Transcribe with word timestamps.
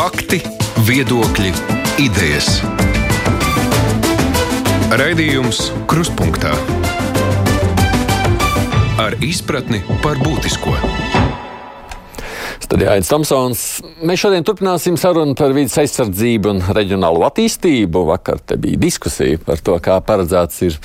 Fakti, 0.00 0.38
viedokļi, 0.88 1.50
idejas. 2.00 2.46
Raidījums 4.96 5.58
Kruspunkta 5.90 6.54
ar 9.04 9.18
izpratni 9.20 9.82
par 10.00 10.16
būtisko. 10.22 10.72
Studijā 12.64 12.94
Aits 12.94 13.12
Tomsons. 13.12 13.66
Mēs 14.00 14.24
šodien 14.24 14.48
turpināsim 14.48 14.96
sarunu 14.96 15.36
par 15.36 15.52
vidas 15.52 15.76
aizsardzību 15.84 16.54
un 16.54 16.64
reģionālo 16.80 17.28
attīstību. 17.28 18.06
Vakar 18.14 18.40
te 18.40 18.56
bija 18.56 18.80
diskusija 18.80 19.44
par 19.44 19.60
to, 19.60 19.76
kā 19.84 20.00
paredzēts 20.00 20.64
ir 20.70 20.80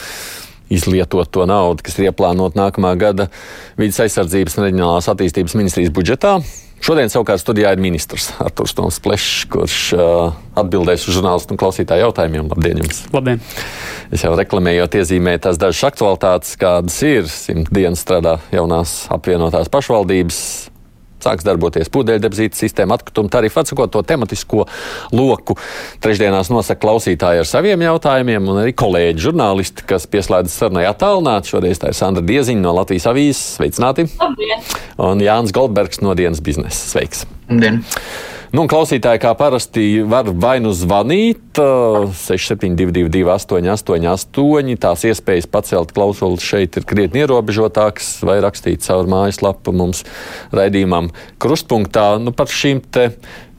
izlietot 0.68 1.32
to 1.32 1.48
naudu, 1.48 1.88
kas 1.88 1.96
ir 2.02 2.10
ieplānota 2.10 2.66
nākamā 2.66 2.92
gada 3.00 3.32
vidas 3.80 4.04
aizsardzības 4.10 4.60
un 4.60 4.68
reģionālās 4.68 5.12
attīstības 5.16 5.56
ministrijas 5.64 5.96
budžetā. 5.96 6.36
Šodien 6.84 7.10
savukārt 7.10 7.42
studijā 7.42 7.72
ir 7.74 7.82
ministrs 7.82 8.32
Artūrs 8.46 8.76
Toms 8.78 9.00
Plešs, 9.04 9.48
kurš 9.52 9.80
uh, 9.96 10.36
atbildēs 10.60 11.08
uz 11.08 11.18
žurnālistu 11.18 11.56
un 11.56 11.62
klausītāju 11.62 12.08
jautājumiem. 12.08 12.52
Labdien! 12.52 12.84
Jums. 12.84 13.02
Labdien! 13.16 13.42
Es 14.14 14.26
jau 14.26 14.36
reklamējot, 14.38 15.00
iezīmēju 15.02 15.46
tās 15.48 15.60
dažas 15.62 15.88
aktualitātes, 15.90 16.54
kādas 16.62 17.00
ir. 17.08 17.28
Simt 17.32 17.74
dienas 17.74 18.06
strādā 18.06 18.38
jaunās 18.54 19.06
apvienotās 19.14 19.72
pašvaldības 19.74 20.40
sāks 21.26 21.46
darboties 21.48 21.92
pūdeļdebzītas 21.94 22.62
sistēma, 22.66 23.00
atkrituma 23.00 23.32
tarifa, 23.34 23.64
atsakot 23.66 23.94
to 23.94 24.04
tematisko 24.06 24.66
loku. 25.16 25.58
Trešdienās 26.04 26.52
nosaka 26.54 26.84
klausītāji 26.86 27.44
ar 27.44 27.50
saviem 27.50 27.86
jautājumiem, 27.88 28.52
un 28.52 28.62
arī 28.64 28.76
kolēģi 28.78 29.26
žurnālisti, 29.28 29.88
kas 29.90 30.08
pieslēdzas 30.12 30.60
sarunai 30.62 30.86
attālināti. 30.90 31.54
Šoreiz 31.56 31.82
tā 31.82 31.92
ir 31.92 31.98
Sandra 31.98 32.26
Dieziņa 32.26 32.64
no 32.66 32.76
Latvijas 32.80 33.10
avīzes. 33.12 33.44
Sveicināti! 33.58 34.08
Labdien! 34.22 34.64
Un 35.02 35.24
Jānis 35.24 35.56
Goldbergs 35.56 36.04
no 36.06 36.16
dienas 36.18 36.44
biznesa. 36.46 36.86
Sveiks! 36.94 37.26
Labdien! 37.50 37.82
Nu, 38.56 38.70
klausītāji, 38.72 39.20
kā 39.20 39.34
parasti, 39.36 39.82
var 40.08 40.30
vai 40.40 40.62
nu 40.64 40.70
zvanīt 40.72 41.58
6722, 41.60 43.26
888. 43.34 44.78
Tās 44.80 45.04
iespējas 45.10 45.50
pacelt 45.52 45.92
klausuli 45.98 46.40
šeit 46.40 46.78
ir 46.80 46.86
krietni 46.88 47.26
ierobežotākas, 47.26 48.14
vai 48.24 48.38
rakstīt 48.46 48.86
caur 48.86 49.10
mājaslapu 49.12 49.74
mums 49.76 50.06
raidījumam 50.56 51.12
krustpunktā. 51.42 52.06
Nu, 52.24 52.32
par 52.32 52.48
šīm 52.48 52.80
te 52.96 53.10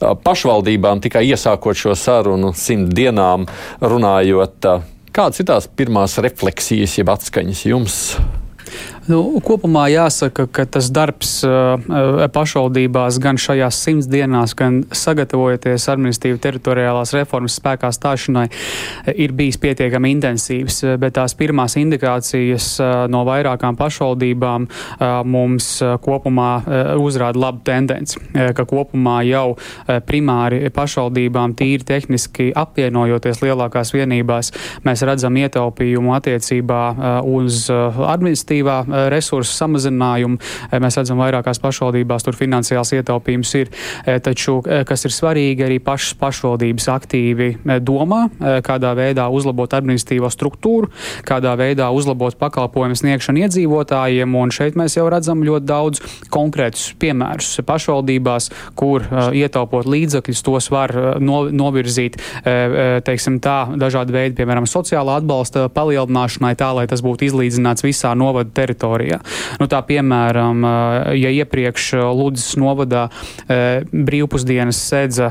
pašvaldībām 0.01 1.03
tikai 1.05 1.27
iesākot 1.29 1.77
šo 1.77 1.93
sarunu 1.93 2.55
simt 2.57 2.89
dienām 2.97 3.45
runājot. 3.83 4.71
Kādas 5.13 5.45
ir 5.45 5.51
tās 5.51 5.69
pirmās 5.69 6.17
refleksijas, 6.25 6.97
jeb 6.97 7.13
atskaņas 7.13 7.65
jums? 7.69 8.01
Nu, 9.07 9.39
kopumā 9.39 9.85
jāsaka, 9.87 10.43
ka 10.51 10.65
tas 10.67 10.89
darbs 10.91 11.37
uh, 11.47 11.79
pašvaldībās 12.35 13.21
gan 13.23 13.37
šajās 13.39 13.77
simts 13.85 14.09
dienās, 14.11 14.51
gan 14.57 14.81
sagatavojoties 14.91 15.85
administratīvi 15.93 16.41
teritoriālās 16.43 17.13
reformas 17.15 17.55
spēkā 17.55 17.87
stāšanai, 17.95 18.49
ir 19.15 19.31
bijis 19.37 19.59
pietiekami 19.63 20.11
intensīvs. 20.17 20.81
Bet 20.99 21.15
tās 21.15 21.37
pirmās 21.39 21.77
indikācijas 21.79 22.67
uh, 22.83 23.05
no 23.11 23.21
vairākām 23.29 23.79
pašvaldībām 23.79 24.67
uh, 24.67 25.05
mums 25.23 25.69
kopumā 26.03 26.49
uzrāda 26.99 27.39
labu 27.39 27.63
tendenci, 27.67 28.19
ka 28.33 28.65
kopumā 28.67 29.21
jau 29.27 29.55
primāri 30.07 30.67
pašvaldībām 30.73 31.55
tīri 31.57 31.87
tehniski 31.87 32.49
apvienojoties 32.57 33.39
lielākās 33.45 33.93
vienībās, 33.95 34.51
mēs 34.87 35.03
redzam 35.07 35.39
ietaupījumu 35.39 36.15
attiecībā 36.17 36.81
uz 37.37 37.67
administratīvā 37.71 38.77
resursu 39.11 39.53
samazinājumu. 39.53 40.39
Eh, 40.71 40.79
mēs 40.83 40.97
redzam, 40.99 41.19
vairākās 41.21 41.61
pašvaldībās 41.63 42.25
tur 42.25 42.37
finansiāls 42.37 42.93
ietaupījums 42.97 43.53
ir. 43.59 43.71
Eh, 44.05 44.19
taču, 44.19 44.59
eh, 44.65 44.83
kas 44.87 45.05
ir 45.05 45.11
svarīgi, 45.11 45.65
arī 45.65 45.79
pašas 45.79 46.17
pašvaldības 46.19 46.87
aktīvi 46.97 47.49
domā, 47.81 48.29
kādā 48.39 48.93
veidā 48.95 49.27
uzlabot 49.31 49.69
administratīvo 49.69 50.29
struktūru, 50.31 50.89
kādā 51.23 51.53
veidā 51.57 51.89
uzlabot 51.93 52.35
pakalpojumu 52.37 52.95
sniegšanu 52.95 53.43
iedzīvotājiem. 53.43 54.35
Un 54.35 54.49
šeit 54.49 54.75
mēs 54.75 54.97
jau 54.97 55.09
redzam 55.09 55.43
ļoti 55.43 55.65
daudz 55.65 55.99
konkrētus 56.29 56.93
piemērus 56.99 57.61
pašvaldībās, 57.65 58.49
kur 58.75 59.01
ietaupot 59.33 59.85
līdzekļus, 59.85 60.43
tos 60.43 60.69
var 60.69 61.19
no, 61.19 61.49
novirzīt, 61.49 62.17
teiksim 63.03 63.39
tā, 63.39 63.67
dažādi 63.77 64.11
veidi, 64.11 64.35
piemēram, 64.35 64.67
sociālā 64.69 65.17
atbalsta 65.21 65.67
palielināšanai, 65.69 66.55
tā, 66.55 66.73
lai 66.75 66.87
tas 66.87 67.03
būtu 67.05 67.27
izlīdzināts 67.29 67.85
visā 67.85 68.13
novada 68.17 68.49
teritorijā 68.49 68.86
teritorijā. 68.87 69.19
Nu, 69.59 69.67
tā 69.67 69.81
piemēram, 69.85 70.63
ja 71.17 71.31
iepriekš 71.33 71.89
Lūdzes 72.17 72.57
novadā 72.59 73.07
brīvpusdienas 73.47 74.77
sēdza 74.77 75.29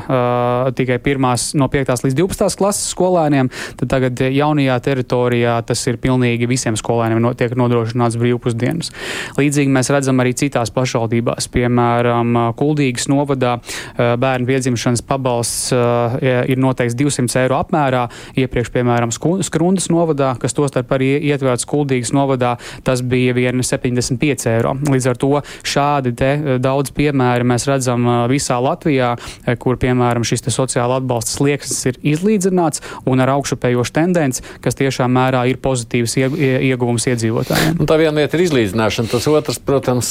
tikai 0.76 0.98
pirmās 1.02 1.54
no 1.58 1.68
5. 1.72 2.04
līdz 2.06 2.16
12. 2.18 2.58
klases 2.58 2.90
skolēniem, 2.92 3.50
tad 3.80 3.90
tagad 3.90 4.20
jaunajā 4.20 4.76
teritorijā 4.84 5.56
tas 5.66 5.84
ir 5.86 5.98
pilnīgi 6.02 6.48
visiem 6.48 6.76
skolēniem 6.76 7.20
no, 7.22 7.32
tiek 7.34 7.54
nodrošināts 7.56 8.18
brīvpusdienas. 8.20 8.92
Līdzīgi 9.38 9.72
mēs 9.72 9.90
redzam 9.94 10.20
arī 10.22 10.34
citās 10.36 10.72
pašvaldībās, 10.74 11.48
piemēram, 11.52 12.34
Kuldīgas 12.56 13.08
novadā 13.10 13.56
bērnu 13.96 14.48
piedzimšanas 14.48 15.04
pabalsts 15.06 15.72
ir 15.72 16.60
noteikts 16.60 16.96
200 16.98 17.42
eiro 17.44 17.60
apmērā, 17.60 18.06
iepriekš, 18.38 18.72
piemēram, 18.74 19.14
Skrundas 19.14 19.88
novadā, 19.92 20.34
kas 20.40 20.56
tostarp 20.56 20.92
arī 20.96 21.14
ietverts 21.30 21.66
Kuldīgas 21.68 22.12
novadā, 22.16 22.56
tas 22.86 23.02
bija 23.06 23.34
vien 23.46 23.62
75 23.62 24.46
eiro. 24.50 24.74
Līdz 24.90 25.08
ar 25.10 25.20
to 25.20 25.32
šādi 25.66 26.12
eh, 26.24 26.46
daudz 26.62 26.92
piemēri 26.96 27.46
mēs 27.46 27.66
redzam 27.68 28.06
eh, 28.06 28.18
visā 28.32 28.58
Latvijā, 28.62 29.14
eh, 29.44 29.56
kur 29.60 29.78
piemēram 29.80 30.26
šis 30.26 30.46
sociāla 30.46 31.00
atbalsta 31.00 31.36
slieksnis 31.38 31.84
ir 31.90 32.00
izlīdzināts 32.14 32.82
un 33.06 33.22
ar 33.22 33.34
augšupējošu 33.36 33.94
tendenci, 33.96 34.44
kas 34.64 34.78
tiešām 34.78 35.12
mērā 35.16 35.44
ir 35.50 35.60
pozitīvs 35.62 36.16
ieguvums 36.16 37.08
iedzīvotājiem. 37.10 37.80
Un 37.80 37.88
tā 37.88 37.98
viena 38.00 38.20
lieta 38.20 38.38
ir 38.38 38.46
izlīdzināšana, 38.46 39.10
tas 39.10 39.26
otrs, 39.30 39.60
protams, 39.66 40.10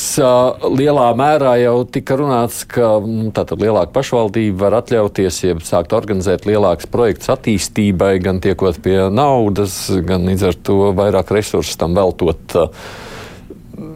lielā 0.65 1.07
mērā 1.17 1.55
jau 1.63 1.77
tika 1.87 2.17
runāts, 2.19 2.63
ka 2.69 2.95
nu, 3.03 3.29
tātad 3.35 3.63
lielāka 3.63 3.93
pašvaldība 3.95 4.65
var 4.65 4.79
atļauties, 4.81 5.41
ja 5.47 5.57
sākt 5.65 5.95
organizēt 5.95 6.47
lielākus 6.49 6.89
projektus 6.91 7.31
attīstībai, 7.33 8.13
gan 8.23 8.41
tiekot 8.43 8.81
pie 8.85 8.97
naudas, 9.13 9.87
gan 10.05 10.27
līdz 10.29 10.47
ar 10.51 10.61
to 10.67 10.79
vairāk 10.97 11.33
resursu 11.35 11.79
tam 11.81 11.97
veltot. 11.97 12.59
Uh, 12.59 13.03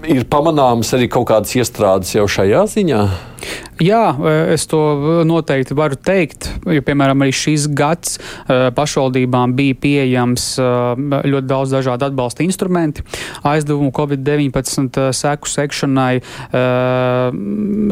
ir 0.07 0.25
pamanāmas 0.29 0.93
arī 0.95 1.09
kaut 1.11 1.27
kādas 1.31 1.55
iestrādes 1.57 2.13
jau 2.15 2.27
šajā 2.29 2.63
ziņā? 2.71 3.01
Jā, 3.79 4.11
e, 4.11 4.31
es 4.55 4.65
to 4.67 4.79
noteikti 5.23 5.75
varu 5.77 5.95
teikt, 5.95 6.49
jo, 6.67 6.81
piemēram, 6.83 7.23
arī 7.23 7.31
šis 7.35 7.69
gads 7.71 8.17
e, 8.19 8.57
pašvaldībām 8.75 9.53
bija 9.55 9.77
pieejams 9.79 10.47
e, 10.59 10.67
ļoti 11.31 11.47
daudz 11.47 11.75
dažādu 11.77 12.09
atbalsta 12.09 12.43
instrumenti, 12.43 13.05
aizdevumu 13.47 13.93
Covid-19 13.95 15.13
seku 15.15 15.47
sekšanai, 15.49 16.19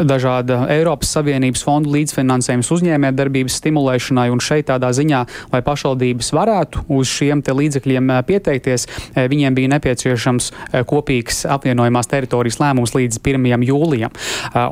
dažāda 0.08 0.60
Eiropas 0.74 1.12
Savienības 1.16 1.64
fondu 1.66 1.94
līdzfinansējums 1.96 2.70
uzņēmē 2.76 3.12
darbības 3.16 3.58
stimulēšanai, 3.62 4.28
un 4.34 4.42
šeit 4.44 4.68
tādā 4.70 4.90
ziņā, 4.96 5.24
lai 5.54 5.62
pašvaldības 5.66 6.32
varētu 6.36 6.84
uz 6.98 7.12
šiem 7.12 7.44
līdzekļiem 7.48 8.12
pieteikties, 8.28 8.88
viņiem 9.16 9.58
bija 9.58 9.72
nepieciešams 9.76 10.50
kopīgs 10.90 11.46
apvienojumās 11.54 12.12
teritorijas 12.12 12.60
lēmums 12.62 12.96
līdz 12.98 13.22
1. 13.24 13.68
jūlijam. 13.68 14.16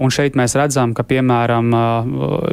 Un 0.04 0.14
šeit 0.14 0.38
mēs 0.40 0.58
redzam, 0.58 0.65
ka 0.96 1.04
piemēram, 1.08 1.72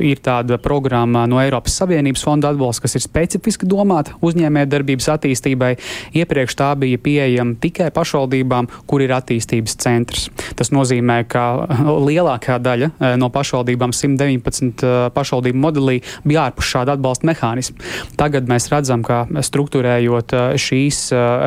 ir 0.05 0.21
tāda 0.25 0.59
programma 0.62 1.25
no 1.31 1.41
Eiropas 1.43 1.77
Savienības 1.81 2.25
fonda 2.27 2.50
atbalsts, 2.53 2.83
kas 2.84 2.97
ir 2.99 3.05
specifiski 3.05 3.69
domāta 3.69 4.17
uzņēmējdarbības 4.25 5.09
attīstībai. 5.15 5.73
Iepriekš 6.19 6.56
tā 6.59 6.72
bija 6.78 7.01
pieejama 7.03 7.56
tikai 7.62 7.91
pašvaldībām, 7.95 8.69
kur 8.91 9.05
ir 9.05 9.15
attīstības 9.17 9.77
centrs. 9.83 10.28
Tas 10.59 10.72
nozīmē, 10.75 11.22
ka 11.31 11.47
lielākā 12.09 12.59
daļa 12.62 13.17
no 13.21 13.31
pašvaldībām, 13.33 13.95
119 13.97 14.84
pašvaldību 15.15 15.63
modelī, 15.63 15.98
bija 16.27 16.48
ārpus 16.48 16.72
šāda 16.75 16.97
atbalsta 16.97 17.28
mehānisma. 17.31 17.78
Tagad 18.21 18.51
mēs 18.51 18.69
redzam, 18.72 19.04
ka 19.07 19.25
struktūrējot 19.42 20.36
šīs 20.60 21.04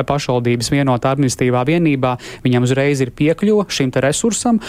pašvaldības 0.08 0.72
vienotā 0.74 1.14
administratīvā 1.14 1.64
vienībā, 1.68 2.16
viņam 2.44 2.66
uzreiz 2.66 3.02
ir 3.04 3.12
piekļuva 3.16 3.68
šim 3.72 3.92
resursam, 4.02 4.60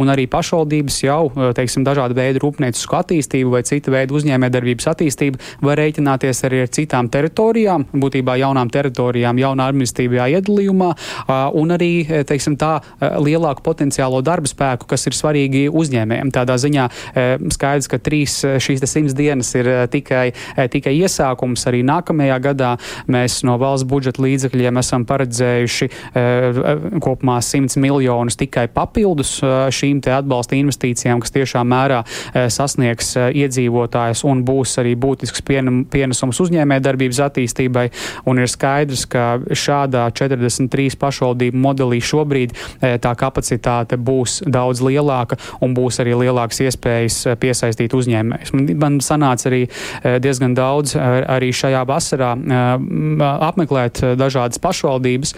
un 0.00 0.12
arī 0.12 0.26
pašvaldības 0.30 0.98
jau, 1.04 1.22
teiksim, 1.56 1.72
teiksim, 1.72 1.84
dažādu 1.86 2.16
veidu 2.16 2.42
rūpniecisku 2.42 2.96
attīstību 2.98 3.52
vai 3.52 3.62
citu 3.64 3.92
veidu 3.92 4.16
uzņēmējdarbības 4.18 4.88
attīstību, 4.92 5.40
var 5.62 5.78
rēķināties 5.80 6.44
arī 6.44 6.62
ar 6.64 6.70
citām 6.72 7.08
teritorijām, 7.08 7.86
būtībā 7.92 8.36
jaunām 8.40 8.70
teritorijām, 8.72 9.38
jaunā 9.38 9.68
administratīvajā 9.72 10.26
iedalījumā, 10.38 10.90
un 11.58 11.74
arī, 11.76 12.22
teiksim, 12.28 12.56
tā 12.60 12.80
lielāku 13.00 13.64
potenciālo 13.64 14.22
darba 14.22 14.50
spēku, 14.50 14.86
kas 14.90 15.06
ir 15.06 15.16
svarīgi 15.16 15.68
uzņēmējiem. 15.72 16.32
Tādā 16.34 16.58
ziņā 16.60 16.88
skaidrs, 17.52 17.88
ka 17.88 17.98
trīs 18.02 18.38
šīs 18.42 18.84
simts 18.86 19.16
dienas 19.16 19.54
ir 19.56 19.70
tikai, 19.92 20.32
tikai 20.72 20.94
iesākums. 21.00 21.66
Arī 21.70 21.82
nākamajā 21.86 22.38
gadā 22.42 22.74
mēs 23.10 23.40
no 23.46 23.56
valsts 23.60 23.88
budžeta 23.88 24.22
līdzekļiem 24.24 24.80
esam 24.82 25.06
paredzējuši 25.08 25.88
kopumā 27.02 27.38
100 27.42 27.80
miljonus 27.82 28.38
tikai 28.40 28.68
papildus 28.72 29.38
šīm 29.72 30.02
atbalsta 30.02 30.56
investīcijām, 30.58 31.20
kas 31.22 31.31
kas 31.32 31.40
tiešām 31.40 31.68
mērā 31.72 32.02
sasniegs 32.52 33.14
iedzīvotājus 33.16 34.24
un 34.28 34.42
būs 34.44 34.76
arī 34.82 34.94
būtisks 35.00 35.42
pienesums 35.46 36.40
uzņēmē 36.44 36.80
darbības 36.84 37.22
attīstībai. 37.28 37.88
Un 38.28 38.42
ir 38.42 38.50
skaidrs, 38.50 39.06
ka 39.06 39.40
šādā 39.48 40.04
43 40.12 40.98
pašvaldību 41.00 41.56
modelī 41.56 42.00
šobrīd 42.04 42.54
tā 42.80 43.14
kapacitāte 43.18 43.96
būs 43.96 44.42
daudz 44.46 44.82
lielāka 44.84 45.38
un 45.62 45.74
būs 45.76 46.00
arī 46.02 46.16
lielākas 46.24 46.62
iespējas 46.66 47.20
piesaistīt 47.40 47.94
uzņēmējus. 47.96 48.52
Man 48.82 49.00
sanāca 49.04 49.48
arī 49.50 49.64
diezgan 50.22 50.56
daudz 50.58 50.96
arī 50.98 51.52
šajā 51.56 51.84
vasarā 51.88 52.34
apmeklēt 53.48 54.02
dažādas 54.20 54.60
pašvaldības, 54.62 55.34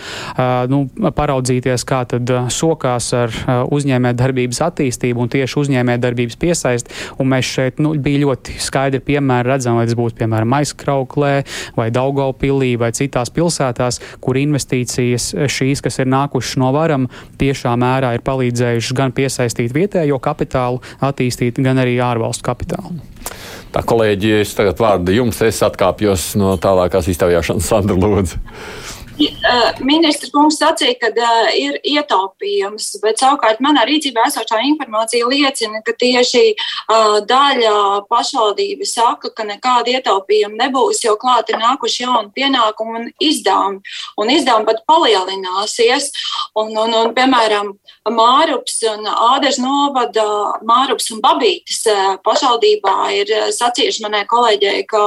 nu, 0.72 0.84
paraudzīties, 1.14 1.86
kā 1.88 2.02
tad 2.08 2.30
sokās 2.52 3.12
ar 3.16 3.34
uzņēmē 3.74 4.14
darbības 4.18 4.62
attīstību 4.68 5.24
un 5.24 5.32
tieši 5.32 5.60
uzņēmē 5.60 5.83
darbības 6.00 6.38
piesaist. 6.40 6.90
Un 7.20 7.30
mēs 7.32 7.50
šeit 7.56 7.80
nu, 7.82 7.94
bija 8.00 8.24
ļoti 8.24 8.56
skaidri 8.62 9.02
piemēri 9.04 9.52
redzam, 9.52 9.78
vai 9.78 9.86
tas 9.88 9.98
būtu 9.98 10.18
piemēram 10.22 10.56
aizkrauklē 10.60 11.32
vai 11.76 11.88
Daugaupilī 11.94 12.74
vai 12.80 12.92
citās 12.96 13.32
pilsētās, 13.34 14.00
kur 14.24 14.38
investīcijas 14.40 15.32
šīs, 15.50 15.84
kas 15.84 16.00
ir 16.02 16.10
nākušas 16.10 16.58
no 16.62 16.72
varam, 16.74 17.08
tiešā 17.40 17.74
mērā 17.80 18.14
ir 18.16 18.24
palīdzējušas 18.26 18.96
gan 18.96 19.14
piesaistīt 19.14 19.74
vietējo 19.74 20.20
kapitālu, 20.22 20.82
attīstīt, 21.04 21.60
gan 21.64 21.80
arī 21.82 21.98
ārvalstu 22.02 22.46
kapitālu. 22.46 22.98
Tā 23.74 23.82
kolēģi, 23.82 24.34
es 24.44 24.52
tagad 24.54 24.78
vārdu 24.78 25.14
jums, 25.16 25.40
es 25.42 25.58
atkāpjos 25.66 26.34
no 26.38 26.54
tālākās 26.62 27.08
iztaujāšanas, 27.10 27.70
Sandra 27.72 27.96
Lūdzu. 27.98 28.38
Ministra 29.14 30.28
kungs 30.34 30.56
sacīja, 30.58 30.96
ka 30.98 31.10
uh, 31.14 31.48
ir 31.54 31.76
ietaupījums, 31.86 32.88
bet 33.02 33.20
savukārt 33.22 33.60
manā 33.62 33.84
rīcībā 33.86 34.26
esošā 34.26 34.58
informācija 34.66 35.28
liecina, 35.30 35.82
ka 35.86 35.94
tieši 36.00 36.42
uh, 36.54 37.20
daļa 37.22 37.74
pašvaldība 38.10 38.86
saka, 38.88 39.30
ka 39.30 39.46
nekāda 39.46 39.94
ietaupījuma 39.94 40.64
nebūs, 40.64 41.04
jo 41.06 41.14
klāt 41.20 41.52
ir 41.52 41.60
nākuši 41.62 42.02
jauni 42.02 42.32
pienākumi 42.34 42.98
un 42.98 43.06
izdevumi. 43.22 43.94
Un 44.18 44.32
izdevumi 44.34 44.68
pat 44.70 44.82
palielināsies. 44.90 46.10
Un, 46.58 46.74
un, 46.74 46.94
un, 46.94 47.14
piemēram, 47.14 47.74
Mārups 48.10 48.82
un 48.90 49.06
Ādeža 49.08 49.62
novada 49.62 50.26
Mārups 50.66 51.08
un 51.14 51.22
Babītis 51.24 51.84
pašvaldībā 52.26 52.96
ir 53.16 53.32
sacījuši 53.54 54.04
manai 54.04 54.24
kolēģei, 54.30 54.84
ka, 54.90 55.06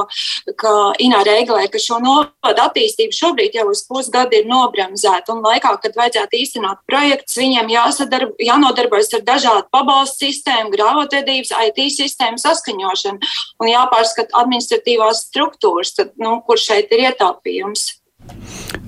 ka 0.58 0.74
Inā 1.04 1.22
Reiglē, 1.28 1.68
ka 1.70 1.80
šo 1.82 2.00
novadu 2.02 2.64
attīstību 2.64 3.14
šobrīd 3.14 3.60
jau 3.60 3.68
uz 3.70 3.84
pusi 3.86 3.97
pusgadi 3.98 4.42
ir 4.42 4.48
nobremzēti. 4.48 5.34
Un 5.34 5.42
laikā, 5.42 5.74
kad 5.82 5.98
vajadzētu 5.98 6.38
īstenot 6.38 6.82
projektus, 6.88 7.38
viņiem 7.40 7.72
jāsadarb, 7.74 8.34
jānodarbojas 8.42 9.12
ar 9.18 9.26
dažādu 9.26 9.66
pabalstu 9.74 10.28
sistēmu, 10.28 10.72
grāmatvedības, 10.76 11.54
IT 11.68 11.84
sistēmu 11.98 12.40
saskaņošanu 12.42 13.32
un 13.62 13.72
jāpārskata 13.72 14.38
administratīvās 14.44 15.26
struktūras, 15.28 15.96
tad, 15.98 16.14
nu, 16.22 16.38
kur 16.46 16.60
šeit 16.62 16.94
ir 16.94 17.08
ietaupījums. 17.10 17.88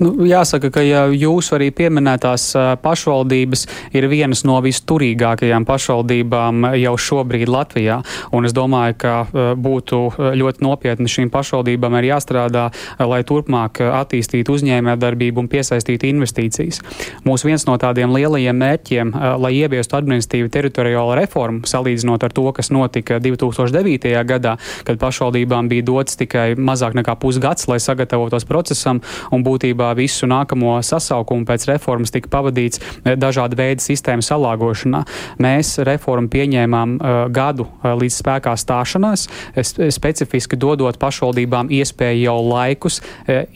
Nu, 0.00 0.14
jāsaka, 0.24 0.70
ka 0.72 0.80
ja 0.80 1.02
jūsu 1.12 1.58
arī 1.58 1.66
pieminētās 1.76 2.54
pašvaldības 2.80 3.66
ir 3.92 4.06
vienas 4.08 4.46
no 4.48 4.54
visturīgākajām 4.64 5.66
pašvaldībām 5.68 6.70
jau 6.80 6.94
šobrīd 6.96 7.50
Latvijā. 7.52 7.98
Un 8.32 8.48
es 8.48 8.54
domāju, 8.56 8.96
ka 8.96 9.12
būtu 9.60 9.98
ļoti 10.40 10.64
nopietni 10.64 11.04
šīm 11.04 11.28
pašvaldībām 11.34 11.98
ir 11.98 12.08
jāstrādā, 12.14 12.70
lai 12.96 13.18
turpmāk 13.28 13.82
attīstītu 13.90 14.56
uzņēmējdarbību 14.56 15.44
un 15.44 15.50
piesaistītu 15.52 16.08
investīcijas. 16.08 16.80
Mūsu 17.28 17.50
viens 17.50 17.68
no 17.68 17.76
tādiem 17.76 18.16
lielajiem 18.16 18.56
mērķiem, 18.56 19.12
lai 19.44 19.52
ieviestu 19.58 20.00
administratīvu 20.00 20.48
teritoriālo 20.56 21.12
reformu, 21.20 21.68
salīdzinot 21.68 22.24
ar 22.24 22.36
to, 22.40 22.46
kas 22.56 22.72
notika 22.72 23.20
2009. 23.20 24.16
gadā, 24.32 24.56
kad 24.88 25.04
pašvaldībām 25.04 25.68
bija 25.68 25.90
dots 25.92 26.16
tikai 26.24 26.54
mazāk 26.56 26.96
nekā 26.96 27.18
pusgads, 27.20 27.68
lai 27.68 27.82
sagatavotos 27.84 28.48
procesam, 28.48 29.04
un 29.28 29.44
būtībā 29.44 29.89
visu 29.98 30.28
nākamo 30.30 30.78
sasaukumu 30.84 31.46
pēc 31.48 31.66
reformas 31.70 32.12
tika 32.14 32.30
pavadīts 32.32 32.80
eh, 32.80 33.16
dažāda 33.18 33.58
veida 33.58 33.84
sistēmu 33.84 34.24
salāgošanā. 34.24 35.02
Mēs 35.42 35.76
reformu 35.86 36.30
pieņēmām 36.30 36.96
uh, 36.96 37.18
gadu 37.32 37.66
uh, 37.66 37.92
līdz 37.98 38.16
spēkā 38.20 38.52
stāšanās, 38.58 39.26
specifiski 39.60 40.58
dodot 40.60 40.98
pašvaldībām 41.00 41.70
iespēju 41.74 42.22
jau 42.24 42.36
laikus 42.44 43.00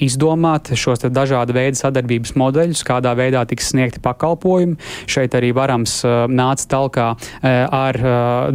izdomāt 0.03 0.71
šos 0.79 1.05
dažāda 1.13 1.55
veida 1.57 1.79
sadarbības 1.79 2.35
modeļus, 2.39 2.83
kādā 2.87 3.13
veidā 3.19 3.45
tiks 3.49 3.71
sniegti 3.73 4.03
pakalpojumi. 4.05 4.77
Šeit 5.11 5.35
arī 5.37 5.53
varams 5.57 5.97
nāca 6.31 6.69
talkā 6.71 7.07
ar 7.45 7.99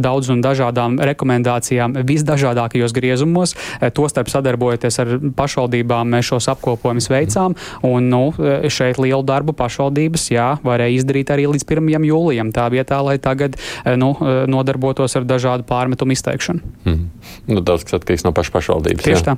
daudz 0.02 0.30
un 0.32 0.42
dažādām 0.44 0.98
rekomendācijām 1.10 1.98
visdažādākajos 2.08 2.94
griezumos, 2.96 3.54
tostarp 3.96 4.30
sadarbojoties 4.32 5.00
ar 5.02 5.14
pašvaldībām 5.36 6.14
mēs 6.16 6.30
šos 6.32 6.50
apkopojumus 6.54 7.10
veicām. 7.12 7.56
Un, 7.86 8.10
nu, 8.10 8.22
šeit 8.68 8.98
lielu 9.00 9.22
darbu 9.26 9.54
pašvaldības 9.56 10.30
jā, 10.34 10.48
varēja 10.64 11.00
izdarīt 11.00 11.32
arī 11.32 11.46
līdz 11.50 11.66
1. 11.66 12.06
jūlijam, 12.08 12.52
tā 12.54 12.66
vietā, 12.72 13.00
lai 13.04 13.16
tagad 13.22 13.56
eh, 13.56 13.96
nu, 14.00 14.12
eh, 14.18 14.44
nodarbotos 14.50 15.16
ar 15.18 15.26
dažādu 15.28 15.66
pārmetumu 15.68 16.14
izteikšanu. 16.16 16.72
Mm. 16.84 17.08
Nu, 17.50 17.62
daudz 17.64 17.86
kas 17.86 18.00
atkarīgs 18.00 18.26
no 18.26 18.34
pašas 18.36 18.54
pašvaldības. 18.56 19.06
Tieši 19.06 19.24
jā. 19.26 19.34
tā. 19.34 19.36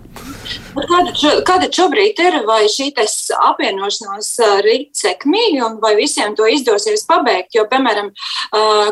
Kāda, 0.72 1.32
kāda 1.46 1.68
šobrīd 1.74 2.20
ir, 2.24 2.38
vai 2.48 2.62
šī 2.72 2.90
apvienošanās 2.96 4.30
eh, 4.42 4.54
rīt 4.66 4.90
sekmīgi 5.02 5.62
un 5.66 5.78
vai 5.82 5.94
visiem 5.98 6.36
to 6.38 6.48
izdosies 6.50 7.04
pabeigt? 7.08 7.52
Jo, 7.56 7.66
piemēram, 7.70 8.10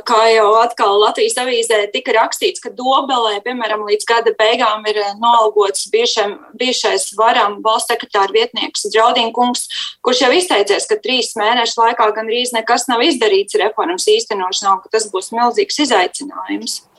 kā 0.06 0.20
jau 0.34 0.48
atkal 0.60 0.98
Latvijas 1.00 1.38
avīzē 1.40 1.82
tika 1.92 2.14
rakstīts, 2.16 2.62
ka 2.62 2.72
Dobelē, 2.76 3.40
piemēram, 3.44 3.84
līdz 3.88 4.06
gada 4.08 4.32
beigām 4.38 4.84
ir 4.90 5.00
noalgots 5.20 5.88
bijušais 5.92 7.10
varam 7.18 7.58
valsts 7.64 7.90
sekretāra 7.92 8.32
vietnieks 8.34 8.86
Draudīnkungs, 9.30 9.68
kurš 10.02 10.22
jau 10.24 10.30
izteicies, 10.34 10.86
ka 10.88 10.98
trīs 10.98 11.34
mēnešu 11.36 11.80
laikā 11.80 12.10
gandrīz 12.14 12.52
nekas 12.52 12.88
nav 12.88 13.02
izdarīts 13.02 13.58
reformas 13.60 14.06
īstenošanā, 14.08 14.82
ka 14.82 14.88
tas 14.90 15.10
būs 15.10 15.32
milzīgs 15.32 15.80
izaicinājums. 15.86 16.89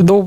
Nu, 0.00 0.20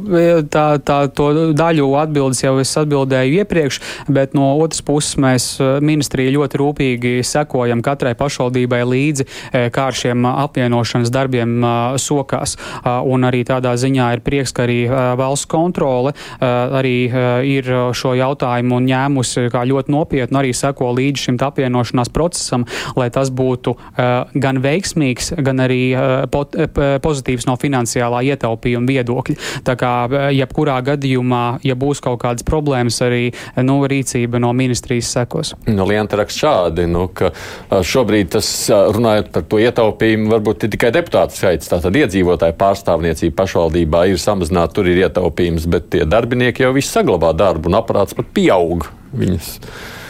tā, 0.52 0.66
tā 0.84 0.98
to 1.16 1.30
daļu 1.58 1.88
atbildes 2.00 2.44
jau 2.44 2.56
es 2.62 2.72
atbildēju 2.80 3.42
iepriekš, 3.42 3.80
bet 4.14 4.36
no 4.38 4.54
otras 4.62 4.84
puses 4.86 5.18
mēs 5.22 5.48
eh, 5.62 5.78
ministrija 5.84 6.34
ļoti 6.36 6.60
rūpīgi 6.62 7.14
sekojam 7.28 7.84
katrai 7.86 8.14
pašvaldībai 8.20 8.82
līdzi, 8.88 9.28
eh, 9.52 9.68
kā 9.74 9.90
ar 9.92 9.98
šiem 9.98 10.28
apvienošanas 10.30 11.12
darbiem 11.14 11.58
eh, 11.64 11.98
sokās. 12.02 12.58
Un 12.84 13.26
arī 13.28 13.44
tādā 13.48 13.74
ziņā 13.80 14.10
ir 14.16 14.22
prieks, 14.26 14.52
ka 14.56 14.66
arī 14.66 14.86
valsts 15.18 15.48
kontrole 15.50 16.14
arī 16.42 17.08
ir 17.48 17.70
šo 17.96 18.14
jautājumu 18.18 18.80
ņēmusi 18.84 19.46
kā 19.54 19.64
ļoti 19.68 19.94
nopietnu, 19.94 20.40
arī 20.40 20.52
seko 20.56 20.92
līdzi 20.98 21.28
šim 21.28 21.38
apvienošanās 21.44 22.12
procesam, 22.14 22.66
lai 23.00 23.10
tas 23.14 23.32
būtu 23.34 23.76
gan 24.44 24.62
veiksmīgs, 24.64 25.34
gan 25.46 25.64
arī 25.64 25.82
pozitīvs 27.04 27.48
no 27.50 27.58
finansiālā 27.60 28.24
ietaupījuma 28.34 28.90
viedokļa. 28.90 29.38
Tā 29.68 29.76
kā 29.80 29.94
jebkurā 30.34 30.80
gadījumā, 30.86 31.44
ja 31.66 31.76
būs 31.80 32.02
kaut 32.04 32.22
kādas 32.24 32.46
problēmas, 32.48 33.00
arī 33.06 33.32
nu, 33.66 33.80
rīcība 33.90 34.42
no 34.44 34.52
ministrijas 34.58 35.12
sekos. 35.16 35.54
Nu, 35.68 35.88
Lienta 35.90 36.20
raksta 36.20 36.46
šādi, 36.46 36.88
nu, 36.92 37.08
ka 37.14 37.32
šobrīd 37.72 38.34
tas 38.38 38.50
runājot 38.70 39.32
par 39.34 39.48
to 39.50 39.62
ietaupījumu, 39.64 40.32
varbūt 40.34 40.68
ir 40.68 40.74
tikai 40.76 40.94
deputātu 40.96 41.38
skaits. 41.38 41.72
Tātad 41.72 41.96
iedzīvotāju 42.04 42.58
pārstāvniecība 42.60 43.40
pašvaldībā 43.44 44.06
ir 44.12 44.22
samazināta, 44.22 44.80
tur 44.80 44.92
ir 44.92 45.04
ietaupījums, 45.06 45.68
bet 45.72 45.92
tie 45.94 46.06
darbinieki 46.10 46.66
jau 46.66 46.74
visi 46.76 46.94
saglabā 46.94 47.34
darbu 47.38 47.72
un 47.72 47.82
aparāts 47.82 48.18
pat 48.18 48.32
pieaug. 48.36 48.90
Viņas 49.14 49.58
E, 49.60 50.03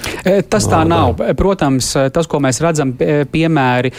tas 0.49 0.67
tā 0.69 0.81
nav. 0.87 1.17
Protams, 1.37 1.89
e, 1.95 2.07
tas, 2.13 2.27
ko 2.29 2.39
mēs 2.43 2.61
redzam, 2.63 2.93
piemēri 2.97 3.91
e, 3.91 3.95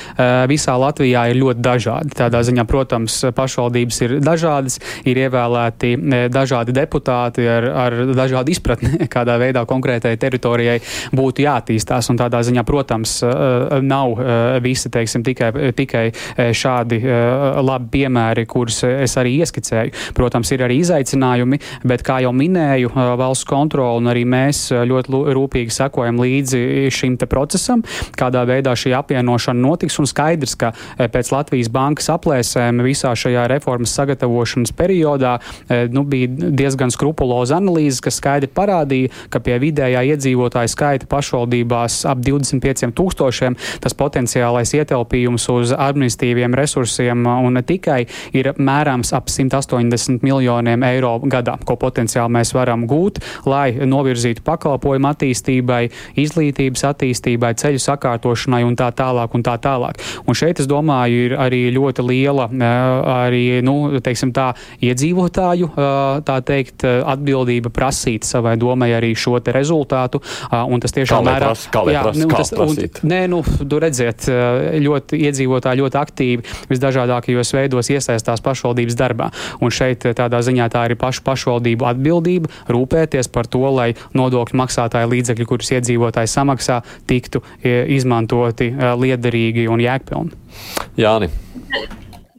visā 0.50 0.76
Latvijā 0.80 1.26
ir 1.30 1.40
ļoti 1.40 1.64
dažādi. 1.64 2.14
Tādā 2.18 2.42
ziņā, 2.46 2.64
protams, 2.68 3.18
pašvaldības 3.36 4.00
ir 4.06 4.16
dažādas, 4.24 4.78
ir 5.08 5.20
ievēlēti 5.24 5.94
dažādi 6.32 6.74
deputāti 6.76 7.46
ar, 7.48 7.66
ar 7.84 7.98
dažādu 8.14 8.54
izpratni, 8.54 9.06
kādā 9.14 9.36
veidā 9.40 9.64
konkrētai 9.68 10.14
teritorijai 10.20 10.78
būtu 11.14 11.44
jāattīstās. 11.44 12.10
Un 12.12 12.20
tādā 12.20 12.42
ziņā, 12.46 12.64
protams, 12.66 13.16
nav 13.84 14.18
visi 14.64 14.90
teiksim, 14.92 15.24
tikai, 15.26 15.50
tikai 15.76 16.04
šādi 16.54 17.00
labi 17.64 17.90
piemēri, 17.98 18.46
kurus 18.50 18.82
es 18.88 19.16
arī 19.20 19.36
ieskicēju. 19.44 19.94
Protams, 20.16 20.52
ir 20.54 20.64
arī 20.66 20.80
izaicinājumi, 20.82 21.60
bet, 21.88 22.04
kā 22.06 22.20
jau 22.24 22.32
minēju, 22.36 22.92
valsts 23.20 23.48
kontrola 23.48 24.00
un 24.00 24.10
arī 24.12 24.24
mēs 24.28 24.66
ļoti 24.74 25.22
rūpīgi 25.34 25.74
sakojam 25.74 25.93
sekojam 25.94 26.18
līdzi 26.18 26.90
šim 26.90 27.14
procesam, 27.30 27.82
kādā 28.18 28.42
veidā 28.48 28.74
šī 28.74 28.94
apvienošana 28.98 29.60
notiks. 29.60 29.98
Un 30.02 30.08
skaidrs, 30.10 30.56
ka 30.58 30.72
pēc 30.98 31.30
Latvijas 31.30 31.70
bankas 31.70 32.10
aplēsēm 32.10 32.82
visā 32.82 33.14
šajā 33.14 33.46
reformas 33.48 33.94
sagatavošanas 33.94 34.74
periodā 34.74 35.38
nu, 35.94 36.02
bija 36.02 36.50
diezgan 36.50 36.90
skrupuloza 36.90 37.60
analīze, 37.60 38.02
kas 38.02 38.18
skaidri 38.18 38.50
parādīja, 38.50 39.12
ka 39.30 39.40
pie 39.40 39.60
vidējā 39.62 40.02
iedzīvotāja 40.14 40.72
skaita 40.72 41.08
pašvaldībās 41.10 42.02
ap 42.10 42.18
25 42.24 42.90
tūkstošiem 42.98 43.56
tas 43.84 43.94
potenciālais 43.94 44.74
ietelpījums 44.74 45.46
uz 45.54 45.74
administratīviem 45.76 46.56
resursiem 46.58 47.22
un 47.24 47.54
ne 47.54 47.62
tikai 47.62 48.00
ir 48.34 48.50
mērāms 48.58 49.14
ap 49.14 49.30
180 49.30 50.26
miljoniem 50.26 50.82
eiro 50.90 51.14
gadā, 51.22 51.56
ko 51.64 51.78
potenciāli 51.78 52.34
mēs 52.34 52.54
varam 52.56 52.88
gūt, 52.90 53.22
lai 53.46 53.70
novirzītu 53.86 54.42
pakalpojumu 54.44 55.12
attīstībai, 55.12 55.83
izglītības 56.20 56.84
attīstībai, 56.90 57.54
ceļu 57.60 57.82
sakārtošanai 57.82 58.62
un 58.66 58.76
tā 58.78 58.90
tālāk. 58.96 59.34
Un 59.34 59.44
tā 59.46 59.56
tālāk. 59.62 60.00
Un 60.28 60.38
šeit, 60.38 60.60
es 60.62 60.68
domāju, 60.70 61.28
ir 61.28 61.36
arī 61.40 61.62
ļoti 61.74 62.04
liela 62.06 62.48
arī, 63.14 63.60
nu, 63.64 63.76
teiksim 64.04 64.32
tā, 64.36 64.50
iedzīvotāju 64.84 65.70
tā 66.26 66.38
teikt, 66.46 66.84
atbildība 66.84 67.72
prasīt 67.74 68.26
savai 68.28 68.56
domai 68.60 68.92
arī 68.96 69.14
šo 69.18 69.38
rezultātu. 69.44 70.20
Un 70.52 70.82
tas 70.82 70.94
tiešām 70.94 71.26
mērā, 71.26 71.50
nu, 72.16 72.28
un, 72.64 72.78
nē, 73.10 73.20
nu, 73.30 73.40
tu 73.42 73.80
redziet, 73.82 74.28
ļoti 74.84 75.18
iedzīvotāji 75.28 75.82
ļoti 75.82 76.00
aktīvi 76.00 76.54
visdažādākajos 76.70 77.54
veidos 77.56 77.90
iesaistās 77.92 78.42
pašvaldības 78.44 78.98
darbā. 78.98 79.30
Un 79.60 79.74
šeit 79.74 80.06
tādā 80.16 80.40
ziņā 80.44 80.68
tā 80.72 80.86
ir 80.88 80.96
pašu 81.00 81.24
pašvaldību 81.26 81.88
atbildība 81.90 82.52
rūpēties 82.70 83.30
par 83.34 83.48
to, 83.50 83.64
lai 83.74 83.90
nodokļu 84.16 84.60
maksātāju 84.60 85.10
līdzekļi, 85.14 85.48
kurus 85.50 85.73
iedzīvotāji 85.74 86.30
samaksā, 86.30 86.80
tiktu 87.10 87.42
izmantoti 87.64 88.70
liederīgi 88.74 89.68
un 89.70 89.84
jēgpilni. 89.84 90.40
Jāni. 91.00 91.30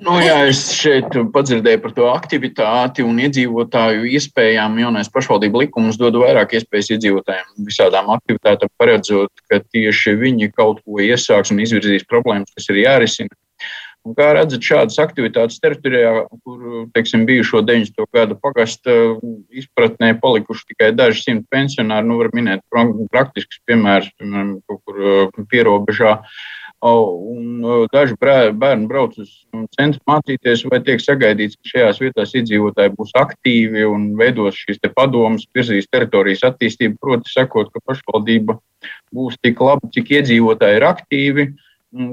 Nu, 0.05 0.17
jā, 0.21 0.35
es 0.51 0.59
šeit 0.75 1.15
padzirdēju 1.33 1.79
par 1.81 1.93
to 1.95 2.09
aktivitāti 2.11 3.01
un 3.01 3.15
iedzīvotāju 3.23 4.03
iespējām. 4.17 4.75
Jaunais 4.83 5.09
pašvaldību 5.09 5.63
likums 5.63 5.97
dod 5.97 6.19
vairāk 6.21 6.57
iespējas 6.59 6.91
iedzīvotājiem 6.97 7.63
visādām 7.65 8.11
aktivitātēm, 8.13 8.69
paredzot, 8.77 9.31
ka 9.49 9.63
tieši 9.63 10.13
viņi 10.19 10.51
kaut 10.53 10.83
ko 10.83 10.99
iesāks 11.01 11.55
un 11.55 11.63
izvirzīs 11.63 12.05
problēmas, 12.11 12.51
kas 12.53 12.69
ir 12.69 12.83
jārisina. 12.83 13.33
Un 14.05 14.13
kā 14.13 14.27
redzat, 14.37 14.61
šādas 14.61 14.99
aktivitātes 15.01 15.57
teritorijā, 15.63 16.27
kur 16.45 16.83
teiksim, 16.93 17.23
bijušo 17.25 17.63
90. 17.65 18.05
gadu 18.13 18.37
pagasta 18.37 18.93
izpratnē 19.49 20.11
palikuši 20.21 20.67
tikai 20.73 20.91
daži 20.93 21.23
simti 21.23 21.49
pensionāri, 21.49 22.05
nu, 22.05 22.19
var 22.21 22.29
minēt 22.37 22.61
praktisks 23.09 23.63
piemērs, 23.65 24.11
piemēram, 24.19 24.59
kaut 24.69 24.83
kur 24.85 25.47
pierobežā. 25.49 26.19
Uh, 26.19 26.53
un 26.85 27.87
daži 27.93 28.15
bērni 28.19 28.87
brauc 28.87 29.15
uz 29.17 29.31
centru 29.77 30.01
mācīties, 30.09 30.65
vai 30.69 30.81
tiek 30.83 31.01
sagaidīts, 31.01 31.57
ka 31.57 31.71
šajās 31.71 32.01
vietās 32.03 32.33
iedzīvotāji 32.35 32.93
būs 32.97 33.13
aktīvi 33.17 33.85
un 33.87 34.11
veidos 34.19 34.55
šīs 34.55 34.81
te 34.81 34.91
padomas, 34.93 35.47
virzīs 35.55 35.89
teritorijas 35.89 36.45
attīstību, 36.51 36.99
proti 37.01 37.31
sakot, 37.31 37.71
ka 37.73 37.81
pašvaldība 37.85 38.59
būs 39.15 39.39
tik 39.41 39.61
laba, 39.61 39.89
cik 39.93 40.11
iedzīvotāji 40.19 40.77
ir 40.81 40.87
aktīvi. 40.91 41.47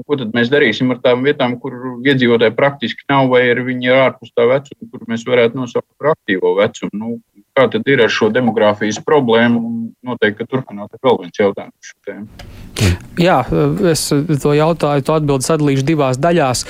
Ko 0.07 0.15
tad 0.19 0.31
mēs 0.35 0.51
darīsim 0.51 0.93
ar 0.93 0.99
tām 1.03 1.25
vietām, 1.27 1.57
kur 1.59 1.73
iedzīvotāji 2.07 2.55
praktiski 2.55 3.03
nav, 3.11 3.27
vai 3.33 3.41
arī 3.51 3.65
viņi 3.67 3.89
ir 3.89 3.99
ārpus 3.99 4.31
tā 4.31 4.45
vecuma, 4.47 4.87
kur 4.91 5.03
mēs 5.09 5.25
varētu 5.27 5.59
nosaukt 5.59 5.89
par 5.99 6.13
aktīvo 6.13 6.53
vecumu? 6.59 6.91
Nu, 7.01 7.09
kā 7.57 7.67
tad 7.69 7.87
ir 7.89 8.03
ar 8.03 8.11
šo 8.11 8.29
demogrāfijas 8.33 9.01
problēmu? 9.05 9.63
Noteikti, 10.03 10.41
ka 10.41 10.49
turpināt 10.49 10.97
vēl 11.03 11.21
viens 11.21 11.39
jautājums. 11.39 11.93
Jā, 13.21 13.43
es 13.91 14.07
to 14.41 14.55
jautāju, 14.57 15.03
to 15.05 15.13
atbildi 15.13 15.45
sadalīšu 15.45 15.83
divās 15.85 16.17
daļās. 16.17 16.63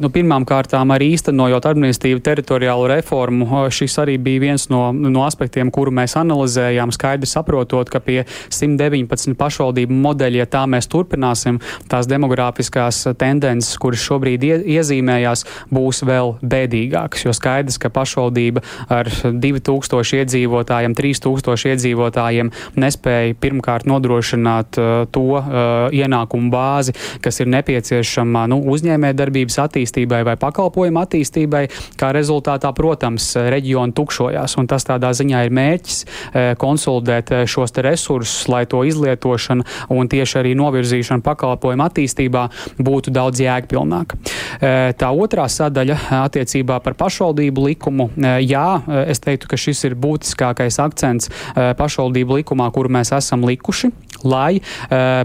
Nu, 0.00 0.08
Pirmkārt, 0.08 0.72
arī 0.72 1.10
īstenojot 1.12 1.66
administratīvu 1.68 2.22
teritoriālu 2.24 2.86
reformu, 2.88 3.66
šis 3.68 3.98
arī 4.00 4.14
bija 4.16 4.40
viens 4.46 4.64
no, 4.72 4.80
no 4.96 5.26
aspektiem, 5.26 5.68
kuru 5.70 5.92
mēs 5.92 6.16
analizējām, 6.16 6.92
skaidri 6.96 7.28
saprotot, 7.28 7.92
ka 7.92 8.00
pie 8.00 8.22
119 8.48 9.36
pašvaldību 9.38 9.98
modeļa, 10.06 10.40
ja 10.40 10.48
tā 10.48 10.64
mēs 10.72 10.88
turpināsim, 10.90 11.60
tās 11.92 12.08
demogrāfiskās 12.08 13.02
tendences, 13.20 13.76
kuras 13.80 14.00
šobrīd 14.00 14.48
ie, 14.48 14.56
iezīmējās, 14.78 15.44
būs 15.68 16.00
vēl 16.08 16.38
bēdīgākas. 16.40 17.26
Jo 17.28 17.36
skaidrs, 17.36 17.76
ka 17.82 17.92
pašvaldība 17.92 18.64
ar 18.88 19.12
2000 19.28 20.24
iedzīvotājiem, 20.24 20.29
3000 20.30 21.74
iedzīvotājiem 21.74 22.52
nespēja 22.80 23.36
pirmkārt 23.40 23.88
nodrošināt 23.90 24.80
uh, 24.80 24.90
to 25.10 25.26
uh, 25.38 25.88
ienākumu 25.94 26.50
bāzi, 26.52 26.94
kas 27.22 27.40
ir 27.42 27.50
nepieciešama 27.52 28.46
nu, 28.50 28.60
uzņēmējdarbības 28.72 29.60
attīstībai 29.64 30.22
vai 30.26 30.36
pakalpojumu 30.40 31.02
attīstībai, 31.04 31.64
kā 32.00 32.12
rezultātā, 32.16 32.72
protams, 32.76 33.32
reģioni 33.50 33.94
tukšojās. 33.96 34.56
Un 34.60 34.68
tas 34.70 34.86
tādā 34.86 35.12
ziņā 35.16 35.44
ir 35.46 35.54
mērķis 35.56 35.98
eh, 36.04 36.50
konsolidēt 36.60 37.32
eh, 37.34 37.44
šos 37.50 37.74
resursus, 37.84 38.48
lai 38.50 38.64
to 38.70 38.82
izlietošana 38.86 39.66
un 39.94 40.10
tieši 40.10 40.40
arī 40.42 40.54
novirzīšana 40.58 41.24
pakalpojumu 41.26 41.86
attīstībā 41.86 42.46
būtu 42.80 43.14
daudz 43.14 43.42
jēgpilnāka. 43.44 44.18
Eh, 44.60 44.92
tā 44.98 45.10
otrā 45.10 45.46
sadaļa 45.50 45.98
attiecībā 46.24 46.80
par 46.84 46.96
pašvaldību 46.98 47.66
likumu. 47.70 48.10
Jā, 48.40 48.80
es 49.10 49.20
teiktu, 49.22 49.48
ka 49.50 49.58
šis 49.60 49.82
ir 49.88 49.96
būtiskākais 50.20 50.78
akcents 50.82 51.30
pašvaldību 51.56 52.40
likumā, 52.40 52.70
kuru 52.74 52.92
mēs 52.92 53.12
esam 53.16 53.44
likuši, 53.48 53.90
lai 54.24 54.60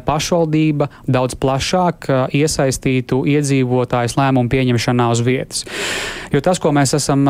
pašvaldība 0.07 0.87
daudz 1.07 1.35
plašāk 1.35 2.07
iesaistītu 2.35 3.25
iedzīvotājus 3.27 4.15
lēmumu 4.15 4.49
pieņemšanā 4.51 5.09
uz 5.11 5.23
vietas. 5.25 5.65
Jo 6.33 6.41
tas, 6.43 6.59
ko 6.59 6.71
mēs 6.75 6.95
esam 6.95 7.27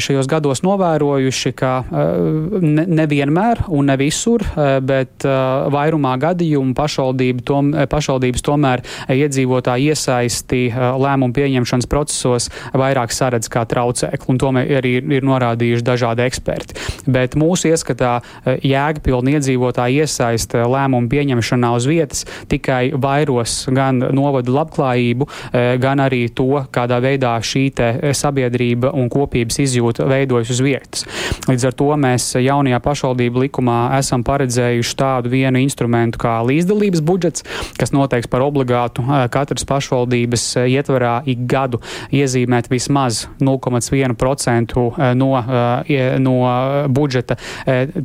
šajos 0.00 0.28
gados 0.28 0.62
novērojuši, 0.64 1.52
ka 1.56 1.72
nevienmēr 2.60 3.64
ne 3.64 3.70
un 3.78 3.88
ne 3.90 3.96
visur, 4.00 4.44
bet 4.86 5.24
vairumā 5.72 6.14
gadījumu 6.20 6.76
pašvaldība 6.76 7.46
tom, 7.46 7.72
pašvaldības 7.90 8.44
tomēr 8.46 8.84
iedzīvotāji 9.12 9.92
iesaisti 9.92 10.62
lēmumu 10.76 11.36
pieņemšanas 11.36 11.90
procesos 11.90 12.50
vairāk 12.76 13.14
saredz 13.14 13.50
kā 13.52 13.64
traucēkli, 13.68 14.28
un 14.32 14.40
to 14.40 14.52
arī 14.56 14.96
ir 15.00 15.26
norādījuši 15.26 15.86
dažādi 15.86 16.26
eksperti. 16.26 16.76
Bet 17.06 17.36
mūsu 17.38 17.70
ieskatā 17.70 18.18
jēgpilni 18.44 19.36
iedzīvotāji 19.36 20.02
iesaista 20.02 20.64
lēmumu 20.70 21.10
pieņemšanā 21.10 21.72
uz 21.76 21.86
vietas 21.88 22.24
tikai 22.50 22.90
vairos 22.94 23.66
gan 23.74 24.00
novadu 24.14 24.54
labklājību, 24.56 25.26
e, 25.26 25.64
gan 25.82 26.02
arī 26.02 26.26
to, 26.34 26.64
kādā 26.72 26.98
veidā 27.02 27.34
šī 27.42 27.64
e, 27.70 28.12
sabiedrība 28.16 28.92
un 28.96 29.10
kopības 29.12 29.60
izjūta 29.64 30.06
veidojas 30.08 30.52
uz 30.54 30.62
vietas. 30.64 31.06
Līdz 31.46 31.68
ar 31.70 31.76
to 31.78 31.90
mēs 32.00 32.28
jaunajā 32.40 32.80
pašvaldību 32.84 33.46
likumā 33.46 33.78
esam 33.98 34.24
paredzējuši 34.26 34.96
tādu 34.98 35.32
vienu 35.32 35.62
instrumentu 35.62 36.20
kā 36.22 36.38
līdzdalības 36.46 37.04
budžets, 37.06 37.46
kas 37.78 37.94
noteiks 37.94 38.30
par 38.32 38.44
obligātu 38.46 39.04
e, 39.04 39.22
katras 39.32 39.66
pašvaldības 39.68 40.48
ietvarā 40.66 41.20
ik 41.26 41.46
gadu 41.50 41.82
iezīmēt 42.14 42.70
vismaz 42.72 43.26
0,1% 43.40 44.76
no, 45.16 45.30
no 46.22 46.36
budžeta 46.96 47.38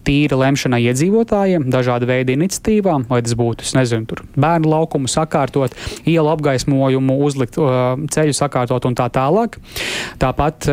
tīra 0.05 0.39
lemšanai 0.43 0.81
iedzīvotājiem, 0.91 1.69
dažāda 1.73 2.09
veida 2.09 2.35
iniciatīvām, 2.35 3.07
vai 3.09 3.21
tas 3.25 3.35
būtu, 3.39 3.67
es 3.67 3.75
nezinu, 3.77 4.07
tur 4.09 4.23
bērnu 4.35 4.71
laukumu 4.71 5.11
sakārtot, 5.11 5.75
ielu 6.05 6.31
apgaismojumu 6.35 7.17
uzlikt, 7.25 7.59
ceļu 8.15 8.37
sakārtot 8.37 8.87
un 8.89 8.97
tā 8.99 9.07
tālāk. 9.13 9.57
Tāpat 10.21 10.69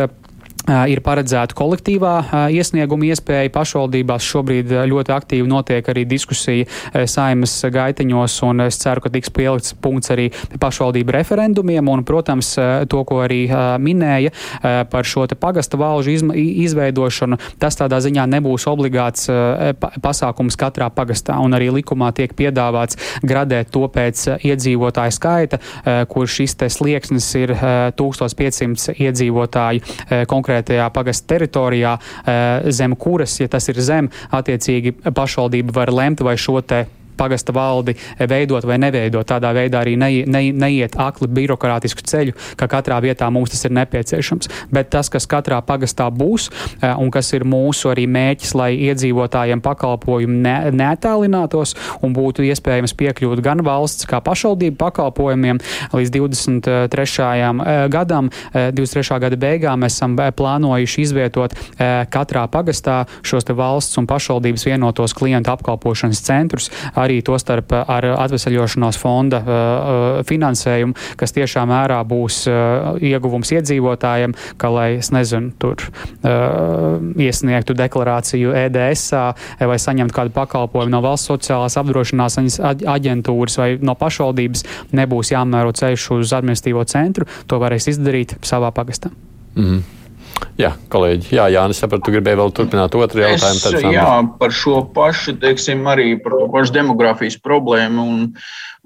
ir 0.69 1.01
paredzēta 1.05 1.57
kolektīvā 1.57 2.15
iesnieguma 2.53 3.09
iespēja 3.09 3.51
pašvaldībās. 3.55 4.27
Šobrīd 4.29 4.73
ļoti 4.91 5.15
aktīvi 5.15 5.49
notiek 5.49 5.89
arī 5.89 6.05
diskusija 6.09 6.67
saimas 7.09 7.55
gaiteņos, 7.73 8.37
un 8.49 8.67
es 8.67 8.79
ceru, 8.83 9.03
ka 9.05 9.13
tiks 9.15 9.33
pielikts 9.35 9.75
punkts 9.81 10.13
arī 10.15 10.29
pašvaldību 10.61 11.15
referendumiem. 11.17 11.89
Un, 11.89 12.05
protams, 12.09 12.53
to, 12.91 13.03
ko 13.09 13.23
arī 13.25 13.41
minēja 13.81 14.35
par 14.91 15.09
šo 15.09 15.27
pagasta 15.41 15.81
valžu 15.81 16.15
izveidošanu, 16.39 17.39
tas 17.61 17.79
tādā 17.79 18.01
ziņā 18.05 18.27
nebūs 18.37 18.69
obligāts 18.71 19.29
pasākums 20.05 20.59
katrā 20.61 20.91
pagastā. 20.93 21.39
Un 21.41 21.57
arī 21.57 21.71
likumā 21.79 22.13
tiek 22.17 22.35
piedāvāts 22.37 22.99
gradēt 23.23 23.73
to 23.73 23.87
pēc 23.93 24.27
iedzīvotāju 24.45 25.17
skaita, 25.17 25.63
kur 26.13 26.29
šis 26.29 26.57
slieksnis 26.77 27.27
ir 27.41 27.55
1500 27.99 28.99
iedzīvotāju 28.99 30.27
konkrēti 30.29 30.58
konkrētajā 30.59 30.91
pagasta 30.93 31.35
teritorijā, 31.35 31.99
eh, 32.27 32.71
zem 32.71 32.97
kuras, 32.97 33.41
ja 33.41 33.49
tas 33.49 33.69
ir 33.69 33.75
zem, 33.81 34.11
attiecīgi 34.31 34.95
pašvaldība 35.13 35.73
var 35.73 35.93
lemt 35.93 36.21
vai 36.21 36.37
šo 36.37 36.61
te 36.67 36.87
pagasta 37.19 37.55
valdi 37.55 37.97
veidot 38.19 38.65
vai 38.69 38.79
neveidot. 38.81 39.27
Tādā 39.29 39.53
veidā 39.57 39.83
arī 39.83 39.97
ne, 40.01 40.11
ne, 40.27 40.43
neiet 40.53 40.97
akli 40.99 41.29
birokrātisku 41.41 42.05
ceļu, 42.07 42.37
ka 42.59 42.69
katrā 42.71 43.01
vietā 43.05 43.29
mums 43.33 43.53
tas 43.53 43.67
ir 43.67 43.75
nepieciešams. 43.77 44.51
Bet 44.73 44.91
tas, 44.95 45.11
kas 45.13 45.29
katrā 45.31 45.61
pagastā 45.65 46.09
būs 46.15 46.49
un 46.89 47.11
kas 47.15 47.33
ir 47.37 47.47
mūsu 47.49 47.93
arī 47.93 48.07
mērķis, 48.11 48.55
lai 48.59 48.71
iedzīvotājiem 48.89 49.63
pakalpojumi 49.65 50.41
ne, 50.45 50.57
netālinātos 50.79 51.75
un 52.05 52.15
būtu 52.17 52.47
iespējams 52.49 52.95
piekļūt 52.99 53.43
gan 53.45 53.63
valsts 53.67 54.09
kā 54.09 54.21
pašvaldību 54.25 54.79
pakalpojumiem 54.81 55.61
līdz 55.93 56.15
23. 56.15 57.89
gadam, 57.93 58.31
23. 58.55 59.21
gada 59.25 59.41
beigām 59.41 59.85
mēs 59.85 59.99
esam 59.99 60.17
plānojuši 60.17 61.05
izvietot 61.05 61.55
katrā 62.13 62.47
pagastā 62.51 63.03
šos 63.27 63.49
valsts 63.59 63.99
un 64.01 64.07
pašvaldības 64.09 64.67
vienotos 64.69 65.15
klientu 65.17 65.53
apkalpošanas 65.55 66.23
centrus, 66.25 66.71
arī 67.09 67.19
to 67.25 67.39
starp 67.41 67.73
ar 67.81 68.07
atvesaļošanās 68.13 69.01
fonda 69.01 69.41
finansējumu, 70.29 70.97
kas 71.19 71.35
tiešā 71.37 71.65
mērā 71.69 71.99
būs 72.09 72.45
ieguvums 73.05 73.53
iedzīvotājiem, 73.57 74.37
ka, 74.61 74.71
lai, 74.75 74.89
es 75.01 75.11
nezinu, 75.15 75.53
tur 75.61 75.89
iesniegtu 77.19 77.77
deklarāciju 77.79 78.55
EDS 78.67 79.07
vai 79.71 79.79
saņemtu 79.83 80.17
kādu 80.17 80.35
pakalpojumu 80.37 80.95
no 80.95 81.03
valsts 81.05 81.33
sociālās 81.33 81.79
apdrošināšanas 81.81 82.61
aģentūras 82.97 83.59
vai 83.61 83.71
no 83.83 83.97
pašvaldības, 83.99 84.65
nebūs 84.97 85.35
jāmēro 85.35 85.75
ceļš 85.77 86.11
uz 86.19 86.35
administratīvo 86.37 86.85
centru, 86.89 87.29
to 87.49 87.61
varēs 87.63 87.91
izdarīt 87.95 88.39
savā 88.47 88.73
pagastā. 88.75 89.11
Mm 89.55 89.65
-hmm. 89.65 89.98
Jā, 90.59 90.73
kolēģi, 90.91 91.31
jā, 91.37 91.45
Jānis, 91.55 91.79
sapratu, 91.83 92.09
tu 92.09 92.15
gribēji 92.15 92.39
vēl 92.41 92.53
turpināt 92.55 92.95
otru 92.99 93.23
jautājumu. 93.23 93.61
Es, 93.79 93.85
jā, 93.95 94.07
par 94.41 94.55
šo 94.55 94.81
pašu, 94.95 95.37
teiksim, 95.43 95.85
arī 95.91 96.17
par 96.23 96.35
to 96.35 96.49
pašu 96.55 96.75
demografijas 96.75 97.39
problēmu. 97.43 98.07
Un, 98.07 98.25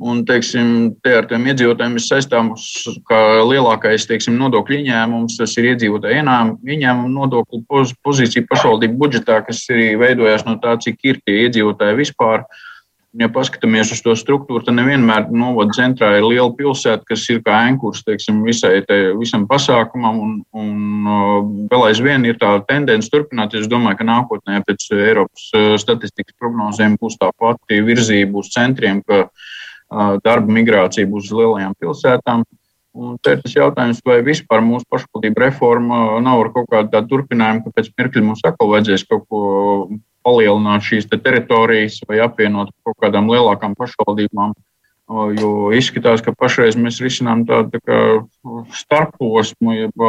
un 0.02 0.20
teiksim, 0.28 0.66
te 1.04 1.14
ar 1.20 1.28
tiem 1.30 1.46
iedzīvotājiem 1.52 1.96
ir 1.96 2.04
saistāms, 2.04 2.66
ka 3.08 3.20
lielākais, 3.48 4.08
teiksim, 4.10 4.36
nodokļu 4.40 4.80
ieņēmums, 4.82 5.38
tas 5.40 5.56
ir 5.60 5.70
iedzīvotāju 5.72 6.20
ieņēmumu 6.22 7.14
nodokļu 7.14 7.62
pozīcija 8.04 8.48
pašvaldību 8.50 9.00
budžetā, 9.00 9.40
kas 9.46 9.64
arī 9.72 9.94
veidojās 10.00 10.44
no 10.48 10.58
tā, 10.60 10.76
cik 10.82 11.00
ir 11.08 11.24
tie 11.24 11.46
iedzīvotāji 11.46 12.00
vispār. 12.04 12.44
Uh, 12.44 12.68
ja 13.20 13.28
paskatāmies 13.32 13.92
uz 13.92 14.00
to 14.04 14.14
struktūru, 14.16 14.62
tad 14.64 14.76
nevienmēr 14.78 15.28
novada 15.36 15.74
centrā 15.76 16.14
ir 16.16 16.26
liela 16.26 16.48
pilsēta, 16.56 17.04
kas 17.08 17.24
ir 17.32 17.42
kā 17.44 17.58
ankurs 17.68 18.04
teiksim, 18.06 18.40
visai, 18.46 18.78
te, 18.88 18.98
visam 19.18 19.44
pasākumam. 19.50 20.20
Un, 20.22 20.32
un 20.56 21.66
vēl 21.70 21.86
aizvien 21.90 22.24
ir 22.28 22.40
tā 22.40 22.54
tendence 22.68 23.12
turpināties. 23.12 23.66
Es 23.66 23.72
domāju, 23.72 24.00
ka 24.00 24.08
nākotnē 24.08 24.62
pēc 24.68 24.88
Eiropas 24.96 25.50
statistikas 25.82 26.36
prognozēm 26.40 26.96
būs 27.00 27.18
tā 27.20 27.30
pati 27.38 27.82
virzība 27.84 28.40
uz 28.40 28.52
centriem, 28.54 29.02
ka 29.04 29.26
darba 30.24 30.56
migrācija 30.60 31.08
būs 31.08 31.28
uz 31.28 31.36
lielajām 31.36 31.76
pilsētām. 31.80 32.46
Un 32.92 33.16
te 33.24 33.32
ir 33.32 33.40
tas 33.40 33.54
jautājums, 33.56 34.02
vai 34.04 34.18
vispār 34.24 34.60
mūsu 34.64 34.84
pašvaldība 34.92 35.46
reforma 35.46 36.20
nav 36.20 36.42
ar 36.42 36.50
kaut 36.52 36.66
kādu 36.72 36.92
tādu 36.92 37.08
turpinājumu, 37.14 37.64
ka 37.64 37.78
pēc 37.78 37.88
mirkļa 37.96 38.24
mums 38.26 38.44
atkal 38.44 38.68
vajadzēs 38.68 39.06
kaut 39.08 39.24
ko 39.32 39.40
palielināt 40.24 40.84
šīs 40.86 41.08
te 41.10 41.18
teritorijas 41.20 42.00
vai 42.08 42.20
apvienot 42.24 42.70
kaut 42.86 42.98
kādām 43.02 43.30
lielākām 43.32 43.76
pašvaldībām. 43.78 44.54
Jo 45.38 45.50
izskatās, 45.76 46.22
ka 46.24 46.32
pašreiz 46.38 46.78
mēs 46.78 47.02
risinām 47.04 47.42
tādu 47.48 47.80
tā 47.82 47.98
starposmu, 48.78 49.74
jeb 49.76 50.06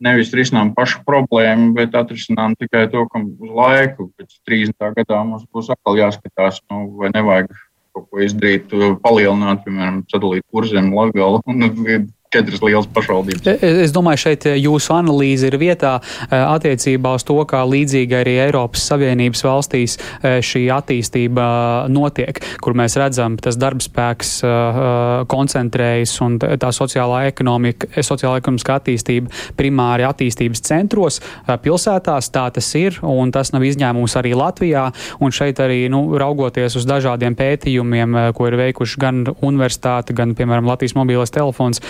nevis 0.00 0.30
risinām 0.36 0.72
pašu 0.76 1.02
problēmu, 1.06 1.72
bet 1.76 1.96
atrisinām 1.98 2.54
tikai 2.60 2.86
to, 2.92 3.04
ka 3.10 3.20
uz 3.20 3.56
laiku, 3.56 4.10
pēc 4.16 4.38
30 4.48 4.94
gadā 5.00 5.24
mums 5.26 5.44
būs 5.52 5.72
atkal 5.72 5.98
jāskatās, 6.00 6.62
nu, 6.70 6.86
vai 7.00 7.10
nevajag 7.14 7.50
kaut 7.96 8.06
ko 8.06 8.22
izdarīt, 8.22 8.70
palielināt, 9.02 9.64
piemēram, 9.66 10.04
sadalīt 10.12 10.46
kurzem, 10.52 10.92
latgalu 10.94 11.42
un 11.50 11.66
četras 12.30 12.62
lielas 12.62 12.86
pašvaldības. 12.94 13.46
E, 13.46 13.56
e, 13.58 13.70
es 13.82 13.90
domāju, 13.90 14.20
šeit 14.22 14.44
e, 14.46 14.52
jūsu 14.62 14.94
analīze 14.94 15.48
ir 15.50 15.56
vietā 15.58 15.96
attiecībā 16.30 17.16
uz 17.18 17.24
to, 17.26 17.34
kā 17.50 17.64
līdzīgi 17.66 18.14
arī 18.20 18.36
Eiropas 18.44 18.84
Savienības 18.86 19.42
valstīs 19.42 19.96
šī 20.22 20.62
attīstība 20.70 21.46
notiek, 21.90 22.38
kur 22.62 22.76
mēs 22.78 22.94
redzam, 23.00 23.34
tas 23.42 23.58
darbspēks 23.58 24.30
koncentrējas 25.30 26.12
un 26.22 26.36
tā 26.38 26.70
sociālā 26.74 27.24
ekonomika, 27.32 27.88
sociālā 27.98 28.38
ekonomiskā 28.38 28.78
attīstība 28.78 29.34
primāri 29.58 30.06
attīstības 30.06 30.62
centros, 30.68 31.18
pilsētās 31.64 32.30
tā 32.30 32.46
tas 32.54 32.70
ir, 32.78 33.00
un 33.02 33.34
tas 33.34 33.50
nav 33.56 33.66
izņēmums 33.66 34.16
arī 34.20 34.36
Latvijā, 34.38 34.86
un 35.18 35.34
šeit 35.34 35.62
arī, 35.64 35.80
nu, 35.90 36.04
raugoties 36.20 36.78
uz 36.78 36.86
dažādiem 36.86 37.34
pētījumiem, 37.38 38.20
ko 38.38 38.46
ir 38.50 38.58
veikuši 38.62 39.02
gan 39.02 39.24
universitāte, 39.34 40.14
gan, 40.14 40.36
piemēram, 40.38 40.70
Latvijas 40.70 40.94
mobilais 40.98 41.34
telefons, 41.34 41.82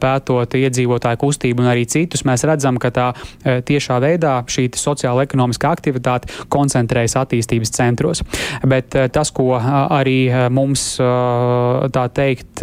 pētot 0.00 0.56
iedzīvotāju 0.58 1.20
kustību 1.22 1.64
un 1.64 1.70
arī 1.72 1.84
citus, 1.90 2.24
mēs 2.28 2.44
redzam, 2.48 2.78
ka 2.82 2.92
tā 2.94 3.08
eh, 3.12 3.60
tiešā 3.66 3.98
veidā 4.02 4.38
šī 4.50 4.68
sociāla 4.78 5.26
ekonomiskā 5.26 5.72
aktivitāte 5.72 6.30
koncentrējas 6.52 7.18
attīstības 7.22 7.74
centros. 7.74 8.22
Bet 8.66 8.96
eh, 8.96 9.08
tas, 9.12 9.32
ko 9.34 9.52
arī 9.58 10.48
mums 10.52 10.82
tā 11.92 12.02
teikt 12.14 12.62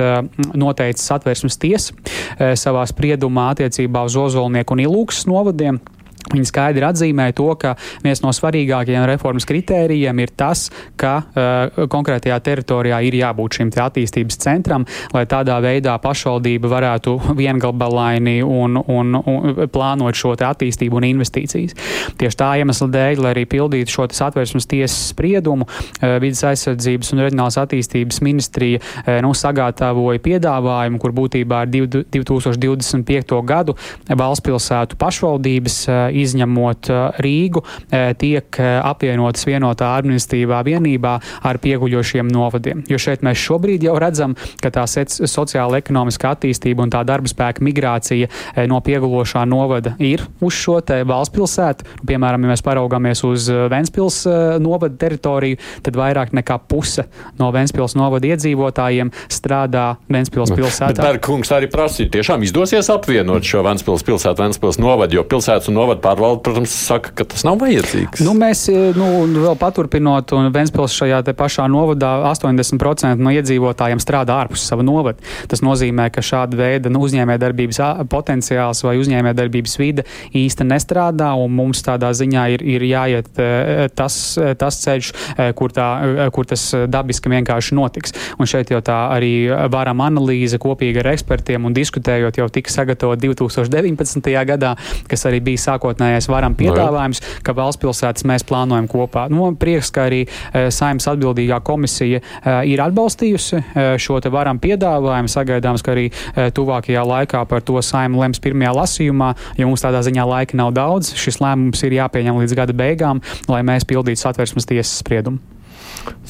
noteica 0.57 1.01
satversmes 1.01 1.57
tiesa 1.59 2.55
savā 2.59 2.83
spriedumā 2.89 3.49
attiecībā 3.53 4.03
uz 4.07 4.17
Ozolnieku 4.19 4.75
un 4.75 4.83
Ilūksas 4.85 5.27
novadiem, 5.29 5.79
Viņa 6.27 6.45
skaidri 6.45 6.83
atzīmēja 6.83 7.33
to, 7.37 7.47
ka 7.57 7.71
viens 8.03 8.19
no 8.21 8.29
svarīgākajiem 8.35 9.05
reformas 9.07 9.47
kritērijiem 9.49 10.19
ir 10.19 10.33
tas, 10.37 10.65
ka 10.99 11.13
uh, 11.23 11.85
konkrētajā 11.89 12.35
teritorijā 12.43 12.99
ir 13.07 13.15
jābūt 13.21 13.59
šim 13.59 13.71
attīstības 13.71 14.37
centram, 14.43 14.85
lai 15.15 15.23
tādā 15.31 15.55
veidā 15.63 15.95
pašvaldība 16.03 16.69
varētu 16.69 17.15
viengabalaini 17.39 18.41
un, 18.43 18.77
un, 18.77 19.15
un 19.15 19.61
plānot 19.71 20.19
šo 20.19 20.35
attīstību 20.35 20.99
un 20.99 21.07
investīcijas. 21.07 21.77
Tieši 22.19 22.39
tā 22.39 22.51
iemesla 22.59 22.89
dēļ, 22.93 23.23
lai 23.23 23.33
arī 23.33 23.47
pildītu 23.49 23.95
šo 23.95 24.09
satversmes 24.19 24.67
tiesas 24.69 25.13
spriedumu, 25.13 25.65
uh, 25.65 26.17
vidas 26.21 26.43
aizsardzības 26.51 27.13
un 27.15 27.23
reģionālās 27.25 27.57
attīstības 27.63 28.21
ministrija 28.27 28.83
uh, 28.83 29.15
nu, 29.25 29.31
sagatavoja 29.33 30.21
piedāvājumu, 30.27 30.99
kur 31.01 31.15
būtībā 31.15 31.63
ir 31.65 31.89
2025. 32.11 33.41
gadu 33.49 33.79
valsts 34.11 34.45
pilsētu 34.45 34.99
pašvaldības 34.99 35.81
uh, 35.87 36.08
izņemot 36.11 36.89
uh, 36.91 37.19
Rīgu, 37.23 37.63
uh, 37.63 38.11
tiek 38.19 38.59
uh, 38.59 38.79
apvienotas 38.89 39.45
vienotā 39.47 39.91
administratīvā 39.99 40.61
vienībā 40.67 41.15
ar 41.45 41.59
pieguļošiem 41.61 42.29
novadiem. 42.31 42.83
Jo 42.89 42.99
šeit 43.01 43.23
mēs 43.25 43.39
šobrīd 43.41 43.85
jau 43.87 43.95
redzam, 44.01 44.35
ka 44.61 44.71
tā 44.73 44.85
sociāla 44.89 45.79
ekonomiskā 45.81 46.33
attīstība 46.35 46.85
un 46.85 46.93
tā 46.93 47.03
darba 47.07 47.29
spēka 47.29 47.63
migrācija 47.65 48.29
no 48.69 48.79
pieguļošā 48.85 49.45
novada 49.49 49.95
ir 50.03 50.23
uz 50.43 50.55
šo 50.57 50.79
te 50.85 51.01
valsts 51.07 51.33
pilsētu. 51.35 51.87
Piemēram, 52.09 52.45
ja 52.45 52.53
mēs 52.53 52.63
paraugāmies 52.65 53.23
uz 53.27 53.49
Ventspils 53.71 54.21
novada 54.61 54.95
teritoriju, 54.99 55.59
tad 55.85 55.97
vairāk 55.99 56.33
nekā 56.37 56.59
puse 56.69 57.05
no 57.39 57.51
Ventspils 57.55 57.95
novada 57.99 58.29
iedzīvotājiem 58.31 59.11
strādā 59.31 59.85
Ventspils 60.11 60.53
pilsētā. 60.55 61.03
Berkungs 61.03 61.51
arī 61.55 61.69
prasīja, 61.71 62.11
tiešām 62.17 62.43
izdosies 62.47 62.89
apvienot 62.93 63.45
šo 63.45 63.63
Ventspils 63.65 64.05
pilsētu, 64.07 64.43
Ventspils 64.43 64.79
novadu, 64.81 65.19
jo 65.19 65.25
pilsētas 65.29 65.69
un 65.71 65.79
novada 65.79 65.98
pārvalde, 66.03 66.41
protams, 66.45 66.73
saka, 66.87 67.13
ka 67.15 67.25
tas 67.29 67.45
nav 67.47 67.59
vajadzīgs. 67.61 68.23
Nu, 68.25 68.33
mēs, 68.37 68.65
e, 68.71 68.91
nu, 68.97 69.07
vēl 69.33 69.57
paturpinot, 69.59 70.33
un 70.37 70.49
Ventspils 70.55 70.95
šajā 70.97 71.21
pašā 71.37 71.67
novadā 71.71 72.11
80% 72.31 73.21
no 73.21 73.33
iedzīvotājiem 73.35 74.01
strādā 74.03 74.39
ārpus 74.43 74.65
sava 74.69 74.85
novada. 74.85 75.21
Tas 75.51 75.63
nozīmē, 75.65 76.09
ka 76.13 76.23
šāda 76.25 76.57
veida 76.59 76.91
nu, 76.91 77.03
uzņēmējdarbības 77.07 77.81
potenciāls 78.11 78.83
vai 78.85 78.95
uzņēmējdarbības 79.01 79.77
vide 79.81 80.05
īsti 80.35 80.67
nestrādā, 80.67 81.31
un 81.39 81.53
mums 81.55 81.83
tādā 81.85 82.11
ziņā 82.15 82.45
ir, 82.55 82.65
ir 82.75 82.87
jāiet 82.89 83.39
e, 83.39 83.89
tas, 83.95 84.19
tas 84.59 84.81
ceļš, 84.83 85.11
kur, 85.57 85.73
tā, 85.75 85.89
kur 86.35 86.47
tas 86.49 86.65
dabiski 86.89 87.31
vienkārši 87.31 87.77
notiks. 87.77 88.15
Un 88.39 88.49
šeit 88.49 88.73
jau 88.73 88.81
tā 88.85 88.99
arī 89.13 89.49
varam 89.71 90.03
analīze 90.05 90.59
kopīgi 90.61 91.01
ar 91.03 91.11
ekspertiem 91.13 91.65
un 91.67 91.75
diskutējot 91.75 92.39
jau 92.41 92.47
tika 92.53 92.73
sagatavot 92.73 93.19
2019. 93.21 94.29
gadā, 94.49 94.75
kas 95.09 95.25
arī 95.29 95.41
bija 95.43 95.63
sākot 95.69 95.88
sākotnējais 95.89 96.29
varam 96.29 96.53
nu 96.53 96.59
piedāvājums, 96.59 97.21
ka 97.43 97.53
valsts 97.57 97.81
pilsētas 97.81 98.25
mēs 98.27 98.45
plānojam 98.47 98.87
kopā. 98.89 99.27
Nu, 99.29 99.49
prieks, 99.57 99.91
ka 99.91 100.07
arī 100.07 100.25
e, 100.25 100.69
saimnes 100.71 101.07
atbildīgā 101.09 101.61
komisija 101.65 102.21
e, 102.21 102.55
ir 102.69 102.81
atbalstījusi 102.83 103.59
e, 103.59 103.85
šo 103.97 104.19
te 104.21 104.29
varam 104.29 104.59
piedāvājumu. 104.59 105.29
Sagaidāms, 105.29 105.83
ka 105.83 105.93
arī 105.93 106.09
tuvākajā 106.55 107.03
laikā 107.05 107.43
par 107.49 107.63
to 107.65 107.79
saima 107.85 108.23
lems 108.23 108.41
pirmajā 108.43 108.73
lasījumā, 108.75 109.29
jo 109.59 109.69
mums 109.69 109.85
tādā 109.85 110.01
ziņā 110.05 110.25
laika 110.29 110.57
nav 110.59 110.73
daudz. 110.77 111.13
Šis 111.19 111.41
lēmums 111.43 111.85
ir 111.85 111.99
jāpieņem 111.99 112.41
līdz 112.43 112.57
gada 112.57 112.75
beigām, 112.75 113.23
lai 113.49 113.63
mēs 113.67 113.87
pildītu 113.89 114.21
satversmes 114.23 114.69
tiesas 114.69 114.99
spriedumu. 115.03 115.58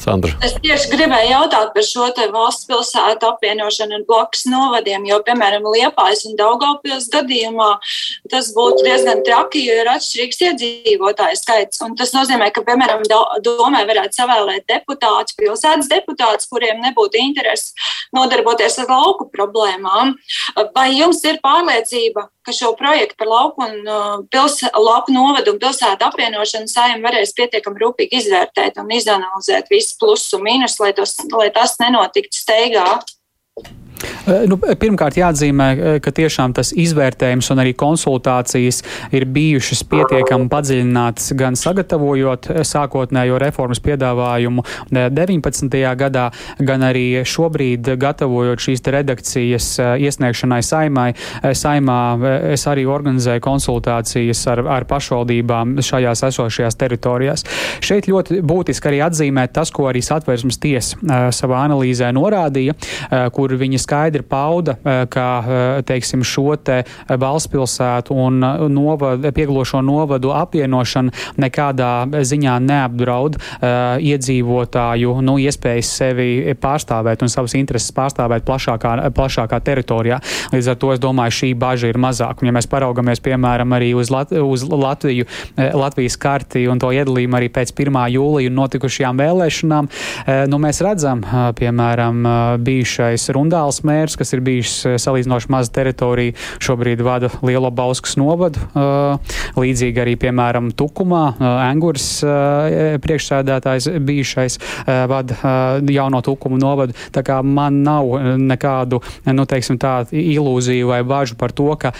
Sandra. 0.00 0.32
Es 0.44 0.54
tieši 0.62 0.90
gribēju 0.94 1.30
jautāt 1.32 1.72
par 1.74 1.86
šo 1.86 2.08
valsts 2.34 2.66
pilsētu 2.68 3.28
apvienošanu 3.28 3.98
ar 3.98 4.04
blakus 4.08 4.46
novadiem, 4.50 5.04
jo, 5.08 5.20
piemēram, 5.26 5.66
Liepājas 5.74 6.24
un 6.28 6.36
Daugaupils 6.38 7.08
gadījumā 7.12 7.70
tas 8.32 8.50
būtu 8.56 8.86
diezgan 8.86 9.22
traki, 9.26 9.62
jo 9.66 9.76
ir 9.82 9.90
atšķirīgs 9.92 10.42
iedzīvotāju 10.48 11.40
skaits. 11.40 11.82
Un 11.86 11.96
tas 11.98 12.14
nozīmē, 12.16 12.50
ka, 12.54 12.64
piemēram, 12.66 13.04
domē 13.44 13.84
varētu 13.90 14.20
savēlēt 14.20 14.66
deputātus, 14.70 15.36
pilsētas 15.38 15.90
deputātus, 15.90 16.50
kuriem 16.50 16.82
nebūtu 16.84 17.20
interesi 17.20 17.72
nodarboties 18.16 18.80
ar 18.82 18.90
lauku 18.90 19.28
problēmām. 19.32 20.16
Vai 20.74 20.90
jums 20.96 21.22
ir 21.28 21.40
pārliecība, 21.44 22.28
ka 22.46 22.54
šo 22.56 22.72
projektu 22.78 23.18
par 23.20 23.28
lauku, 23.30 23.64
un, 23.66 23.80
uh, 23.84 24.20
pils, 24.32 24.60
lauku 24.72 25.12
novadu 25.12 25.54
un 25.54 25.60
pilsētu 25.62 26.06
apvienošanu 26.08 26.70
saimē 26.70 27.02
varēs 27.04 27.34
pietiekami 27.36 27.82
rūpīgi 27.82 28.22
izvērtēt 28.22 28.80
un 28.80 28.92
izanalizēt 28.96 29.68
visus 29.72 29.98
plusus 30.00 30.32
un 30.38 30.46
mīnus, 30.46 30.78
lai, 30.80 30.92
tos, 30.96 31.16
lai 31.34 31.50
tas 31.54 31.76
nenotiktu 31.82 32.40
steigā. 32.40 32.86
Nu, 34.48 34.56
pirmkārt, 34.56 35.18
jāatzīmē, 35.18 35.98
ka 36.04 36.12
tiešām 36.14 36.54
tas 36.56 36.70
izvērtējums 36.76 37.50
un 37.52 37.62
arī 37.62 37.74
konsultācijas 37.78 38.80
ir 39.16 39.26
bijušas 39.28 39.82
pietiekami 39.90 40.48
padziļinātas 40.52 41.32
gan 41.38 41.56
sagatavojot 41.58 42.48
sākotnējo 42.66 43.38
reformas 43.42 43.82
piedāvājumu 43.84 44.64
19. 44.90 45.76
gadā, 46.00 46.28
gan 46.58 46.84
arī 46.86 47.22
šobrīd 47.28 47.92
gatavojot 48.00 48.64
šīs 48.64 48.84
redakcijas 48.94 49.68
iesniegšanai 50.00 50.60
saimai. 50.64 51.08
Saimā 51.56 52.00
es 52.52 52.66
arī 52.70 52.86
organizēju 52.90 53.44
konsultācijas 53.44 54.44
ar, 54.52 54.64
ar 54.78 54.88
pašvaldībām 54.90 55.76
šajās 55.84 56.24
esošajās 56.30 56.78
teritorijās. 56.80 57.46
Šeit 57.84 58.08
ļoti 58.10 58.40
būtiski 58.46 58.92
arī 58.92 59.02
atzīmēt 59.08 59.54
tas, 59.56 59.72
ko 59.74 59.90
arī 59.90 60.02
satversmes 60.04 60.60
tiesa 60.62 61.30
savā 61.34 61.64
analīzē 61.66 62.12
norādīja, 62.16 62.76
kur 63.34 63.56
viņi 63.60 63.80
skaidri 63.90 64.22
pauda, 64.22 64.76
eh, 64.84 65.06
ka 65.10 65.26
eh, 65.42 65.82
teiksim, 65.82 66.22
šo 66.22 66.54
te 66.62 66.82
valsts 67.08 67.50
pilsētu 67.50 68.14
un 68.14 68.38
eh, 68.44 68.62
novad, 68.70 69.26
pieglošo 69.34 69.82
novadu 69.82 70.30
apvienošana 70.36 71.10
nekādā 71.40 71.90
ziņā 72.30 72.56
neapdraud 72.62 73.38
iedzīvotāju 74.10 75.12
nu, 75.24 75.36
iespējas 75.40 75.90
sevi 76.00 76.54
pārstāvēt 76.60 77.22
un 77.24 77.30
savas 77.32 77.54
intereses 77.58 77.92
pārstāvēt 77.96 78.44
plašākā, 78.46 78.92
plašākā 79.16 79.60
teritorijā. 79.64 80.20
Līdz 80.52 80.70
ar 80.72 80.78
to 80.80 80.92
es 80.94 81.02
domāju, 81.02 81.36
šī 81.38 81.50
bažas 81.58 81.90
ir 81.90 81.98
mazāka. 82.00 82.46
Ja 82.46 82.54
mēs 82.54 82.68
paraugamies 82.70 83.22
piemēram 83.24 83.74
arī 83.76 83.92
uz, 83.96 84.10
Lat 84.12 84.32
uz 84.34 84.64
Latviju, 84.68 85.26
Latvijas 85.56 86.18
karti 86.20 86.66
un 86.70 86.80
to 86.82 86.90
iedalījumu 86.94 87.38
arī 87.38 87.50
pēc 87.52 87.72
1. 87.74 88.00
jūlija 88.14 88.52
notikušajām 88.54 89.22
vēlēšanām, 89.22 89.90
nu, 90.52 90.60
mēs 90.62 90.82
redzam, 90.84 91.24
piemēram, 91.58 92.22
bijušais 92.66 93.30
Rundāls 93.36 93.79
mērs, 93.86 94.16
kas 94.18 94.34
ir 94.34 94.42
bijis 94.44 94.72
eh, 94.88 94.96
salīdzinoši 95.00 95.50
maza 95.52 95.72
teritorija, 95.74 96.36
šobrīd 96.62 97.02
vada 97.04 97.30
Lielo 97.46 97.70
Bauskas 97.74 98.16
novadu. 98.20 98.60
Eh, 98.60 99.36
līdzīgi 99.60 100.02
arī, 100.02 100.16
piemēram, 100.20 100.70
Tukumā 100.76 101.24
Engurs 101.70 102.06
eh, 102.24 102.96
priekšsēdētājs 103.02 103.90
bijušais 104.06 104.58
vada 105.10 105.78
jauno 105.90 106.20
Tukumu 106.24 106.58
novadu. 106.60 106.94
Tā 107.14 107.22
kā 107.26 107.38
man 107.44 107.80
nav 107.84 108.10
nekādu, 108.40 109.00
nu, 109.30 109.44
teiksim 109.48 109.78
tā, 109.80 109.94
ilūziju 110.10 110.90
vai 110.90 111.00
bažu 111.06 111.36
par 111.40 111.54
to, 111.56 111.68
ka 111.80 111.92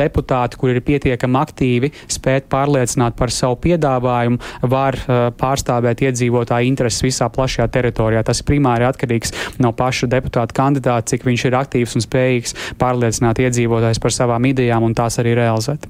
deputāti, 0.00 0.58
kuri 0.60 0.76
ir 0.76 0.84
pietiekami 0.86 1.38
aktīvi, 1.40 1.92
spēt 2.10 2.48
pārliecināt 2.52 3.16
par 3.18 3.32
savu 3.34 3.58
piedāvājumu, 3.64 4.40
var 4.72 4.98
pārstāvēt 5.40 6.04
iedzīvotāju 6.08 6.70
intereses 6.70 7.04
visā 7.04 7.30
plašajā 7.32 7.68
teritorijā. 7.72 8.24
Tas 8.26 8.42
primāri 8.46 8.88
atkarīgs 8.88 9.34
no 9.62 9.72
paša 9.76 10.10
deputāta 10.10 10.56
kandidāta, 10.56 10.89
cik 11.06 11.24
viņš 11.28 11.46
ir 11.48 11.56
aktīvs 11.60 11.96
un 11.98 12.04
spējīgs 12.04 12.56
pārliecināt 12.80 13.40
iedzīvotājus 13.46 14.02
par 14.02 14.14
savām 14.16 14.50
idejām 14.50 14.86
un 14.86 14.96
tās 14.98 15.20
arī 15.22 15.36
realizēt. 15.38 15.86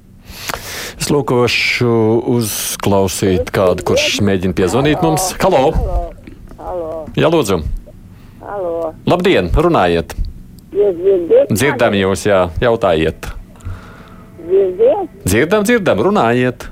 Es 1.01 1.09
lūkošu 1.11 1.91
uzklausīt 2.35 3.51
kādu, 3.53 3.85
kurš 3.91 4.21
mēģina 4.27 4.55
piezvanīt 4.57 5.03
mums. 5.03 5.31
Halo! 5.41 5.71
Jā, 7.17 7.27
lūdzu! 7.31 7.61
Halo. 8.45 8.91
Labdien, 9.09 9.49
runājiet! 9.51 10.15
Dzirdam 11.51 11.97
jūs, 11.97 12.25
jā, 12.29 12.45
jautājiet! 12.63 13.27
Dzirdiet? 14.41 15.17
Dzirdam, 15.25 15.65
dzirdam, 15.67 16.03
runājiet! 16.07 16.67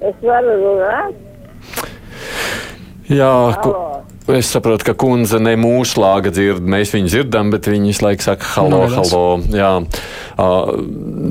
Es 0.00 0.16
varu 0.24 0.56
runāt? 0.64 1.26
Jā, 3.10 3.30
ku, 3.62 3.72
Es 4.36 4.50
saprotu, 4.52 4.84
ka 4.86 4.94
kundze 4.98 5.40
ne 5.42 5.56
mūsu 5.58 6.00
lāga 6.02 6.30
dzird, 6.34 6.62
mēs 6.62 6.92
viņu 6.94 7.10
dzirdam, 7.10 7.50
bet 7.54 7.66
viņi 7.70 7.90
visu 7.90 8.04
laiku 8.06 8.26
saka, 8.26 8.46
halo, 8.54 8.84
halo. 8.92 9.24
Jā. 9.50 9.72
Uh, 10.40 10.70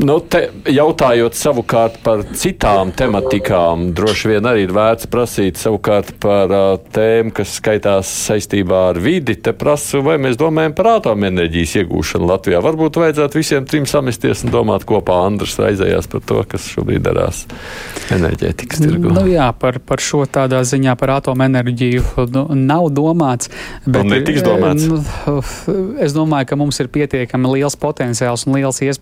nu, 0.05 0.19
te, 0.21 0.41
jautājot 0.69 1.33
savukārt 1.33 1.95
par 2.03 2.21
citām 2.37 2.91
tematikām, 2.93 3.87
droši 3.97 4.33
vien 4.33 4.45
arī 4.45 4.67
ir 4.67 4.73
vērts 4.75 5.07
prasīt 5.09 5.57
savukārt 5.57 6.11
par 6.21 6.51
uh, 6.53 6.67
tēmu, 6.93 7.31
kas 7.39 7.55
skaitās 7.57 8.11
saistībā 8.27 8.83
ar 8.91 8.99
vidi. 9.01 9.33
Te 9.41 9.53
prasu, 9.57 10.03
vai 10.05 10.19
mēs 10.21 10.37
domājam 10.37 10.75
par 10.77 10.91
atomenerģijas 10.91 11.73
iegūšanu 11.81 12.29
Latvijā. 12.29 12.59
Varbūt 12.65 12.99
vajadzētu 13.01 13.39
visiem 13.39 13.65
trim 13.69 13.87
samesties 13.89 14.43
un 14.45 14.53
domāt 14.53 14.85
kopā. 14.89 15.17
Andrs 15.29 15.57
raizējās 15.57 16.11
par 16.11 16.23
to, 16.29 16.43
kas 16.51 16.69
šobrīd 16.75 17.07
darās 17.07 17.45
enerģētikas 18.13 18.83
tirgu. 18.83 19.15
Nu, 19.15 19.25
jā, 19.31 19.49
par, 19.57 19.81
par 19.81 20.03
šo 20.05 20.21
tādā 20.29 20.61
ziņā 20.67 20.93
par 20.99 21.15
atomenerģiju 21.17 22.27
nu, 22.35 22.45
nav 22.59 22.91
domāts. 22.93 23.49
Bet, 23.87 24.03
un 24.03 24.13
netiks 24.13 24.45
domāts. 24.45 24.85
Nu, 24.85 25.01
es 25.97 26.13
domāju, 26.13 26.51
ka 26.51 26.61
mums 26.61 26.77
ir 26.83 26.93
pietiekami 26.93 27.55
liels 27.55 27.79
potenciāls 27.79 28.45
un 28.45 28.59
liels 28.59 28.77
iespējas 28.83 28.98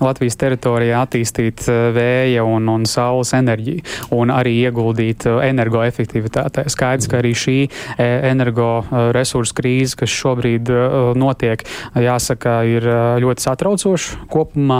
Latvijas 0.00 0.38
teritorijā 0.40 1.02
attīstīt 1.04 1.66
eh, 1.70 1.88
vēja 1.96 2.44
un, 2.46 2.68
un 2.70 2.86
saules 2.88 3.32
enerģiju 3.36 3.84
un 4.16 4.32
arī 4.34 4.54
ieguldīt 4.66 5.26
eh, 5.28 5.38
energoefektivitātē. 5.50 6.66
Skaidrs, 6.72 7.08
ka 7.10 7.20
arī 7.20 7.32
šī 7.36 7.56
eh, 7.66 8.28
energoresursu 8.32 9.56
krīze, 9.56 9.96
kas 10.00 10.12
šobrīd 10.12 10.70
notiek, 11.18 11.62
jāsaka, 12.00 12.58
ir 12.68 12.84
ļoti 13.22 13.42
satraucoša 13.44 14.26
kopumā, 14.30 14.78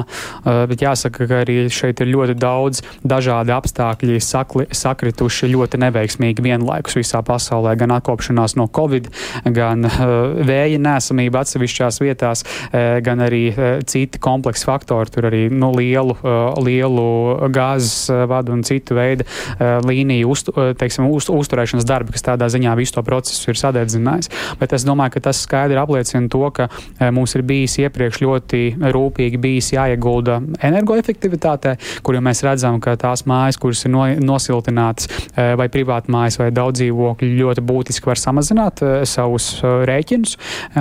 bet 0.70 0.82
jāsaka, 0.82 1.26
ka 1.28 1.40
arī 1.44 1.56
šeit 1.72 2.00
ir 2.02 2.10
ļoti 2.12 2.36
daudz 2.40 2.82
dažādi 3.06 3.52
apstākļi 3.54 4.18
sakli, 4.24 4.66
sakrituši 4.74 5.50
ļoti 5.52 5.80
neveiksmīgi 5.82 6.44
vienlaikus 6.44 6.98
visā 6.98 7.22
pasaulē, 7.26 7.76
gan 7.80 7.94
atkopšanās 7.96 8.56
no 8.60 8.68
Covid, 8.76 9.08
gan 9.56 9.86
vēja 10.48 10.80
nesamība 10.82 11.44
atsevišķās 11.44 12.00
vietās, 12.02 12.44
gan 12.72 13.24
arī 13.26 13.44
citi 13.88 14.20
kompleksi 14.46 14.66
faktori, 14.68 15.10
tur 15.10 15.26
arī 15.26 15.48
nu, 15.50 15.72
lielu, 15.74 16.14
uh, 16.22 16.54
lielu 16.62 17.48
gāzes 17.50 18.06
uh, 18.12 18.26
vadu 18.30 18.54
un 18.54 18.62
citu 18.62 18.94
veidu 18.94 19.24
līniju 19.58 20.28
uztu, 20.30 20.52
teiksim, 20.78 21.08
uz, 21.10 21.26
uzturēšanas 21.32 21.86
darbi, 21.86 22.12
kas 22.14 22.22
tādā 22.22 22.46
ziņā 22.52 22.74
visu 22.78 22.94
to 22.94 23.02
procesu 23.02 23.50
ir 23.50 23.58
sadedzinājis. 23.58 24.30
Bet 24.60 24.74
es 24.76 24.84
domāju, 24.86 25.16
ka 25.16 25.22
tas 25.28 25.40
skaidri 25.42 25.78
apliecina 25.80 26.28
to, 26.30 26.42
ka 26.54 26.68
mums 27.14 27.34
ir 27.36 27.42
bijis 27.46 27.76
iepriekš 27.82 28.20
ļoti 28.22 28.60
rūpīgi 28.94 29.40
bijis 29.42 29.72
jāiegulda 29.74 30.38
energoefektivitātē, 30.66 31.76
kur 32.06 32.18
jau 32.18 32.22
mēs 32.24 32.44
redzam, 32.46 32.78
ka 32.82 32.94
tās 33.00 33.24
mājas, 33.26 33.58
kuras 33.60 33.82
ir 33.86 33.94
no, 33.94 34.04
nosiltinātas 34.30 35.10
vai 35.58 35.68
privāti 35.72 36.12
mājas 36.14 36.38
vai 36.40 36.50
daudz 36.54 36.82
dzīvokļu, 36.82 37.32
ļoti 37.42 37.66
būtiski 37.66 38.10
var 38.12 38.20
samazināt 38.20 38.84
savus 39.08 39.50
rēķinus 39.62 40.36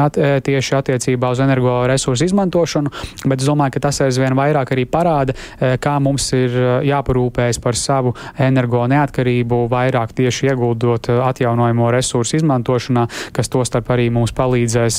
at, 0.05 0.19
tieši 0.45 0.79
attiecībā 0.81 1.33
uz 1.33 1.43
energoresursu 1.45 2.29
izmantošanu 2.29 2.93
bet 3.29 3.41
es 3.45 3.51
domāju, 3.51 3.75
ka 3.77 3.85
tas 3.87 4.01
aizvien 4.05 4.35
vairāk 4.37 4.73
arī 4.73 4.85
parāda, 4.89 5.35
eh, 5.59 5.77
kā 5.81 5.95
mums 6.01 6.27
ir 6.33 6.49
eh, 6.49 6.89
jāparūpējas 6.89 7.61
par 7.61 7.77
savu 7.77 8.15
energo 8.41 8.83
neatkarību, 8.89 9.65
vairāk 9.71 10.15
tieši 10.17 10.49
ieguldot 10.49 11.09
eh, 11.13 11.21
atjaunojamo 11.29 11.91
resursu 11.93 12.39
izmantošanā, 12.39 13.05
kas 13.35 13.51
to 13.53 13.63
starp 13.65 13.91
arī 13.93 14.09
mums 14.13 14.33
palīdzēs 14.35 14.97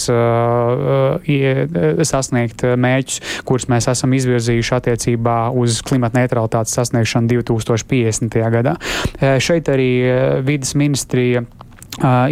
sasniegt 2.06 2.62
mērķus, 2.78 3.42
kurus 3.48 3.66
mēs 3.70 3.88
esam 3.90 4.14
izvirzījuši 4.16 4.74
attiecībā 4.76 5.36
uz 5.56 5.80
klimata 5.86 6.20
neutralitātes 6.20 6.76
sasniegšanu 6.76 7.30
2050. 7.32 8.38
gadā. 8.52 8.76
Šeit 9.42 9.70
arī 9.72 9.90
vidas 10.46 10.74
ministrija 10.78 11.44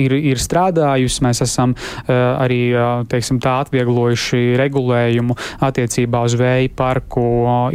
ir, 0.00 0.14
ir 0.32 0.40
strādājusi. 0.40 1.22
Mēs 1.24 1.42
esam 1.44 1.74
arī 2.08 2.74
teiksim, 3.10 3.40
tā, 3.42 3.56
atvieglojuši 3.64 4.54
regulējumu 4.60 5.36
attiecībā 5.64 6.22
uz 6.26 6.36
vēja 6.38 6.70
parku 6.76 7.24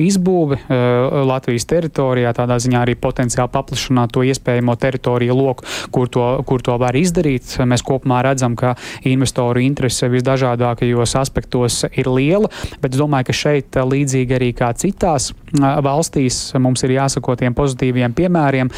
izbūvi 0.01 0.59
Latvijas 1.29 1.65
teritorijā, 1.69 2.33
tādā 2.37 2.59
ziņā 2.61 2.83
arī 2.83 2.95
potenciāli 2.99 3.51
paplašināt 3.53 4.13
to 4.13 4.23
iespējamo 4.27 4.75
teritoriju 4.79 5.37
loku, 5.37 5.67
kur 5.93 6.11
to, 6.11 6.27
kur 6.47 6.63
to 6.65 6.77
var 6.81 6.97
izdarīt. 6.99 7.55
Mēs 7.65 7.83
kopumā 7.85 8.21
redzam, 8.25 8.57
ka 8.59 8.75
investoru 9.09 9.63
interese 9.63 10.09
visdažādākajos 10.11 11.15
aspektos 11.19 11.81
ir 11.89 12.11
liela, 12.11 12.51
bet 12.81 12.93
es 12.93 13.01
domāju, 13.01 13.29
ka 13.29 13.37
šeit 13.41 13.79
līdzīgi 13.79 14.37
arī 14.37 14.51
kā 14.57 14.71
citās 14.77 15.31
valstīs 15.55 16.53
mums 16.61 16.83
ir 16.85 16.93
jāsako 16.99 17.35
tiem 17.39 17.55
pozitīviem 17.57 18.13
piemēriem, 18.17 18.69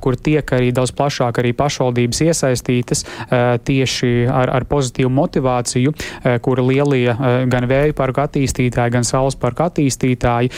kur 0.00 0.16
tiek 0.16 0.48
arī 0.56 0.70
daudz 0.74 0.94
plašāk 0.96 1.42
arī 1.42 1.52
pašvaldības 1.56 2.22
iesaistītas 2.24 2.53
iesaistītas 2.54 3.04
eh, 3.04 3.58
tieši 3.64 4.26
ar, 4.30 4.50
ar 4.50 4.64
pozitīvu 4.68 5.10
motivāciju, 5.10 5.92
eh, 6.24 6.38
kura 6.42 6.62
lielie 6.62 7.10
eh, 7.10 7.46
gan 7.50 7.66
vēju 7.68 7.94
parku 7.94 8.22
attīstītāji, 8.24 8.92
gan 8.94 9.04
saules 9.04 9.36
parku 9.36 9.64
attīstītāji 9.64 10.50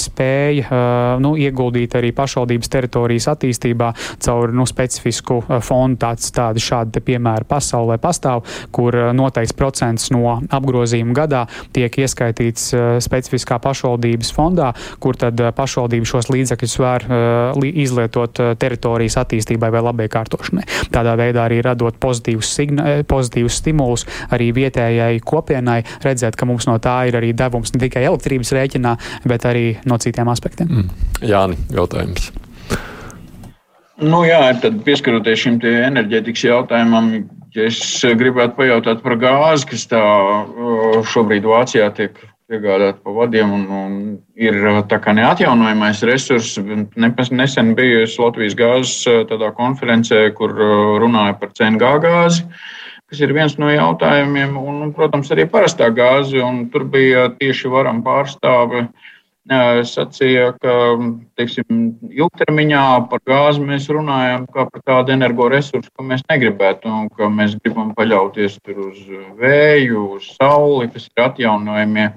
spēja 0.00 0.78
nu, 1.20 1.32
ieguldīt 1.38 1.94
arī 1.96 2.10
pašvaldības 2.16 2.70
teritorijas 2.72 3.28
attīstībā 3.32 3.90
caur 4.22 4.52
nu, 4.54 4.66
specifisku 4.68 5.40
fondu. 5.64 5.98
Tāds, 6.00 6.30
tādi 6.34 6.62
šādi 6.62 7.02
piemēri 7.04 7.46
pasaulē 7.48 7.98
pastāv, 8.00 8.44
kur 8.74 8.94
noteikts 9.16 9.54
procents 9.56 10.08
no 10.14 10.38
apgrozījuma 10.40 11.14
gadā 11.16 11.42
tiek 11.74 11.98
ieskaitīts 12.02 12.70
specifiskā 13.04 13.58
pašvaldības 13.62 14.32
fondā, 14.36 14.70
kur 15.02 15.18
tad 15.20 15.40
pašvaldība 15.56 16.08
šos 16.08 16.30
līdzekļus 16.32 16.76
var 16.80 17.06
izlietot 17.70 18.42
teritorijas 18.60 19.18
attīstībai 19.24 19.72
vai 19.74 19.84
labai 19.84 20.08
kārtošanai. 20.12 20.66
Tādā 20.94 21.16
veidā 21.20 21.46
arī 21.46 21.60
radot 21.64 21.96
pozitīvus, 22.00 22.50
signa, 22.56 22.86
eh, 22.88 23.02
pozitīvus 23.06 23.60
stimulus 23.62 24.06
arī 24.32 24.50
vietējai 24.56 25.20
kopienai, 25.24 25.80
redzēt, 26.04 26.36
ka 26.36 26.48
mums 26.48 26.68
no 26.70 26.78
tā 26.82 26.96
ir 27.08 27.18
arī 27.20 27.34
devums 27.36 27.74
ne 27.74 27.82
tikai 27.84 28.06
elektrības 28.08 28.54
rēķinā, 28.56 28.96
bet 29.28 29.48
arī 29.48 29.66
no 29.84 29.98
citiem 29.98 30.32
aspektiem. 30.32 30.68
Mm. 30.68 30.88
Jāni, 31.30 31.60
jautājums. 31.70 32.30
Nu, 34.00 34.22
jā, 34.24 34.40
tad 34.62 34.80
pieskaroties 34.86 35.42
šim 35.42 35.58
enerģētikas 35.60 36.46
jautājumam, 36.46 37.10
ja 37.52 37.66
es 37.68 37.80
gribētu 38.16 38.56
pajautāt 38.56 39.02
par 39.04 39.18
gāzi, 39.20 39.66
kas 39.74 39.84
tā 39.90 40.00
šobrīd 41.12 41.44
Vācijā 41.44 41.90
tiek 41.98 42.16
piegādāt 42.50 42.98
pa 43.04 43.12
vadiem 43.14 43.52
un, 43.54 43.62
un 43.70 43.94
ir 44.38 44.58
tā 44.90 44.98
kā 45.02 45.14
neatjaunojamais 45.14 46.02
resurss. 46.08 46.58
Nesen 46.98 47.72
biju 47.78 48.04
Latvijas 48.24 48.56
gāzes 48.58 49.48
konferencē, 49.56 50.26
kur 50.36 50.54
runāja 51.02 51.36
par 51.38 51.54
CNG 51.56 51.92
gāzi, 52.04 52.46
kas 53.10 53.22
ir 53.22 53.34
viens 53.36 53.56
no 53.58 53.70
jautājumiem, 53.70 54.56
un, 54.58 54.90
protams, 54.96 55.30
arī 55.34 55.46
parastā 55.50 55.90
gāze. 55.94 56.42
Tur 56.72 56.86
bija 56.90 57.28
tieši 57.38 57.70
varam 57.70 58.02
pārstāve 58.06 58.88
sacīja, 59.48 60.52
ka 60.60 60.72
teiksim, 61.36 61.96
ilgtermiņā 62.10 63.08
par 63.08 63.20
gāzi 63.26 63.60
mēs 63.60 63.88
runājam 63.88 64.46
kā 64.52 64.66
par 64.68 64.82
tādu 64.84 65.12
energoresursu, 65.12 65.90
ko 65.96 66.04
mēs 66.04 66.22
negribētu, 66.28 66.88
un 66.88 67.08
ka 67.08 67.28
mēs 67.28 67.56
gribam 67.64 67.94
paļauties 67.94 68.58
uz 68.76 68.98
vēju, 69.38 70.16
uz 70.16 70.36
sauli, 70.36 70.90
kas 70.92 71.08
ir 71.08 71.24
atjaunojamie. 71.24 72.10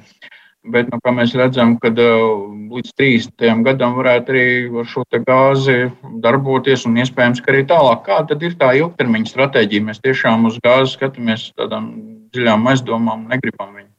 Bet, 0.64 0.88
nu, 0.88 1.00
kā 1.04 1.12
mēs 1.12 1.34
redzam, 1.36 1.78
ka 1.78 1.90
līdz 1.92 2.94
30. 2.96 3.64
gadam 3.66 3.98
varētu 3.98 4.32
arī 4.32 4.46
ar 4.80 4.86
šo 4.88 5.04
gāzi 5.12 5.92
darboties, 6.24 6.86
un 6.88 6.96
iespējams, 7.04 7.42
ka 7.44 7.52
arī 7.52 7.66
tālāk. 7.68 8.06
Kāda 8.06 8.40
ir 8.40 8.56
tā 8.56 8.72
ilgtermiņa 8.80 9.28
stratēģija? 9.28 9.84
Mēs 9.90 10.00
tiešām 10.00 10.48
uz 10.48 10.60
gāzi 10.64 10.96
skatāmies 10.96 11.52
tādām 11.60 11.92
dziļām 12.32 12.72
aizdomām 12.72 13.26
un 13.26 13.36
negribam 13.36 13.76
viņu. 13.76 13.93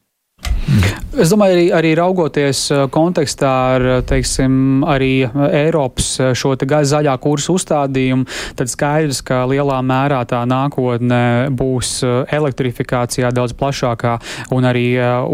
Es 1.15 1.29
domāju, 1.31 1.55
arī, 1.55 1.65
arī 1.71 1.91
raugoties 1.95 2.65
uh, 2.73 2.85
kontekstā 2.91 3.51
ar 3.75 3.83
uh, 3.87 3.99
teiksim, 4.03 4.83
arī 4.83 5.23
Eiropas 5.47 6.07
uh, 6.19 6.31
šo 6.35 6.55
zaļā 6.59 7.13
kursa 7.23 7.53
uzstādījumu, 7.53 8.25
tad 8.59 8.71
skaidrs, 8.71 9.21
ka 9.23 9.45
lielā 9.47 9.77
mērā 9.85 10.23
tā 10.27 10.41
nākotne 10.49 11.53
būs 11.55 12.01
elektrifikācijā 12.03 13.29
daudz 13.31 13.53
plašākā 13.55 14.15
un 14.55 14.67
arī 14.67 14.85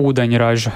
ūdeņraža 0.01 0.71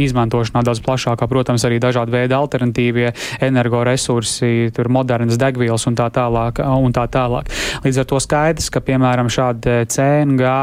izmantošanā 0.00 0.62
daudz 0.64 0.80
plašākā. 0.84 1.28
Protams, 1.28 1.64
arī 1.68 1.80
dažādi 1.82 2.14
veidi 2.14 2.36
alternatīvie 2.36 3.12
energoresursi, 3.44 4.70
modernas 4.92 5.40
degvielas 5.40 5.86
un 5.90 5.98
tā 5.98 6.08
tālāk. 6.12 6.62
Un 6.62 6.94
tā 6.94 7.04
tālāk. 7.12 7.50
Līdz 7.84 8.02
ar 8.02 8.08
to 8.08 8.20
skaidrs, 8.22 8.70
ka 8.72 8.82
piemēram 8.84 9.30
šādi 9.32 9.82
CNG, 9.92 10.54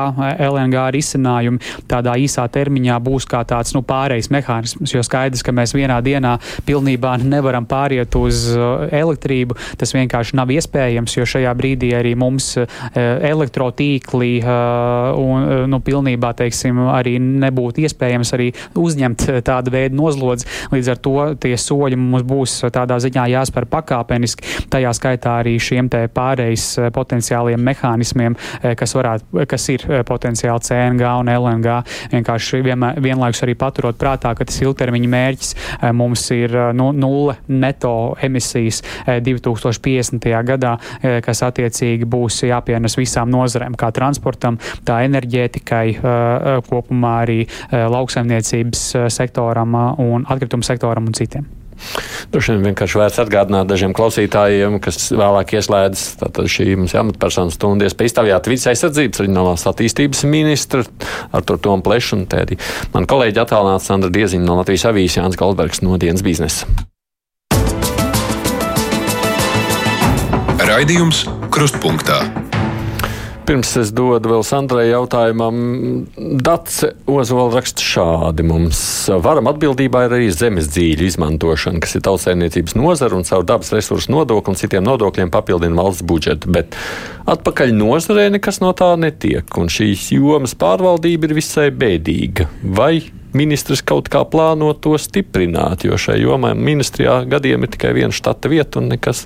LNG 0.49 0.89
risinājumi 0.95 1.86
tādā 1.89 2.17
īsā 2.21 2.47
termiņā 2.53 2.99
būs 3.03 3.09
kā 3.30 3.41
tāds 3.48 3.74
nu, 3.76 3.82
pārejas 3.86 4.30
mehānisms. 4.34 4.93
Jo 4.93 5.04
skaidrs, 5.06 5.43
ka 5.45 5.54
mēs 5.56 5.74
vienā 5.76 6.00
dienā 6.06 6.36
pilnībā 6.67 7.15
nevaram 7.24 7.67
pāriet 7.69 8.15
uz 8.19 8.45
uh, 8.56 8.86
elektrību. 8.93 9.58
Tas 9.80 9.93
vienkārši 9.95 10.38
nav 10.39 10.52
iespējams, 10.54 11.17
jo 11.17 11.28
šajā 11.30 11.54
brīdī 11.58 11.91
arī 11.98 12.15
mums 12.19 12.52
uh, 12.60 12.67
elektrotīkli 12.95 14.32
uh, 14.43 15.19
un 15.19 15.69
nu, 15.72 15.82
pilnībā 15.84 16.32
teiksim, 16.38 16.82
arī 16.93 17.17
nebūtu 17.19 17.84
iespējams 17.86 18.34
arī 18.38 18.50
uzņemt 18.80 19.26
tādu 19.48 19.74
veidu 19.74 19.98
nozlodzi. 20.00 20.48
Līdz 20.74 20.91
ar 20.93 21.02
to 21.04 21.15
tie 21.41 21.56
soļi 21.60 22.00
mums 22.00 22.26
būs 22.28 22.58
tādā 22.74 23.00
ziņā 23.02 23.26
jāspēr 23.34 23.67
pakāpeniski, 23.72 24.65
tajā 24.72 24.93
skaitā 24.98 25.39
arī 25.43 25.56
šiem 25.62 25.89
pārejas 25.89 26.65
potenciāliem 26.95 27.62
mehānismiem, 27.63 28.36
kas, 28.80 28.95
varētu, 28.98 29.45
kas 29.50 29.67
ir 29.74 29.86
potenciāli 30.08 30.65
CNG 30.65 31.13
un 31.22 31.32
LNG. 31.34 31.80
Vienkārši 32.13 32.62
vienmēr, 32.65 32.98
vienlaikus 33.03 33.43
arī 33.45 33.55
paturot 33.59 33.97
prātā, 33.99 34.33
ka 34.38 34.47
tas 34.47 34.59
ilgtermiņa 34.63 35.12
mērķis 35.13 35.53
eh, 35.55 35.91
mums 35.95 36.25
ir 36.35 36.55
eh, 36.55 36.71
nu, 36.77 36.89
nulle 36.95 37.38
neto 37.47 38.15
emisijas 38.25 38.81
2050. 39.07 40.29
Eh, 40.29 40.38
gadā, 40.49 40.75
kas 41.25 41.41
attiecīgi 41.45 42.07
būs 42.09 42.39
jāpienes 42.47 42.95
visām 42.97 43.29
nozarēm, 43.33 43.75
kā 43.79 43.91
transportam, 43.95 44.57
tā 44.88 45.01
enerģētikai, 45.09 45.85
kopumā 46.69 47.13
arī 47.25 47.39
lauksaimniecības 47.71 48.85
sektoram 49.13 49.79
un 49.99 50.27
atkritumu 50.29 50.65
sektoram 50.65 51.09
un 51.12 51.17
citiem. 51.17 51.59
Droši 52.33 52.55
vien 52.55 52.69
vienkārši 52.69 52.99
vērts 52.99 53.21
atgādināt 53.23 53.69
dažiem 53.69 53.93
klausītājiem, 53.97 54.79
kas 54.83 55.09
vēlāk 55.15 55.55
ieslēdz 55.57 56.03
šī 56.49 56.67
mums 56.79 56.95
amatpersonu 56.99 57.53
stundu 57.53 57.87
iespēju 57.87 58.11
iztaujāt 58.11 58.51
vidas 58.51 58.67
aizsardzības 58.73 59.23
reģionālās 59.23 59.65
attīstības 59.71 60.25
ministru 60.29 60.85
ar 61.31 61.45
to 61.45 61.57
Tomu 61.57 61.85
Plešu 61.85 62.19
un 62.19 62.27
tēdi. 62.29 62.59
Man 62.93 63.09
kolēģi 63.09 63.43
attālināts 63.43 63.89
Sandra 63.89 64.11
Dieziņa 64.13 64.45
no 64.45 64.59
Latvijas 64.61 64.89
avīzes 64.91 65.19
Jānis 65.21 65.39
Goldbergs 65.39 65.83
no 65.85 65.97
dienas 66.01 66.25
biznesa. 66.25 66.69
Raidījums 70.69 71.25
Krustpunktā. 71.49 72.48
Pirms 73.49 73.71
es 73.81 73.89
dodu 73.97 74.29
vēl 74.29 74.43
Sandrai 74.45 74.83
jautājumam, 74.91 75.55
Dace 76.38 76.91
Ozola 77.09 77.47
raksta 77.55 77.81
šādi 77.81 78.43
mums. 78.45 78.77
Varam 79.25 79.49
atbildībā 79.49 80.03
ir 80.05 80.13
arī 80.19 80.27
zemes 80.29 80.67
dzīļu 80.69 81.07
izmantošana, 81.07 81.81
kas 81.81 81.97
ir 81.97 82.03
tautsēmniecības 82.05 82.77
nozara 82.77 83.17
un 83.17 83.25
caur 83.25 83.47
dabas 83.49 83.73
resursu 83.73 84.13
nodokli 84.13 84.53
un 84.53 84.59
citiem 84.59 84.85
nodokļiem 84.85 85.33
papildina 85.33 85.81
valsts 85.81 86.05
budžetu, 86.05 86.51
bet 86.53 86.77
atpakaļ 87.25 87.73
nozarē 87.73 88.27
nekas 88.35 88.62
no 88.62 88.69
tā 88.77 88.91
netiek, 89.01 89.49
un 89.57 89.73
šīs 89.73 90.12
jomas 90.13 90.53
pārvaldība 90.53 91.31
ir 91.31 91.39
visai 91.39 91.71
bēdīga. 91.73 92.45
Vai 92.62 92.99
ministrs 93.33 93.81
kaut 93.81 94.12
kā 94.13 94.21
plāno 94.29 94.75
to 94.77 94.93
stiprināt, 95.01 95.88
jo 95.89 95.97
šai 95.97 96.19
jomai 96.21 96.53
ministrijā 96.53 97.23
gadiem 97.29 97.65
ir 97.65 97.73
tikai 97.73 97.95
viena 97.97 98.13
štata 98.13 98.53
vieta 98.53 98.77
un 98.77 98.93
nekas 98.93 99.25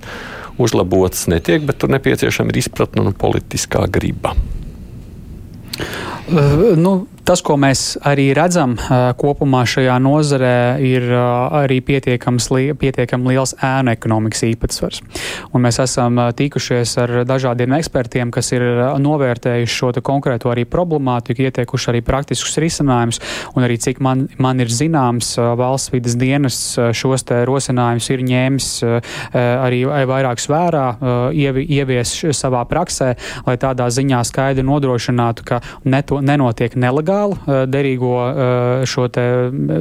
uzlabots 0.61 1.27
netiek, 1.31 1.63
bet 1.65 1.79
tur 1.81 1.91
nepieciešama 1.93 2.53
ir 2.53 2.61
izpratne 2.63 3.03
un 3.03 3.15
politiskā 3.17 3.85
griba. 3.91 4.35
Uh, 6.29 6.73
nu, 6.79 7.07
Tas, 7.23 7.39
ko 7.39 7.55
mēs 7.55 7.93
arī 8.03 8.25
redzam 8.36 8.73
kopumā 9.15 9.62
šajā 9.69 9.93
nozarē, 10.03 10.55
ir 10.83 11.05
arī 11.15 11.77
pietiekams, 11.79 12.49
pietiekam 12.81 13.23
liels 13.29 13.53
ēnu 13.63 13.93
ekonomikas 13.93 14.43
īpatsvars. 14.49 14.99
Un 15.55 15.63
mēs 15.63 15.79
esam 15.79 16.19
tikušies 16.36 16.97
ar 16.99 17.13
dažādiem 17.29 17.77
ekspertiem, 17.77 18.33
kas 18.36 18.51
ir 18.51 18.65
novērtējuši 18.99 19.77
šo 19.77 19.93
konkrēto 20.03 20.51
arī 20.51 20.65
problemātiku, 20.67 21.45
ieteikuši 21.47 21.93
arī 21.93 22.01
praktiskus 22.03 22.59
risinājumus, 22.59 23.21
un 23.55 23.69
arī 23.69 23.79
cik 23.79 24.03
man, 24.03 24.25
man 24.36 24.59
ir 24.59 24.67
zināms, 24.67 25.38
valsts 25.39 25.93
vidas 25.95 26.19
dienas 26.19 26.59
šos 26.75 27.23
te 27.31 27.39
rosinājumus 27.47 28.12
ir 28.12 28.25
ņēmis 28.33 28.69
arī 29.39 29.86
vairāk 30.12 30.43
svērā, 30.43 30.86
ievies 31.31 32.17
savā 32.36 32.67
praksē, 32.67 33.13
lai 33.47 33.57
tādā 33.63 33.88
ziņā 33.88 34.25
skaidri 34.27 34.67
nodrošinātu, 34.67 35.47
ka 35.47 35.63
neto, 35.88 36.19
nenotiek 36.19 36.75
nelegāli 36.75 37.12
legāla 37.13 37.65
derīgo 37.69 38.13
šo 38.89 39.08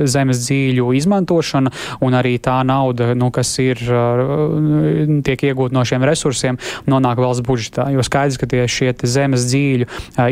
zemes 0.06 0.40
dzīļu 0.44 0.92
izmantošana 0.98 1.72
un 2.04 2.16
arī 2.16 2.36
tā 2.42 2.60
nauda, 2.66 3.12
nu, 3.18 3.30
kas 3.34 3.50
ir, 3.62 3.80
tiek 5.24 5.44
iegūta 5.48 5.74
no 5.74 5.84
šiem 5.88 6.04
resursiem, 6.06 6.58
nonāk 6.90 7.20
valsts 7.22 7.44
budžetā. 7.46 7.88
Jo 7.94 8.04
skaidrs, 8.04 8.38
ka 8.40 8.48
tie 8.50 8.66
šie 8.68 8.92
zemes 9.02 9.46
dzīļu 9.48 9.88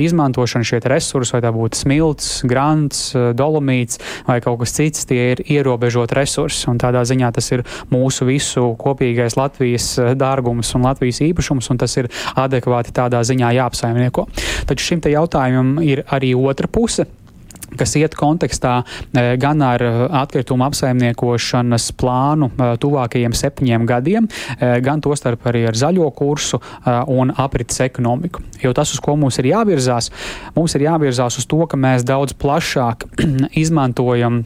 izmantošana, 0.07 0.67
šie 0.67 0.83
resursi, 0.91 1.35
vai 1.37 1.43
tā 1.45 1.53
būtu 1.55 1.81
smilts, 1.81 2.31
grants, 2.49 3.03
dolomīts 3.37 4.01
vai 4.29 4.41
kaut 4.45 4.61
kas 4.63 4.75
cits, 4.77 5.07
tie 5.09 5.33
ir 5.35 5.45
ierobežot 5.47 6.13
resursi. 6.17 6.67
Un 6.71 6.81
tādā 6.81 7.03
ziņā 7.07 7.33
tas 7.37 7.51
ir 7.55 7.65
mūsu 7.93 8.29
visu 8.29 8.73
kopīgais 8.81 9.39
Latvijas 9.41 9.93
dārgums 10.19 10.75
un 10.77 10.87
Latvijas 10.89 11.23
īpašums, 11.25 11.71
un 11.73 11.81
tas 11.81 11.97
ir 12.01 12.11
adekvāti 12.41 12.95
tādā 12.97 13.23
ziņā 13.27 13.55
jāapsaimnieko. 13.61 14.27
Taču 14.69 14.91
šim 14.91 15.05
te 15.05 15.13
jautājumam 15.15 15.81
ir 15.85 16.05
arī 16.11 16.33
otra 16.37 16.69
puse 16.71 16.90
kas 17.79 17.95
iet 17.99 18.17
kontekstā 18.19 18.81
e, 18.83 19.25
gan 19.41 19.63
ar 19.65 19.83
atkritumu 20.23 20.67
apsaimniekošanas 20.69 21.91
plānu 22.01 22.51
e, 22.51 22.71
tuvākajiem 22.83 23.35
septiņiem 23.37 23.87
gadiem, 23.89 24.29
e, 24.57 24.73
gan 24.85 25.03
tostarp 25.05 25.47
arī 25.51 25.67
ar 25.71 25.79
zaļo 25.79 26.09
kursu 26.17 26.61
un 27.11 27.33
aprits 27.39 27.83
ekonomiku. 27.85 28.43
Jo 28.63 28.73
tas, 28.77 28.93
uz 28.95 29.03
ko 29.03 29.17
mums 29.21 29.39
ir 29.41 29.51
jāvirzās, 29.53 30.11
mums 30.57 30.75
ir 30.77 30.87
jāvirzās 30.89 31.39
uz 31.41 31.47
to, 31.51 31.61
ka 31.71 31.79
mēs 31.81 32.07
daudz 32.09 32.35
plašāk 32.41 33.07
izmantojam 33.63 34.43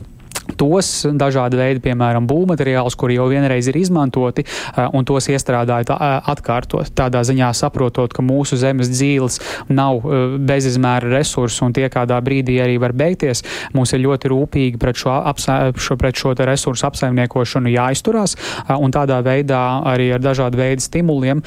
tos 0.59 0.91
dažādi 1.11 1.59
veidi, 1.59 1.83
piemēram, 1.85 2.29
būvmateriālus, 2.29 2.97
kuri 2.99 3.19
jau 3.19 3.29
vienreiz 3.33 3.69
ir 3.71 3.79
izmantoti, 3.81 4.45
eh, 4.45 4.89
un 4.93 5.05
tos 5.05 5.29
iestrādājot 5.33 5.93
atkārtot. 6.35 6.91
Tādā 6.95 7.25
ziņā 7.25 7.51
saprotot, 7.57 8.13
ka 8.13 8.23
mūsu 8.23 8.59
zemes 8.61 8.91
dzīves 8.93 9.41
nav 9.69 10.05
eh, 10.05 10.37
bezizmēra 10.39 11.11
resursi 11.17 11.65
un 11.65 11.73
tie 11.73 11.89
kādā 11.89 12.21
brīdī 12.25 12.61
arī 12.63 12.79
var 12.81 12.93
beigties, 12.93 13.43
mums 13.75 13.93
ir 13.93 14.05
ļoti 14.05 14.31
rūpīgi 14.33 14.81
pret 14.81 15.01
šo, 15.01 15.15
apsa, 15.33 15.73
šo, 15.77 15.97
pret 16.01 16.17
šo 16.19 16.35
resursu 16.35 16.87
apsaimniekošanu 16.89 17.71
jāizturās, 17.73 18.37
un 18.69 18.93
tādā 18.93 19.21
veidā 19.25 19.63
arī 19.87 20.11
ar 20.15 20.23
dažādu 20.23 20.59
veidu 20.59 20.83
stimuliem 20.85 21.43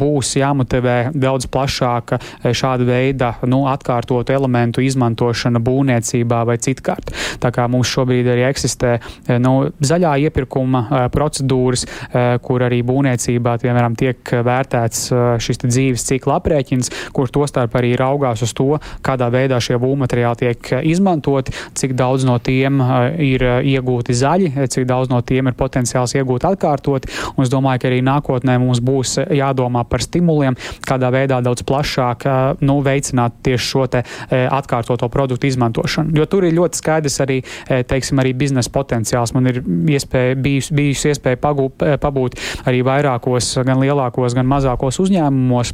būs 0.00 0.34
jāmotivē 0.38 0.96
daudz 1.14 1.48
plašāka 1.50 2.20
šāda 2.44 2.86
veida 2.86 3.32
nu, 3.48 3.64
atkārtotu 3.70 4.34
elementu 4.34 4.84
izmantošana 4.84 5.62
būvniecībā 5.64 6.42
vai 6.48 6.58
citkārt. 6.62 7.12
Tā 7.40 7.52
kā 7.54 7.66
mums 7.70 7.90
šobrīd 7.90 8.19
arī 8.28 8.44
eksistē 8.50 8.92
eh, 8.98 9.38
nu, 9.42 9.70
zaļā 9.80 10.14
iepirkuma 10.26 10.82
eh, 10.82 11.06
procedūras, 11.12 11.86
eh, 11.86 12.36
kur 12.44 12.64
arī 12.66 12.80
būvniecībā 12.86 13.56
piemēram, 13.62 13.96
tiek 13.98 14.32
vērtēts 14.46 15.08
šis 15.42 15.60
dzīves 15.62 16.04
cikla 16.08 16.38
aprēķins, 16.40 16.90
kur 17.16 17.30
tostarp 17.32 17.74
arī 17.78 17.92
raugās 17.98 18.42
uz 18.44 18.52
to, 18.56 18.78
kādā 19.04 19.30
veidā 19.32 19.58
šie 19.62 19.78
būvmateriāli 19.80 20.40
tiek 20.40 20.70
izmantoti, 20.90 21.54
cik 21.76 21.94
daudz 21.98 22.26
no 22.28 22.38
tiem 22.42 22.80
ir 23.20 23.44
iegūti 23.66 24.16
zaļi, 24.16 24.52
cik 24.72 24.86
daudz 24.88 25.10
no 25.12 25.20
tiem 25.26 25.50
ir 25.50 25.56
potenciāls 25.58 26.14
iegūt 26.16 26.46
atkārtot. 26.48 27.08
Un 27.36 27.44
es 27.44 27.52
domāju, 27.52 27.82
ka 27.82 27.90
arī 27.90 28.00
nākotnē 28.06 28.56
mums 28.62 28.82
būs 28.84 29.18
jādomā 29.36 29.84
par 29.88 30.04
stimuliem, 30.04 30.56
kādā 30.86 31.10
veidā 31.14 31.40
daudz 31.44 31.64
plašāk 31.66 32.26
nu, 32.64 32.80
veicināt 32.84 33.40
tieši 33.46 33.70
šo 33.70 33.86
atkārtoto 34.30 35.08
produktu 35.12 35.48
izmantošanu. 35.50 36.14
Jo 36.16 36.26
tur 36.30 36.46
ir 36.46 36.56
ļoti 36.56 36.80
skaidrs 36.80 37.20
arī 37.24 37.40
teiksim, 37.68 38.09
teiksim, 38.10 38.20
arī 38.22 38.34
biznesa 38.34 38.70
potenciāls. 38.70 39.34
Man 39.34 39.46
ir 39.46 39.62
iespēja, 39.62 40.36
bijus, 40.36 40.70
bijusi 40.74 41.12
iespēja 41.12 41.38
pagūt, 41.40 41.84
pabūt 42.00 42.38
arī 42.66 42.82
vairākos, 42.82 43.58
gan 43.64 43.80
lielākos, 43.80 44.34
gan 44.34 44.46
mazākos 44.46 45.00
uzņēmumos 45.00 45.72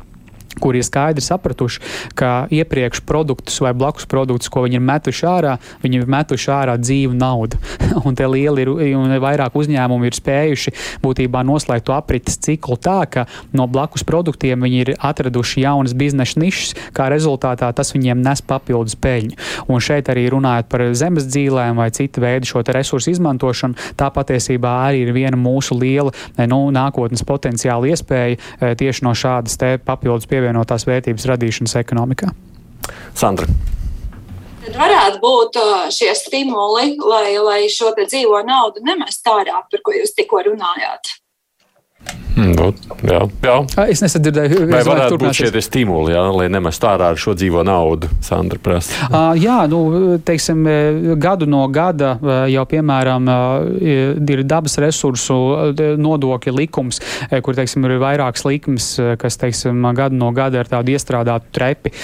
kuri 0.60 0.80
ir 0.80 0.86
skaidri 0.86 1.24
sapratuši, 1.24 1.82
ka 2.16 2.46
iepriekš 2.52 3.02
produktus 3.06 3.60
vai 3.60 3.72
blakus 3.76 4.06
produktus, 4.08 4.50
ko 4.52 4.64
viņi 4.66 4.78
ir 4.78 4.84
metuši 4.84 5.26
ārā, 5.28 5.56
viņi 5.82 6.00
ir 6.00 6.10
metuši 6.10 6.50
ārā 6.52 6.76
dzīvu 6.80 7.16
naudu. 7.16 7.60
un 8.06 8.16
tie 8.16 8.28
lieli 8.30 8.64
ir, 8.64 8.72
un 8.96 9.16
vairāk 9.22 9.56
uzņēmumi 9.58 10.10
ir 10.10 10.16
spējuši 10.16 10.74
būtībā 11.04 11.42
noslēgt 11.46 11.86
to 11.88 11.94
aprites 11.96 12.38
ciklu 12.42 12.78
tā, 12.80 12.98
ka 13.10 13.26
no 13.56 13.66
blakus 13.70 14.04
produktiem 14.06 14.64
viņi 14.64 14.82
ir 14.84 14.92
atraduši 14.96 15.64
jaunas 15.64 15.94
biznesa 15.96 16.40
nišas, 16.40 16.74
kā 16.96 17.08
rezultātā 17.12 17.70
tas 17.76 17.92
viņiem 17.94 18.22
nes 18.24 18.42
papildus 18.46 18.96
peļņu. 19.00 19.36
Un 19.72 19.82
šeit 19.82 20.10
arī 20.12 20.26
runājot 20.32 20.70
par 20.72 20.84
zemes 20.96 21.28
dzīvēm 21.28 21.78
vai 21.80 21.90
citu 21.94 22.22
veidu 22.24 22.48
šo 22.48 22.64
resursu 22.66 23.12
izmantošanu, 23.12 23.76
tā 23.98 24.10
patiesībā 24.14 24.72
arī 24.88 25.06
ir 25.06 25.12
viena 25.16 25.38
mūsu 25.38 25.76
liela 25.78 26.12
nu, 26.48 26.60
nākotnes 26.74 27.24
potenciāla 27.26 27.92
iespēja 27.92 28.36
eh, 28.36 28.74
tieši 28.78 29.06
no 29.06 29.14
šādas 29.16 29.58
papildus 29.86 30.28
pievienotības 30.30 30.45
pievienotās 30.46 30.86
vērtības 30.86 31.26
radīšanas 31.32 31.76
ekonomikā. 31.82 32.30
Sandra. 33.18 33.48
Tad 34.66 34.78
varētu 34.78 35.20
būt 35.22 35.58
uh, 35.60 35.74
šie 35.94 36.10
stimuli, 36.18 36.96
lai, 37.02 37.36
lai 37.38 37.60
šo 37.70 37.92
dzīvo 37.98 38.42
naudu 38.46 38.82
nemest 38.86 39.26
ārā, 39.30 39.62
par 39.70 39.82
ko 39.82 39.94
jūs 39.94 40.14
tikko 40.14 40.42
runājāt. 40.48 41.16
Mm, 42.36 42.52
nu, 42.52 42.66
jā, 43.00 43.22
jā. 43.40 43.54
Es 43.88 44.02
nesadzirdēju, 44.04 44.66
vai 44.68 44.82
varētu 44.84 45.16
būt 45.22 45.38
šie 45.38 45.60
stimuli, 45.64 46.12
jā, 46.12 46.20
lai 46.36 46.50
nemestu 46.52 46.84
ārā 46.84 47.14
ar 47.14 47.20
šo 47.20 47.32
dzīvo 47.32 47.62
naudu, 47.64 48.10
Sandra 48.20 48.60
prasa. 48.60 49.06
Uh, 49.08 49.30
jā, 49.40 49.62
nu, 49.72 50.18
teiksim, 50.20 50.60
gadu 51.16 51.48
no 51.48 51.62
gada 51.72 52.10
jau, 52.52 52.64
piemēram, 52.68 53.30
ir 53.80 54.42
dabas 54.44 54.76
resursu 54.84 55.38
nodokļa 55.96 56.54
likums, 56.58 57.00
kur, 57.32 57.56
teiksim, 57.56 57.88
ir 57.88 57.96
vairākas 58.04 58.44
likmes, 58.44 58.90
kas, 59.16 59.40
teiksim, 59.40 59.80
gadu 59.96 60.20
no 60.20 60.28
gada 60.36 60.60
ar 60.60 60.68
tādu 60.68 60.92
iestrādātu 60.92 61.48
trepi 61.56 61.94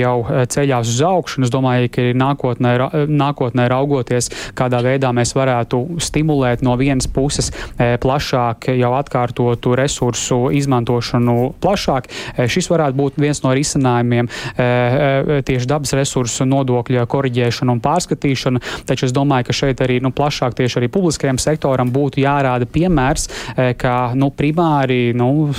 jau 0.00 0.16
ceļās 0.50 0.90
uz 0.96 1.04
augšu. 1.12 1.44
Es 1.46 1.54
domāju, 1.54 1.92
ka 1.94 2.08
nākotnē, 2.18 2.74
nākotnē 3.06 3.68
raugoties, 3.70 4.32
kādā 4.58 4.82
veidā 4.82 5.14
mēs 5.14 5.36
varētu 5.38 5.84
stimulēt 6.02 6.66
no 6.66 6.74
vienas 6.80 7.06
puses 7.06 7.54
plašāk 7.78 8.72
jau 8.74 8.92
atkārtot 8.98 9.29
atkārtotu 9.30 9.74
resursu 9.78 10.50
izmantošanu 10.52 11.54
plašāk. 11.60 12.08
Eh, 12.36 12.48
šis 12.48 12.68
varētu 12.70 12.96
būt 12.96 13.18
viens 13.20 13.42
no 13.42 13.54
risinājumiem 13.54 14.28
eh, 14.28 14.64
eh, 14.64 15.42
tieši 15.42 15.66
dabas 15.66 15.92
resursu 15.92 16.44
nodokļa 16.44 17.06
koriģēšana 17.06 17.72
un 17.72 17.80
pārskatīšana, 17.80 18.60
taču 18.86 19.06
es 19.06 19.12
domāju, 19.12 19.46
ka 19.46 19.52
šeit 19.52 19.80
arī 19.80 20.00
nu, 20.02 20.10
plašāk 20.10 20.54
tieši 20.58 20.80
arī 20.80 20.88
publiskajam 20.90 21.38
sektoram 21.38 21.90
būtu 21.90 22.20
jārāda 22.20 22.66
piemērs, 22.66 23.28
ka 23.78 24.12
nu, 24.14 24.30
primāri 24.34 25.12
nu, 25.16 25.50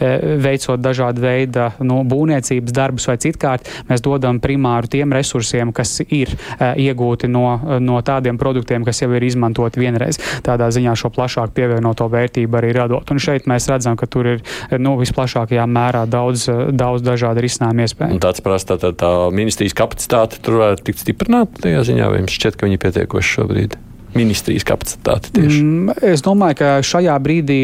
veicot 0.00 0.80
dažādu 0.80 1.22
veidu 1.22 1.68
nu, 1.84 2.02
būvniecības 2.08 2.74
darbus 2.74 3.06
vai 3.08 3.16
citkārt, 3.20 3.68
mēs 3.88 4.02
dodam 4.04 4.40
primāru 4.42 4.90
tiem 4.90 5.12
resursiem, 5.14 5.72
kas 5.74 6.00
ir 6.04 6.32
iegūti 6.60 7.30
no, 7.30 7.78
no 7.80 8.00
tādiem 8.04 8.38
produktiem, 8.40 8.84
kas 8.86 9.02
jau 9.02 9.10
ir 9.14 9.26
izmantoti 9.26 9.82
vienreiz. 9.82 10.20
Tādā 10.44 10.70
ziņā 10.74 10.94
šo 10.98 11.10
plašāku 11.14 11.54
pievienoto 11.56 12.08
vērtību 12.12 12.60
arī 12.60 12.74
radot. 12.84 13.14
Un 13.14 13.22
šeit 13.22 13.48
mēs 13.50 13.68
redzam, 13.72 13.98
ka 14.00 14.08
tur 14.10 14.34
ir 14.34 14.44
nu, 14.78 14.96
visplašākajā 15.00 15.66
mērā 15.70 16.04
daudz, 16.10 16.46
daudz 16.74 17.04
dažādu 17.06 17.44
risinājumu 17.44 17.86
iespēju. 17.86 18.20
Tāds 18.24 18.44
prasa, 18.44 18.78
tā, 18.78 18.92
tā 18.96 19.14
ministrijas 19.34 19.76
kapacitāte 19.78 20.40
tur 20.44 20.60
varētu 20.62 20.88
tikt 20.90 21.04
stiprināta 21.04 21.66
tajā 21.66 21.84
ziņā, 21.90 22.12
vai 22.12 22.22
jums 22.22 22.38
šķiet, 22.38 22.60
ka 22.60 22.68
viņi 22.68 22.80
ir 22.80 22.86
pietiekoši 22.86 23.36
šobrīd? 23.38 23.80
Ministrijas 24.18 24.66
kapacitāti 24.66 25.32
tieši? 25.34 25.60
Mm, 25.60 25.94
es 26.12 26.22
domāju, 26.24 26.58
ka 26.60 26.70
šajā 26.86 27.14
brīdī 27.22 27.58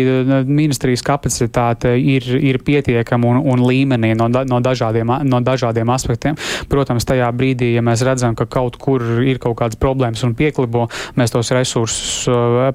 ministrijas 0.48 1.04
kapacitāte 1.06 1.94
ir, 1.98 2.26
ir 2.36 2.60
pietiekama 2.66 3.32
un, 3.32 3.42
un 3.52 3.64
līmenī 3.66 4.12
no, 4.18 4.30
da, 4.32 4.44
no, 4.48 4.60
dažādiem, 4.64 5.12
no 5.26 5.42
dažādiem 5.44 5.92
aspektiem. 5.94 6.38
Protams, 6.70 7.06
tajā 7.08 7.28
brīdī, 7.36 7.72
ja 7.76 7.84
mēs 7.86 8.04
redzam, 8.06 8.36
ka 8.38 8.48
kaut 8.50 8.78
kur 8.80 9.04
ir 9.24 9.40
kaut 9.42 9.58
kādas 9.60 9.80
problēmas 9.80 10.24
un 10.26 10.36
pieklibo, 10.38 10.88
mēs 11.18 11.34
tos 11.34 11.52
resursus 11.56 12.26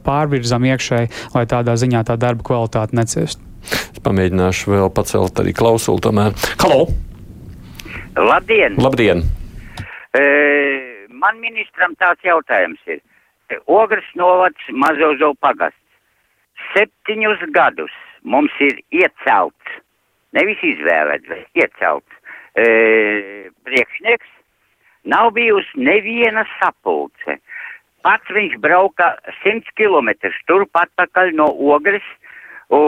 pārvirzam 0.06 0.66
iekšēji, 0.72 1.12
lai 1.36 1.48
tādā 1.50 1.78
ziņā 1.80 2.06
tā 2.08 2.20
darba 2.20 2.46
kvalitāte 2.48 2.98
neciest. 2.98 3.42
Es 3.66 4.02
pamēģināšu 4.06 4.76
vēl 4.76 4.92
pacelt 4.94 5.42
arī 5.42 5.56
klausuli 5.58 6.04
tomēr. 6.06 6.36
Halo! 6.62 6.86
Labdien! 8.16 8.78
Labdien! 8.80 9.26
E, 10.16 10.24
man 11.12 11.42
ministram 11.42 11.96
tāds 12.00 12.24
jautājums 12.24 12.80
ir. 12.88 13.02
Ogres 13.66 14.06
novads 14.16 14.70
Mazozo 14.72 15.34
pagasts. 15.42 15.82
Septiņus 16.74 17.44
gadus 17.54 17.94
mums 18.24 18.54
ir 18.64 18.80
iecelts, 18.96 19.76
nevis 20.34 20.62
izvēlēts, 20.66 21.28
bet 21.30 21.62
iecelts 21.62 22.16
e, 22.56 22.66
priekšnieks. 23.68 24.32
Nav 25.06 25.36
bijusi 25.36 25.84
neviena 25.86 26.46
sapulce. 26.58 27.38
Pats 28.06 28.34
viņš 28.34 28.58
brauka 28.62 29.12
100 29.44 29.76
km 29.78 30.10
turpat 30.50 30.90
pakaļ 30.98 31.36
no 31.38 31.50
Ogres 31.76 32.06
u, 32.74 32.82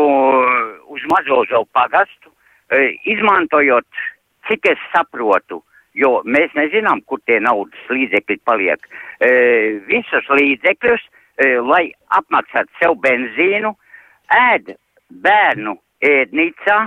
uz 0.89 1.05
Mazozo 1.13 1.65
pagastu, 1.77 2.33
e, 2.73 2.95
izmantojot, 3.13 3.87
cik 4.49 4.71
es 4.73 4.89
saprotu, 4.93 5.61
jo 5.97 6.21
mēs 6.25 6.53
nezinām, 6.57 7.01
kur 7.09 7.21
tie 7.25 7.39
naudas 7.43 7.91
līdzekļi 7.93 8.39
paliek. 8.47 8.87
E, 9.19 9.31
visus 9.89 10.29
līdzekļus, 10.29 11.03
e, 11.41 11.51
lai 11.65 11.83
apmaksātu 12.19 12.81
sev 12.81 12.97
benzīnu, 13.03 13.73
ēd 14.37 14.75
bērnu 15.25 15.77
ēdnīcā, 16.05 16.79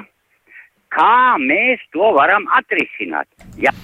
kā 0.94 1.14
mēs 1.42 1.82
to 1.94 2.12
varam 2.16 2.46
atrisināt. 2.58 3.28
Ja 3.58 3.74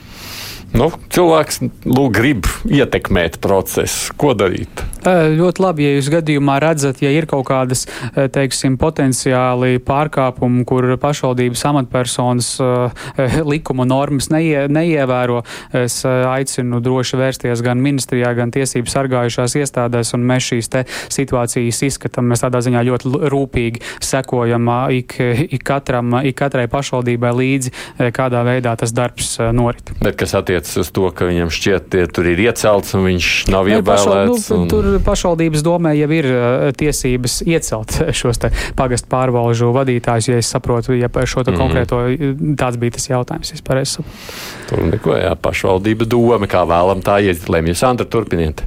Nu, 0.77 0.91
cilvēks 1.09 1.63
lūk, 1.89 2.11
grib 2.13 2.47
ietekmēt 2.69 3.39
procesu. 3.41 4.13
Ko 4.21 4.35
darīt? 4.37 4.83
Ļoti 5.07 5.63
labi, 5.63 5.85
ja 5.87 5.95
jūs 5.95 6.11
gadījumā 6.13 6.59
redzat, 6.61 6.99
ja 7.01 7.13
ir 7.15 7.29
kaut 7.31 7.47
kādas, 7.49 7.87
teiksim, 8.13 8.75
potenciāli 8.81 9.79
pārkāpumi, 9.87 10.65
kur 10.69 10.89
pašvaldības 11.01 11.63
amatpersonas 11.71 12.49
likuma 13.47 13.87
normas 13.89 14.29
neie, 14.35 14.67
neievēro. 14.69 15.45
Es 15.73 16.01
aicinu 16.05 16.83
droši 16.85 17.21
vērsties 17.23 17.63
gan 17.65 17.81
ministrijā, 17.81 18.35
gan 18.37 18.53
tiesību 18.53 18.93
sargājušās 18.93 19.57
iestādēs, 19.63 20.13
un 20.19 20.27
mēs 20.29 20.51
šīs 20.51 20.69
situācijas 21.15 21.81
izskatām. 21.89 22.29
Mēs 22.29 22.45
tādā 22.45 22.61
ziņā 22.67 22.85
ļoti 22.91 23.15
rūpīgi 23.33 23.85
sekojam 24.05 24.69
ik, 24.99 25.17
ik, 25.47 25.63
katram, 25.65 26.19
ik 26.27 26.37
katrai 26.43 26.67
pašvaldībai 26.69 27.33
līdzi, 27.41 27.75
kādā 28.13 28.45
veidā 28.51 28.77
tas 28.77 28.93
darbs 28.93 29.39
norit. 29.55 29.95
Bet 30.03 30.19
kas 30.21 30.35
attiecas 30.67 30.77
uz 30.83 30.91
to, 30.93 31.07
ka 31.15 31.27
viņam 31.29 31.51
šķiet, 31.53 31.89
ka 31.91 32.07
tur 32.13 32.29
ir 32.31 32.41
iecelts 32.43 32.95
un 32.97 33.05
viņš 33.07 33.29
nav 33.53 33.69
ne, 33.69 33.79
ievēlēts? 33.79 34.07
Pašal, 34.07 34.27
nu, 34.27 34.39
un... 34.57 34.71
Tur 34.71 34.89
pašvaldības 35.07 35.65
domē 35.65 35.95
jau 35.97 36.11
ir 36.17 36.29
uh, 36.31 36.67
tiesības 36.77 37.39
iecelt 37.47 37.99
šos 38.19 38.43
pagastu 38.77 39.11
pārvalžu 39.13 39.71
vadītājus, 39.77 40.31
ja 40.31 40.41
es 40.43 40.51
saprotu, 40.51 40.97
ja 40.97 41.09
šo 41.09 41.43
mm 41.43 41.47
-hmm. 41.47 41.59
konkrēto 41.61 42.03
tāds 42.59 42.79
bija 42.79 42.97
tas 42.97 43.09
jautājums. 43.09 43.53
Tur 44.67 44.83
neko, 44.89 45.15
jā, 45.15 45.31
pašvaldība 45.39 46.09
doma, 46.11 46.49
kā 46.51 46.65
vēlam 46.67 47.03
tā 47.05 47.21
ielemj. 47.23 47.75
Sandra, 47.79 48.07
turpiniet. 48.11 48.65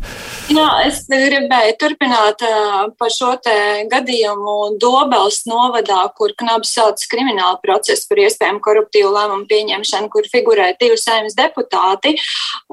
Jā, 0.47 0.67
es 0.87 1.01
gribēju 1.11 1.75
turpināt 1.81 2.43
uh, 2.47 2.87
par 2.99 3.11
šo 3.11 3.33
te 3.43 3.55
gadījumu 3.91 4.79
Dobels 4.79 5.43
novadā, 5.49 6.05
kur 6.15 6.31
knabs 6.39 6.71
sauc 6.77 7.03
kriminālu 7.11 7.59
procesu 7.65 8.07
par 8.09 8.23
iespējamu 8.23 8.63
koruptīvu 8.63 9.11
lēmumu 9.17 9.47
pieņemšanu, 9.51 10.11
kur 10.13 10.27
figurē 10.31 10.71
divi 10.79 10.99
saimnes 10.99 11.37
deputāti. 11.39 12.15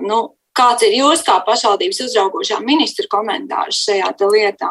Nu, 0.06 0.24
Kāds 0.56 0.86
ir 0.86 0.94
jūs 0.96 1.20
kā 1.20 1.34
pašvaldības 1.44 1.98
uzraugošā 2.06 2.62
ministra 2.64 3.04
komentārs 3.12 3.82
šajā 3.84 4.14
lietā? 4.32 4.70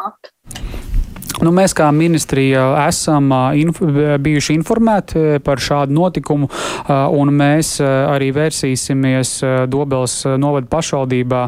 Nu, 1.44 1.52
mēs 1.52 1.74
kā 1.76 1.90
ministrija 1.92 2.64
esam 2.86 3.28
inf 3.60 3.82
bijuši 4.24 4.56
informēti 4.56 5.24
par 5.44 5.60
šādu 5.60 5.92
notikumu, 5.96 6.48
un 6.88 7.32
mēs 7.36 7.76
arī 7.84 8.30
vērsīsimies 8.36 9.34
Dobels 9.72 10.22
novada 10.40 10.70
pašvaldībā 10.72 11.42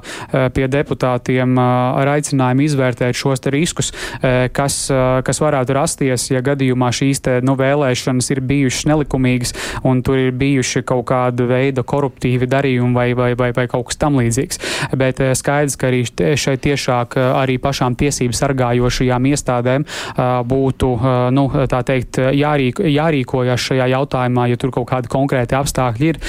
pie 0.56 0.68
deputātiem 0.72 1.56
ar 1.62 2.12
aicinājumu 2.18 2.66
izvērtēt 2.66 3.16
šos 3.16 3.46
riskus, 3.54 3.94
kas, 4.52 4.80
kas 5.24 5.42
varētu 5.44 5.78
rasties, 5.78 6.28
ja 6.34 6.42
gadījumā 6.44 6.90
šīs 6.96 7.24
te, 7.24 7.38
nu, 7.46 7.56
vēlēšanas 7.60 8.32
ir 8.36 8.44
bijušas 8.50 8.90
nelikumīgas 8.92 9.56
un 9.88 10.02
tur 10.04 10.20
ir 10.20 10.36
bijuši 10.36 10.84
kaut 10.88 11.08
kāda 11.14 11.48
veida 11.48 11.86
koruptīvi 11.88 12.50
darījumi 12.50 12.98
vai, 12.98 13.08
vai, 13.16 13.32
vai, 13.40 13.54
vai 13.56 13.68
kaut 13.72 13.88
kas 13.92 14.02
tam 14.02 14.20
līdzīgs. 14.20 14.62
Bet 15.00 15.22
skaidrs, 15.38 15.80
ka 15.80 15.92
arī 15.92 16.04
šeit 16.08 16.66
tiešāk 16.66 17.20
arī 17.22 17.60
pašām 17.62 17.96
tiesību 18.00 18.36
sargājošajām 18.36 19.32
iestādēm 19.32 19.77
iestādēm 19.78 20.48
būtu 20.48 20.90
nu, 21.32 21.46
teikt, 21.68 22.20
jārīk, 22.34 22.82
jārīkojas 22.82 23.62
šajā 23.70 23.88
jautājumā, 23.94 24.48
ja 24.50 24.58
tur 24.58 24.72
kaut 24.72 24.88
kādi 24.90 25.08
konkrēti 25.12 25.56
apstākļi 25.58 26.10
ir. 26.10 26.20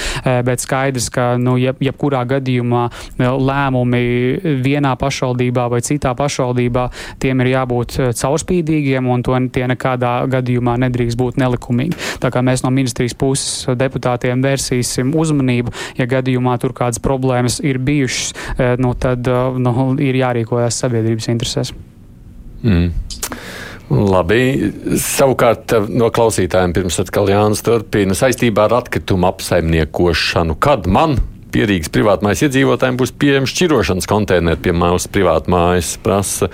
Bet 0.45 0.59
skaidrs, 0.61 1.09
ka 1.09 1.37
nu, 1.37 1.57
jeb, 1.57 1.79
jebkurā 1.81 2.25
gadījumā 2.27 2.89
lēmumi 3.19 4.61
vienā 4.63 4.95
pašvaldībā 4.99 5.69
vai 5.69 5.81
citā 5.81 6.13
pašvaldībā 6.17 6.89
tiem 7.19 7.41
ir 7.41 7.53
jābūt 7.55 7.97
caurspīdīgiem 8.19 9.09
un 9.09 9.23
to 9.23 9.37
tie 9.53 9.67
nekādā 9.69 10.25
gadījumā 10.29 10.77
nedrīkst 10.85 11.17
būt 11.19 11.39
nelikumīgi. 11.39 11.97
Tā 12.19 12.31
kā 12.33 12.43
mēs 12.43 12.63
no 12.65 12.71
ministrijas 12.73 13.15
puses 13.17 13.67
deputātiem 13.79 14.43
vērsīsim 14.43 15.13
uzmanību, 15.15 15.73
ja 15.97 16.09
gadījumā 16.09 16.57
tur 16.59 16.75
kādas 16.75 16.99
problēmas 17.03 17.59
ir 17.63 17.79
bijušas, 17.79 18.33
nu, 18.81 18.93
tad 18.99 19.27
nu, 19.59 19.93
ir 20.01 20.19
jārīkojas 20.19 20.81
sabiedrības 20.83 21.29
interesēs. 21.31 21.73
Mm. 22.59 22.91
Labi. 23.89 24.69
Savukārt 25.01 25.73
no 25.89 26.11
klausītājiem 26.13 26.75
pirms 26.77 26.99
atkal 27.01 27.31
Jānis 27.31 27.63
turpina 27.65 28.17
saistībā 28.17 28.67
ar 28.67 28.79
atkritumu 28.83 29.31
apsaimniekošanu. 29.31 30.59
Kad 30.61 30.85
man 30.85 31.17
pierīgas 31.53 31.89
privātmājas 31.93 32.43
iedzīvotājiem 32.45 32.97
būs 32.99 33.13
pieejams 33.19 33.53
šķirošanas 33.53 34.09
konteineri 34.09 34.61
pie 34.61 34.73
mūsu 34.77 35.09
privātmājas. 35.13 35.95
Prasa 36.03 36.49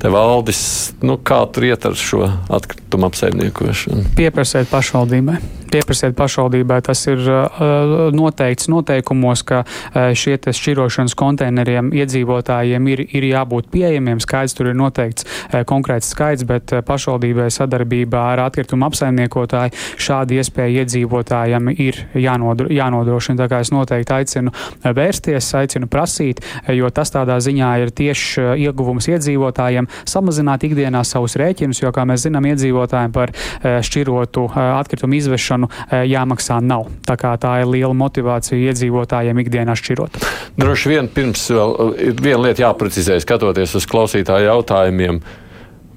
te 0.00 0.12
valdis, 0.12 0.62
nu, 1.04 1.18
kā 1.20 1.42
tur 1.52 1.68
iet 1.68 1.84
ar 1.88 1.98
šo 1.98 2.24
atkritumu 2.56 3.10
apsaimniekošanu. 3.10 4.14
Pieprasiet 4.18 4.70
pašvaldībai. 4.72 5.38
Pieprasiet 5.72 6.16
pašvaldībai. 6.18 6.80
Tas 6.88 7.04
ir 7.10 7.22
uh, 7.22 8.08
noteikts 8.14 8.70
noteikumos, 8.72 9.44
ka 9.48 9.62
uh, 9.64 10.10
šie 10.18 10.38
šķirošanas 10.38 11.16
konteineriem 11.18 11.92
iedzīvotājiem 11.96 12.90
ir, 12.94 13.04
ir 13.12 13.28
jābūt 13.30 13.70
pieejamiem. 13.74 14.22
Skaidrs 14.24 14.56
tur 14.58 14.72
ir 14.72 14.78
noteikts 14.78 15.26
uh, 15.26 15.62
konkrēts 15.68 16.12
skaits, 16.14 16.46
bet 16.48 16.72
uh, 16.72 16.82
pašvaldībai 16.86 17.50
sadarbībā 17.52 18.24
ar 18.32 18.46
atkritumu 18.48 18.88
apsaimniekotāju 18.88 19.76
šādu 20.00 20.38
iespēju 20.38 20.84
iedzīvotājiem 20.84 21.72
ir 21.76 22.02
jānodro, 22.16 22.70
jānodrošina. 22.72 23.42
Tā 23.42 23.50
kā 23.50 23.62
es 23.64 23.74
noteikti 23.74 24.14
aicinu 24.14 24.38
aicinu 24.38 24.52
vērsties, 24.94 25.48
aicinu 25.54 25.88
prasīt, 25.90 26.40
jo 26.68 26.88
tas 26.90 27.10
tādā 27.10 27.38
ziņā 27.40 27.70
ir 27.82 27.90
tieši 27.90 28.40
uh, 28.40 28.52
ieguvums 28.58 29.08
iedzīvotājiem 29.08 29.88
samazināt 30.08 30.64
ikdienā 30.64 31.04
savus 31.04 31.36
rēķinus, 31.36 31.82
jo, 31.82 31.92
kā 31.92 32.04
mēs 32.08 32.26
zinām, 32.26 32.46
iedzīvotājiem 32.52 33.12
par 33.12 33.32
uh, 33.32 33.80
šķirotu 33.82 34.46
uh, 34.46 34.58
atkritumu 34.78 35.18
izvešanu 35.18 35.57
jāmaksā 35.90 36.60
nav. 36.64 36.88
Tā 37.08 37.16
kā 37.20 37.34
tā 37.40 37.58
ir 37.62 37.70
liela 37.72 37.94
motivācija 37.96 38.58
iedzīvotājiem 38.70 39.42
ikdienā 39.44 39.76
šķirot. 39.78 40.20
Droši 40.60 40.92
vien 40.94 41.10
pirms 41.12 41.48
vēl 41.54 41.76
ir 42.10 42.22
viena 42.22 42.42
lieta 42.46 42.66
jāprecizē, 42.66 43.18
skatoties 43.24 43.76
uz 43.78 43.88
klausītāju 43.90 44.50
jautājumiem. 44.50 45.22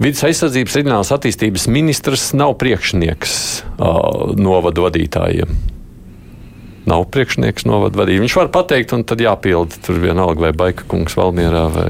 Vides 0.02 0.24
aizsardzības 0.26 0.80
reģionālās 0.80 1.14
attīstības 1.14 1.68
ministrs 1.70 2.32
nav 2.34 2.56
priekšnieks 2.62 3.36
uh, 3.78 4.34
novadu 4.40 4.88
vadītājiem 4.88 5.81
nav 6.90 7.06
priekšnieks 7.14 7.66
novada 7.70 8.02
vadīja. 8.02 8.22
Viņš 8.24 8.36
var 8.40 8.50
pateikt, 8.54 8.94
un 8.96 9.04
tad 9.08 9.22
jāpilda 9.22 9.78
tur 9.86 10.00
vienalga 10.02 10.48
vai 10.48 10.52
Baika 10.58 10.86
kungs 10.90 11.16
Valmierā. 11.18 11.66
Vai... 11.74 11.88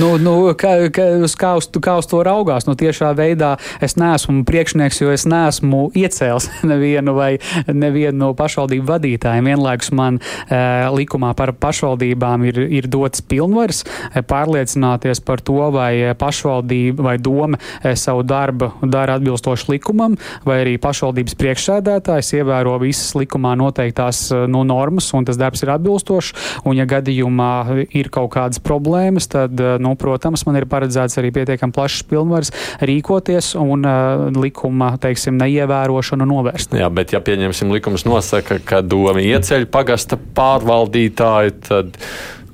nu, 0.00 0.14
nu, 0.22 0.34
kā, 0.58 0.74
kā, 0.94 1.08
uz, 1.24 1.34
kā, 1.38 1.54
uz, 1.58 1.68
kā 1.82 1.96
uz 1.98 2.08
to 2.10 2.22
raugās? 2.26 2.68
Nu, 2.68 2.76
tiešā 2.78 3.10
veidā 3.18 3.56
es 3.84 3.96
neesmu 3.98 4.44
priekšnieks, 4.48 5.02
jo 5.02 5.12
es 5.14 5.26
neesmu 5.28 5.88
iecēls 5.98 6.50
nevienu 6.70 7.16
vai 7.18 7.30
nevienu 7.66 8.18
no 8.18 8.30
pašvaldību 8.38 8.86
vadītājiem. 8.88 9.50
Vienlaikus 9.52 9.92
man 9.96 10.20
e, 10.20 10.60
likumā 10.94 11.32
par 11.38 11.54
pašvaldībām 11.58 12.46
ir, 12.50 12.62
ir 12.80 12.88
dots 12.90 13.24
pilnvars 13.24 13.84
e, 13.84 14.22
pārliecināties 14.22 15.22
par 15.26 15.42
to, 15.44 15.58
vai 15.74 16.14
pašvaldība 16.18 17.08
vai 17.10 17.16
doma 17.22 17.58
e, 17.58 17.94
savu 17.98 18.24
darbu 18.26 18.70
dara 18.86 19.18
atbilstoši 19.18 19.72
likumam, 19.74 20.16
vai 20.46 20.62
arī 20.62 20.76
pašvaldības 20.82 21.36
priekšsēdētājs 21.38 22.34
ievēro 22.38 22.76
visas 22.82 23.14
likumā 23.18 23.54
noteiktās 23.58 24.27
Eh, 24.32 24.46
nu, 24.50 24.62
normas 24.68 25.10
un 25.16 25.26
tas 25.28 25.38
darbs 25.40 25.62
ir 25.64 25.72
atbilstošs. 25.74 26.34
Un, 26.68 26.76
ja 26.78 26.86
gadījumā 26.88 27.86
ir 27.96 28.10
kaut 28.14 28.32
kādas 28.36 28.62
problēmas, 28.62 29.28
tad, 29.30 29.58
eh, 29.60 29.76
nu, 29.82 29.94
protams, 29.98 30.44
man 30.48 30.60
ir 30.60 30.68
paredzēts 30.70 31.18
arī 31.20 31.32
pietiekami 31.34 31.74
plašs 31.74 32.04
pilnvars 32.08 32.52
rīkoties 32.84 33.52
un 33.58 33.84
uh, 33.86 34.28
likuma, 34.34 34.92
teiksim, 35.00 35.36
neievērošanu 35.40 36.26
novērst. 36.28 36.74
Jā, 36.78 36.88
bet 36.92 37.12
ja 37.14 37.20
pieņemsim 37.24 37.72
likums 37.74 38.06
nosaka, 38.08 38.58
ka 38.64 38.80
doma 38.84 39.22
ieceļ 39.22 39.68
pagasta 39.72 40.18
pārvaldītāju, 40.38 41.54
tad, 41.68 41.98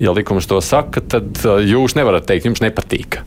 ja 0.03 0.15
likums 0.17 0.49
to 0.51 0.61
saka, 0.65 1.03
tad 1.03 1.41
jūs 1.43 1.97
nevarat 1.99 2.29
teikt, 2.31 2.49
jums 2.51 2.65
nepatīk. 2.65 3.23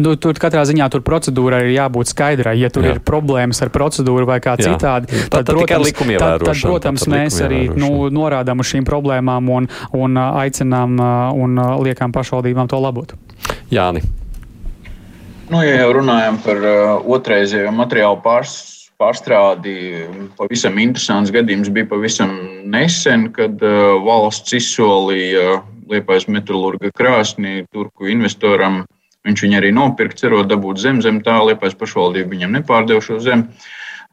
Nu, 0.00 0.14
tur 0.16 0.38
katrā 0.40 0.62
ziņā 0.64 0.86
tur 0.92 1.02
procedūrai 1.04 1.66
ir 1.66 1.74
jābūt 1.74 2.12
skaidrai. 2.12 2.54
Ja 2.60 2.70
tur 2.72 2.86
Jā. 2.86 2.94
ir 2.96 3.02
problēmas 3.04 3.60
ar 3.64 3.72
procedūru 3.74 4.24
vai 4.28 4.38
kā 4.40 4.54
Jā. 4.56 4.72
citādi, 4.72 5.10
tad, 5.28 5.44
tad, 5.44 5.52
protams, 5.52 5.92
tad, 5.92 6.44
tad, 6.46 6.62
protams 6.64 7.04
tad, 7.04 7.12
mēs 7.12 7.40
arī 7.44 7.60
nu, 7.76 8.08
norādām 8.12 8.64
uz 8.64 8.70
šīm 8.72 8.86
problēmām 8.88 9.50
un, 9.52 9.68
un 9.98 10.22
aicinām 10.22 10.96
un 11.36 11.62
liekam 11.84 12.14
pašvaldībām 12.14 12.70
to 12.72 12.80
labot. 12.80 13.12
Jāni. 13.72 14.04
Nu, 15.52 15.60
ja 15.60 15.82
jau 15.82 15.90
runājam 15.98 16.38
par 16.40 16.62
uh, 16.64 17.10
otrreizējo 17.12 17.74
materiālu 17.76 18.22
pārs, 18.24 18.54
pārstrādi, 18.96 20.06
pavisam 20.38 20.78
interesants 20.80 21.32
gadījums 21.34 21.68
bija 21.74 21.90
pavisam 21.90 22.32
nesen, 22.72 23.28
kad 23.36 23.60
uh, 23.60 23.98
valsts 24.06 24.56
izsolīja 24.56 25.60
Liepais 25.92 26.24
metālurga 26.30 26.88
krāsnī 26.96 27.66
turku 27.74 28.06
investoram 28.08 28.78
uh, 28.80 29.01
Viņš 29.28 29.44
viņu 29.44 29.58
arī 29.60 29.70
nopirka, 29.74 30.18
cerot 30.18 30.48
dabūt 30.50 30.82
zem, 30.82 30.98
zem 31.04 31.20
tā, 31.22 31.36
liepais 31.46 31.76
pašvaldība 31.78 32.34
viņam 32.34 32.58
nepārdeva 32.58 33.04
šo 33.04 33.20
zemi. 33.22 33.46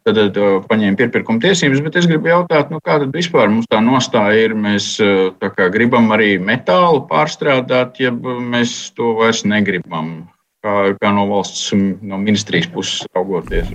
Tad, 0.08 0.16
tad 0.16 0.38
uh, 0.40 0.60
paņēma 0.70 1.10
pirkuma 1.12 1.42
tiesības, 1.44 1.82
bet 1.84 1.98
es 2.00 2.08
gribu 2.08 2.30
jautāt, 2.32 2.70
nu, 2.72 2.80
kāda 2.86 3.10
vispār 3.12 3.50
mums 3.52 3.68
tā 3.70 3.82
nostāja 3.84 4.48
ir. 4.48 4.56
Mēs 4.56 4.94
uh, 5.04 5.34
gribam 5.74 6.08
arī 6.16 6.38
metālu 6.40 7.04
pārstrādāt, 7.10 8.00
ja 8.00 8.14
mēs 8.14 8.94
to 8.96 9.18
vairs 9.20 9.44
negribam. 9.50 10.30
Kā, 10.64 10.74
kā 11.00 11.12
no 11.16 11.24
valsts, 11.30 11.70
no 12.04 12.18
ministrijas 12.20 12.68
puses 12.74 13.06
raugoties. 13.16 13.70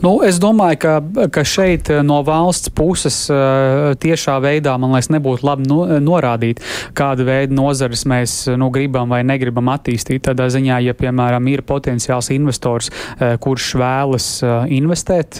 Nu, 0.00 0.14
es 0.24 0.38
domāju, 0.40 0.78
ka, 0.80 0.94
ka 1.32 1.44
šeit 1.46 1.90
eh, 1.92 2.00
no 2.06 2.22
valsts 2.24 2.72
puses 2.72 3.18
eh, 3.32 3.92
tiešā 4.00 4.38
veidā 4.44 4.76
man 4.80 4.94
liekas 4.94 5.10
nebūtu 5.12 5.44
labi 5.46 5.66
no, 5.68 5.82
norādīt, 6.00 6.62
kādu 6.96 7.26
veidu 7.28 7.56
nozares 7.58 8.06
mēs 8.08 8.38
nu, 8.56 8.70
gribam 8.72 9.12
vai 9.12 9.20
negribam 9.28 9.68
attīstīt. 9.74 10.24
Tādā 10.26 10.48
ziņā, 10.52 10.80
ja 10.86 10.96
piemēram 10.96 11.50
ir 11.52 11.64
potenciāls 11.68 12.32
investors, 12.34 12.88
eh, 13.18 13.36
kurš 13.42 13.68
vēlas 13.76 14.28
investēt, 14.72 15.38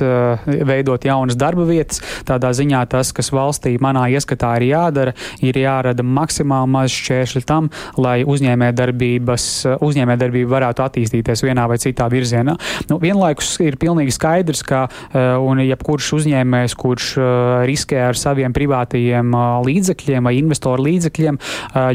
veidot 0.68 1.04
jaunas 1.06 1.36
darba 1.38 1.64
vietas, 1.68 2.02
tādā 2.28 2.50
ziņā 2.56 2.82
tas, 2.92 3.12
kas 3.16 3.32
valstī 3.32 3.76
manā 3.82 4.04
ieskatā 4.12 4.52
ir 4.60 4.68
jādara, 4.68 5.16
ir 5.44 5.56
jārada 5.60 6.04
maksimāli 6.04 6.72
maz 6.76 6.92
šķēršļi 6.92 7.44
tam, 7.48 7.70
lai 8.00 8.18
uzņēmē 8.28 8.70
darbības, 8.76 9.48
uzņēmē 9.84 10.18
sadarbība 10.26 10.56
varētu 10.56 10.84
attīstīties 10.84 11.44
vienā 11.46 11.66
vai 11.70 11.78
citā 11.78 12.08
virzienā. 12.10 12.56
Nu, 12.90 12.98
vienlaikus 13.02 13.56
ir 13.62 13.76
pilnīgi 13.78 14.14
skaidrs, 14.14 14.62
ka 14.66 14.86
uh, 14.88 15.36
un 15.42 15.60
jebkurš 15.62 16.12
uzņēmējs, 16.18 16.74
kurš 16.78 17.10
uh, 17.18 17.26
riskē 17.68 18.00
ar 18.08 18.18
saviem 18.18 18.54
privātajiem 18.56 19.32
uh, 19.34 19.60
līdzekļiem 19.66 20.26
vai 20.26 20.36
investoru 20.40 20.86
līdzekļiem, 20.86 21.38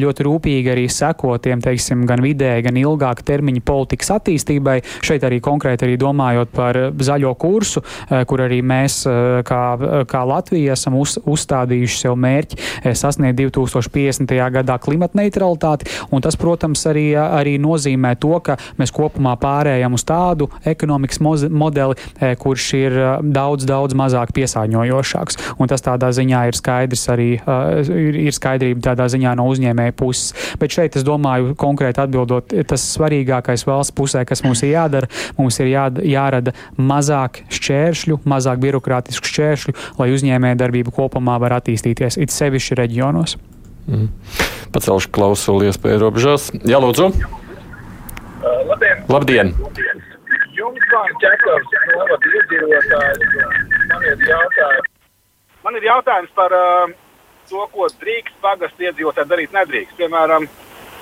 ļoti 0.02 0.26
rūpīgi 0.26 0.72
arī 0.72 0.84
seko 0.92 1.36
tiem, 1.42 1.62
teiksim, 1.64 2.04
gan 2.10 2.22
vidēji, 2.24 2.64
gan 2.66 2.78
ilgāka 2.80 3.24
termiņa 3.26 3.64
politikas 3.66 4.12
attīstībai. 4.16 4.78
Šeit 5.06 5.24
arī 5.28 5.40
konkrēti 5.44 5.88
arī 5.88 5.98
domājot 6.02 6.52
par 6.56 6.78
zaļo 7.02 7.32
kursu, 7.40 7.84
kur 8.30 8.44
arī 8.46 8.62
mēs 8.66 9.02
kā, 9.48 9.62
kā 10.10 10.22
Latvija 10.28 10.76
esam 10.78 10.98
uz, 11.00 11.18
uzstādījuši 11.20 12.00
sev 12.04 12.18
mērķi 12.22 12.94
sasniegt 12.98 13.40
2050. 13.42 14.36
gadā 14.58 14.78
klimata 14.84 15.20
neutralitāti, 15.20 15.90
un 16.12 16.24
tas, 16.24 16.38
protams, 16.40 16.84
arī, 16.92 17.08
arī 17.22 17.58
nozīmē 17.62 18.16
to, 18.22 18.34
ka 18.44 18.58
mēs 18.80 18.94
kopumā 18.96 19.36
pārējām 19.42 19.96
uz 19.98 20.06
tādu 20.08 20.48
ekonomikas 20.68 21.22
modeli, 21.22 21.98
e, 22.20 22.34
kurš 22.40 22.68
ir 22.80 22.98
e, 22.98 23.10
daudz, 23.36 23.66
daudz 23.70 23.98
mazāk 23.98 24.34
piesārņojošāks. 24.38 25.40
Un 25.62 25.72
tas 25.72 25.84
tādā 25.86 26.12
ziņā 26.16 26.46
ir 26.50 26.58
skaidrs 26.58 27.08
arī, 27.14 27.30
e, 27.40 27.58
ir 28.28 28.36
skaidrība 28.36 28.86
tādā 28.92 29.08
ziņā 29.12 29.36
no 29.40 29.48
uzņēmēja 29.52 29.96
puses. 29.98 30.32
Bet 30.62 30.76
šeit 30.76 30.98
es 31.00 31.06
domāju, 31.08 31.56
konkrēti 31.60 32.04
atbildot, 32.04 32.56
tas 32.68 32.86
svarīgākais 32.96 33.66
valsts 33.68 33.96
pusē, 33.98 34.26
kas 34.28 34.44
mums 34.46 34.64
ir 34.66 34.76
jādara, 34.76 35.10
mums 35.40 35.60
ir 35.64 35.72
jā, 35.74 35.88
jārada 36.06 36.56
mazāk 36.78 37.44
šķēršļu, 37.52 38.22
mazāk 38.30 38.62
birokrātisku 38.64 39.32
šķēršļu, 39.32 39.78
lai 40.02 40.12
uzņēmēja 40.16 40.60
darbība 40.62 40.94
kopumā 40.96 41.40
var 41.42 41.60
attīstīties, 41.60 42.20
it 42.22 42.34
sevišķi 42.34 42.80
reģionos. 42.84 43.38
Mm. 43.90 44.10
Pacelšu 44.72 45.12
klausuli 45.12 45.72
iespēju 45.72 46.04
robežās. 46.06 46.52
Jā, 46.64 46.80
lūdzu! 46.82 47.12
Uh, 48.42 48.64
labdien! 48.66 49.04
Labdien. 49.06 49.52
Jums, 50.58 50.86
kā 50.90 51.02
ķekavs, 51.22 51.76
novada 51.92 52.32
iedzīvotājs, 52.40 53.36
man 53.92 54.08
ir 54.10 54.24
jautājums. 54.26 54.90
Man 55.62 55.78
ir 55.78 55.86
jautājums 55.86 56.32
par 56.34 56.56
uh, 56.58 56.96
to, 57.52 57.62
ko 57.76 57.86
drīkst 58.02 58.40
pagastu 58.42 58.88
iedzīvotāji 58.88 59.30
darīt 59.30 59.54
nedrīkst. 59.54 59.94
Piemēram, 60.00 60.50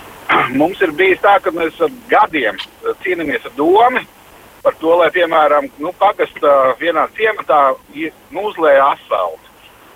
mums 0.60 0.84
ir 0.84 0.92
bijis 1.00 1.24
tā, 1.24 1.38
ka 1.40 1.56
mēs 1.56 1.80
gadiem 2.12 2.60
cīnāmies 3.06 3.48
ar 3.48 3.56
domu 3.56 4.04
par 4.60 4.76
to, 4.84 4.92
lai, 5.00 5.08
piemēram, 5.16 5.72
nu, 5.80 5.96
pagasta 5.96 6.76
vienā 6.82 7.08
ciematā 7.16 7.62
nu, 7.72 8.48
uzlēja 8.52 8.92
asfaltu. 8.98 9.48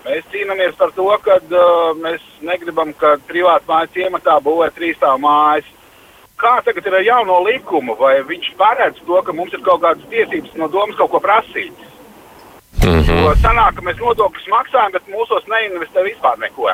Mēs 0.08 0.24
cīnāmies 0.32 0.80
par 0.80 0.96
to, 0.96 1.12
ka 1.28 1.36
uh, 1.44 1.92
mēs 2.00 2.24
negribam, 2.40 2.96
ka 2.96 3.18
privāti 3.28 3.68
mājas 3.68 3.92
ciematā 4.00 4.40
būvē 4.48 4.72
trīsstāvu 4.72 5.20
mājas 5.28 5.68
kā 6.40 6.54
tagad 6.64 6.86
ir 6.86 6.94
ar 6.94 7.04
jauno 7.06 7.40
likumu, 7.46 7.96
vai 7.98 8.14
viņš 8.22 8.54
paredz 8.58 9.00
to, 9.06 9.20
ka 9.22 9.32
mums 9.32 9.52
ir 9.52 9.62
kaut 9.66 9.82
kādas 9.84 10.08
tiesības 10.10 10.56
no 10.60 10.68
domas 10.68 10.96
kaut 10.96 11.10
ko 11.10 11.20
prasīt. 11.20 11.72
Mm 12.84 13.00
-hmm. 13.00 13.22
Jo 13.24 13.34
sanāk, 13.42 13.76
ka 13.76 13.82
mēs 13.82 14.00
nodokļus 14.00 14.50
maksājam, 14.56 14.92
bet 14.92 15.08
mūsos 15.08 15.46
neinvestē 15.48 16.02
vispār 16.04 16.38
neko. 16.38 16.70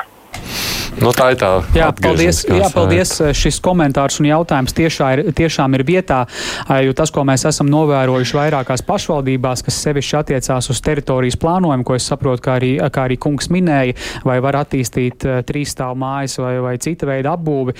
Nu, 0.99 1.13
tā 1.15 1.29
ir 1.31 1.37
tā. 1.39 1.49
Jā, 1.71 1.87
paldies. 1.95 2.41
Jā, 2.43 2.67
paldies. 2.73 3.13
Šis 3.37 3.61
komentārs 3.63 4.19
un 4.19 4.27
jautājums 4.27 4.75
tiešā 4.75 5.07
ir, 5.15 5.21
tiešām 5.37 5.77
ir 5.77 5.85
vietā, 5.87 6.25
jo 6.83 6.91
tas, 6.97 7.13
ko 7.13 7.23
mēs 7.27 7.45
esam 7.47 7.69
novērojuši 7.71 8.35
vairākās 8.35 8.83
pašvaldībās, 8.87 9.63
kas 9.63 9.79
sevišķi 9.85 10.17
attiecās 10.19 10.67
uz 10.73 10.81
teritorijas 10.83 11.39
plānojumu, 11.39 11.85
ko 11.87 11.95
es 11.95 12.07
saprotu, 12.11 12.43
kā 12.43 12.57
arī, 12.59 12.73
kā 12.91 13.05
arī 13.07 13.17
kungs 13.21 13.47
minēja, 13.53 13.95
vai 14.27 14.37
var 14.43 14.59
attīstīt 14.65 15.23
trīs 15.47 15.71
stāvu 15.71 16.01
mājas 16.03 16.35
vai, 16.41 16.57
vai 16.65 16.75
cita 16.81 17.07
veida 17.07 17.37
apbūvi. 17.37 17.77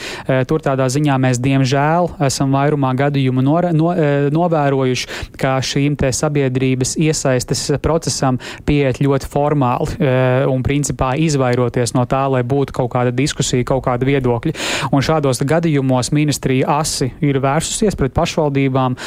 Tur 0.48 0.64
tādā 0.64 0.88
ziņā 0.92 1.20
mēs 1.22 1.42
diemžēl 1.44 2.14
esam 2.30 2.56
vairumā 2.56 2.94
gadījumu 3.04 3.44
no, 3.44 3.58
no, 3.76 3.92
novērojuši, 4.32 5.36
ka 5.42 5.58
šīm 5.66 6.00
te 6.00 6.14
sabiedrības 6.16 6.96
iesaistes 7.02 7.68
procesam 7.84 8.40
pieiet 8.66 9.04
ļoti 9.04 9.30
formāli 9.36 10.00
un 10.48 10.64
principā 10.66 11.14
izvairoties 11.20 11.96
no 11.98 12.08
tā, 12.10 12.24
lai 12.32 12.46
būtu 12.48 12.80
kaut 12.80 12.94
kā 12.96 13.01
kāda 13.02 13.16
diskusija, 13.16 13.66
kaut 13.68 13.86
kāda 13.88 14.08
viedokļa. 14.08 14.54
Un 14.94 15.06
šādos 15.06 15.42
gadījumos 15.48 16.12
ministrija 16.16 16.80
asi 16.80 17.12
ir 17.24 17.42
vērsusies 17.42 17.98
pret 18.00 18.14
pašvaldībām, 18.16 18.98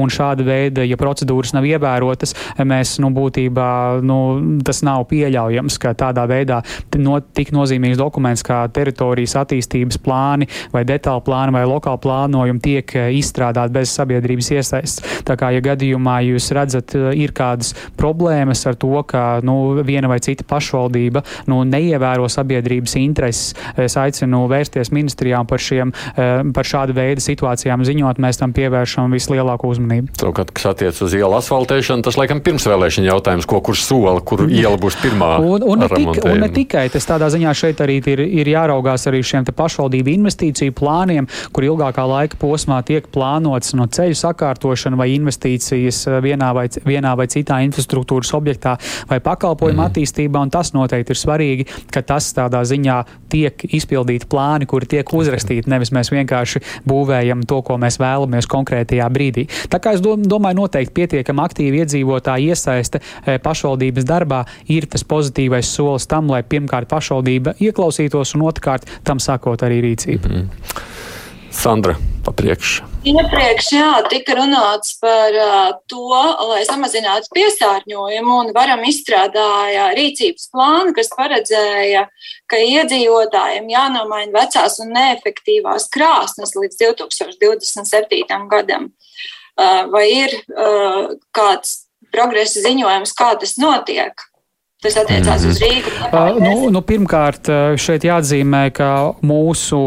un 0.00 0.12
šāda 0.12 0.46
veida, 0.46 0.84
ja 0.86 0.98
procedūras 1.00 1.54
nav 1.56 1.66
ievērotas, 1.68 2.34
mēs, 2.66 2.98
nu, 3.02 3.10
būtībā, 3.14 3.68
nu, 4.04 4.18
tas 4.66 4.82
nav 4.86 5.06
pieļaujams, 5.10 5.78
ka 5.82 5.94
tādā 5.98 6.26
veidā 6.30 6.60
no, 7.00 7.18
tik 7.34 7.52
nozīmīgs 7.54 8.00
dokuments 8.00 8.44
kā 8.46 8.64
teritorijas 8.74 9.36
attīstības 9.44 10.00
plāni 10.04 10.48
vai 10.72 10.84
detāla 10.88 11.22
plāni 11.24 11.54
vai 11.54 11.64
lokāla 11.68 12.00
plānojumi 12.02 12.62
tiek 12.64 12.96
izstrādāti 13.18 13.74
bez 13.74 13.94
sabiedrības 13.94 14.50
iesaistas. 14.56 15.20
Tā 15.26 15.36
kā, 15.40 15.50
ja 15.54 15.62
gadījumā 15.64 16.20
jūs 16.30 16.50
redzat, 16.56 16.94
ir 17.14 17.34
kādas 17.36 17.74
problēmas 17.98 18.64
ar 18.68 18.78
to, 18.80 18.94
ka 19.08 19.40
nu, 19.46 19.82
viena 19.86 20.10
vai 20.10 20.20
cita 20.24 20.46
pašvaldība 20.48 21.24
nu, 21.50 21.62
neievēro 21.68 22.28
sabiedrības 22.30 22.96
intereses, 23.00 23.43
es 23.80 23.96
aicinu 24.00 24.44
vērsties 24.50 24.92
ministrijām 24.94 25.48
par, 25.50 25.62
šiem, 25.62 25.92
eh, 26.14 26.42
par 26.54 26.68
šādu 26.68 26.96
veidu 26.96 27.24
situācijām 27.24 27.84
ziņot, 27.86 28.20
mēs 28.22 28.40
tam 28.40 28.54
pievēršam 28.56 29.12
vislielāko 29.14 29.70
uzmanību. 29.74 30.14
Savukārt, 30.20 30.54
kas 30.56 30.70
attiec 30.72 31.00
uz 31.04 31.14
ielu 31.16 31.38
asfaltēšanu, 31.38 32.06
tas 32.06 32.18
laikam 32.20 32.42
pirmsvēlēšana 32.44 33.10
jautājums, 33.10 33.48
ko 33.50 33.60
kurš 33.64 33.84
sola, 33.88 34.16
kur 34.20 34.46
iela 34.48 34.78
būs 34.80 34.98
pirmā. 35.02 35.34
Un, 35.44 35.64
un, 35.66 35.84
ne 35.84 35.88
tik, 35.90 36.22
un 36.24 36.42
ne 36.44 36.50
tikai 36.54 36.86
tas 36.92 37.06
tādā 37.08 37.28
ziņā 37.32 37.54
šeit 37.56 37.82
arī 37.84 38.00
ir, 38.14 38.24
ir 38.42 38.52
jāraugās 38.54 39.08
arī 39.10 39.22
šiem 39.24 39.46
pašvaldību 39.54 40.12
investīciju 40.14 40.74
plāniem, 40.76 41.28
kur 41.54 41.66
ilgākā 41.66 42.04
laika 42.08 42.38
posmā 42.40 42.80
tiek 42.86 43.06
plānots 43.14 43.74
no 43.78 43.86
ceļu 43.90 44.16
sakārtošana 44.18 44.98
vai 45.00 45.10
investīcijas 45.14 46.04
eh, 46.08 46.20
vienā 46.24 46.52
vai, 46.56 46.66
vienā 46.86 47.14
vai 47.18 47.28
citā 47.32 47.60
infrastruktūras 47.66 48.32
objektā 48.36 48.76
vai 49.10 49.20
pakalpojumu 49.24 49.80
mm. 49.80 49.86
attīstībā, 49.88 50.44
un 50.44 50.52
tas 50.54 50.72
noteikti 50.76 51.14
ir 51.14 51.20
svarīgi, 51.20 51.68
ka 51.92 52.04
tas 52.06 52.30
tādā 52.36 52.62
ziņā 52.68 52.98
tiek 53.34 53.66
izpildīti 53.74 54.28
plāni, 54.30 54.68
kuri 54.70 54.88
tiek 54.96 55.10
uzrakstīti. 55.14 55.70
Nevis 55.72 55.92
mēs 55.94 56.12
vienkārši 56.14 56.62
būvējam 56.88 57.44
to, 57.50 57.60
ko 57.66 57.78
mēs 57.82 57.98
vēlamies 58.02 58.48
konkrētajā 58.50 59.08
brīdī. 59.14 59.48
Tā 59.72 59.80
kā 59.82 59.94
es 59.96 60.04
domāju, 60.04 60.60
noteikti 60.62 60.94
pietiekami 61.00 61.44
aktīvi 61.44 61.82
iedzīvotāji 61.82 62.54
iesaiste 62.54 63.02
e, 63.02 63.38
pašvaldības 63.42 64.08
darbā 64.08 64.44
ir 64.70 64.88
tas 64.90 65.06
pozitīvais 65.08 65.74
solis 65.74 66.08
tam, 66.10 66.30
lai 66.32 66.44
pirmkārt 66.46 66.90
pašvaldība 66.92 67.58
ieklausītos 67.64 68.36
un 68.38 68.48
otrkārt 68.48 68.88
tam 69.06 69.22
sakot 69.22 69.66
arī 69.66 69.82
rīcību. 69.88 70.30
Mm 70.30 70.42
-hmm. 70.42 70.90
Sandra, 71.54 71.94
papriekš. 72.24 72.93
Iepriekš 73.04 73.66
jā, 73.74 73.88
tika 74.08 74.32
runāts 74.38 74.94
par 74.96 75.34
to, 75.92 76.20
lai 76.48 76.62
samazinātu 76.64 77.28
piesārņojumu, 77.36 78.36
un 78.46 78.52
varam 78.56 78.80
izstrādāja 78.88 79.90
rīcības 79.98 80.48
plānu, 80.54 80.94
kas 80.96 81.12
paredzēja, 81.12 82.06
ka 82.48 82.62
iedzīvotājiem 82.64 83.68
jānomaina 83.74 84.32
vecās 84.38 84.78
un 84.80 84.94
neefektīvās 84.96 85.90
krāsnes 85.92 86.56
līdz 86.56 86.80
2027. 86.80 88.48
gadam. 88.48 88.88
Vai 89.92 90.06
ir 90.08 90.38
kāds 91.36 91.76
progresa 92.08 92.64
ziņojums, 92.64 93.12
kā 93.20 93.34
tas 93.42 93.58
notiek? 93.60 94.24
Tas 94.84 94.96
attiecās 95.00 95.42
mm 95.42 95.48
-hmm. 95.48 95.50
uz 95.50 95.60
Rīgu. 95.62 95.90
Uh, 96.12 96.42
nu, 96.44 96.70
nu, 96.70 96.80
pirmkārt, 96.84 97.48
šeit 97.80 98.04
jāatzīmē, 98.04 98.70
ka 98.76 98.88
mūsu 99.24 99.78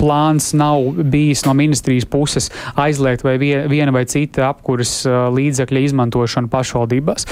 plāns 0.00 0.54
nav 0.56 0.96
bijis 0.96 1.44
no 1.44 1.52
ministrijas 1.54 2.04
puses 2.04 2.50
aizliegt 2.74 3.24
vai 3.24 3.36
viena 3.68 3.92
vai 3.92 4.04
cita 4.04 4.48
apkuras 4.48 5.06
līdzekļa 5.06 5.82
izmantošanu 5.88 6.48
pašvaldībās. 6.48 7.26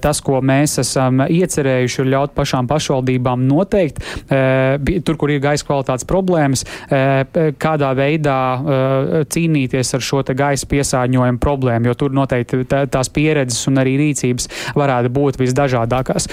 Tas, 0.00 0.20
ko 0.20 0.40
mēs 0.40 0.78
esam 0.82 1.20
iecerējuši, 1.24 2.00
ir 2.02 2.10
ļaut 2.12 2.34
pašām 2.36 2.68
pašvaldībām 2.68 3.46
noteikt, 3.48 4.04
tur, 5.04 5.16
kur 5.16 5.30
ir 5.30 5.40
gaisa 5.40 5.64
kvalitātes 5.64 6.04
problēmas, 6.04 6.64
kādā 7.58 7.94
veidā 7.96 8.38
cīnīties 9.32 9.94
ar 9.94 10.00
šo 10.00 10.22
gaisa 10.26 10.66
piesārņojumu 10.66 11.38
problēmu, 11.38 11.86
jo 11.86 11.94
tur 11.94 12.12
noteikti 12.12 12.64
tās 12.68 13.08
pieredzes 13.08 13.66
un 13.70 13.78
arī 13.78 13.96
rīcības 14.00 14.48
varētu 14.76 15.08
būt 15.08 15.40
visdažādākās. 15.40 16.28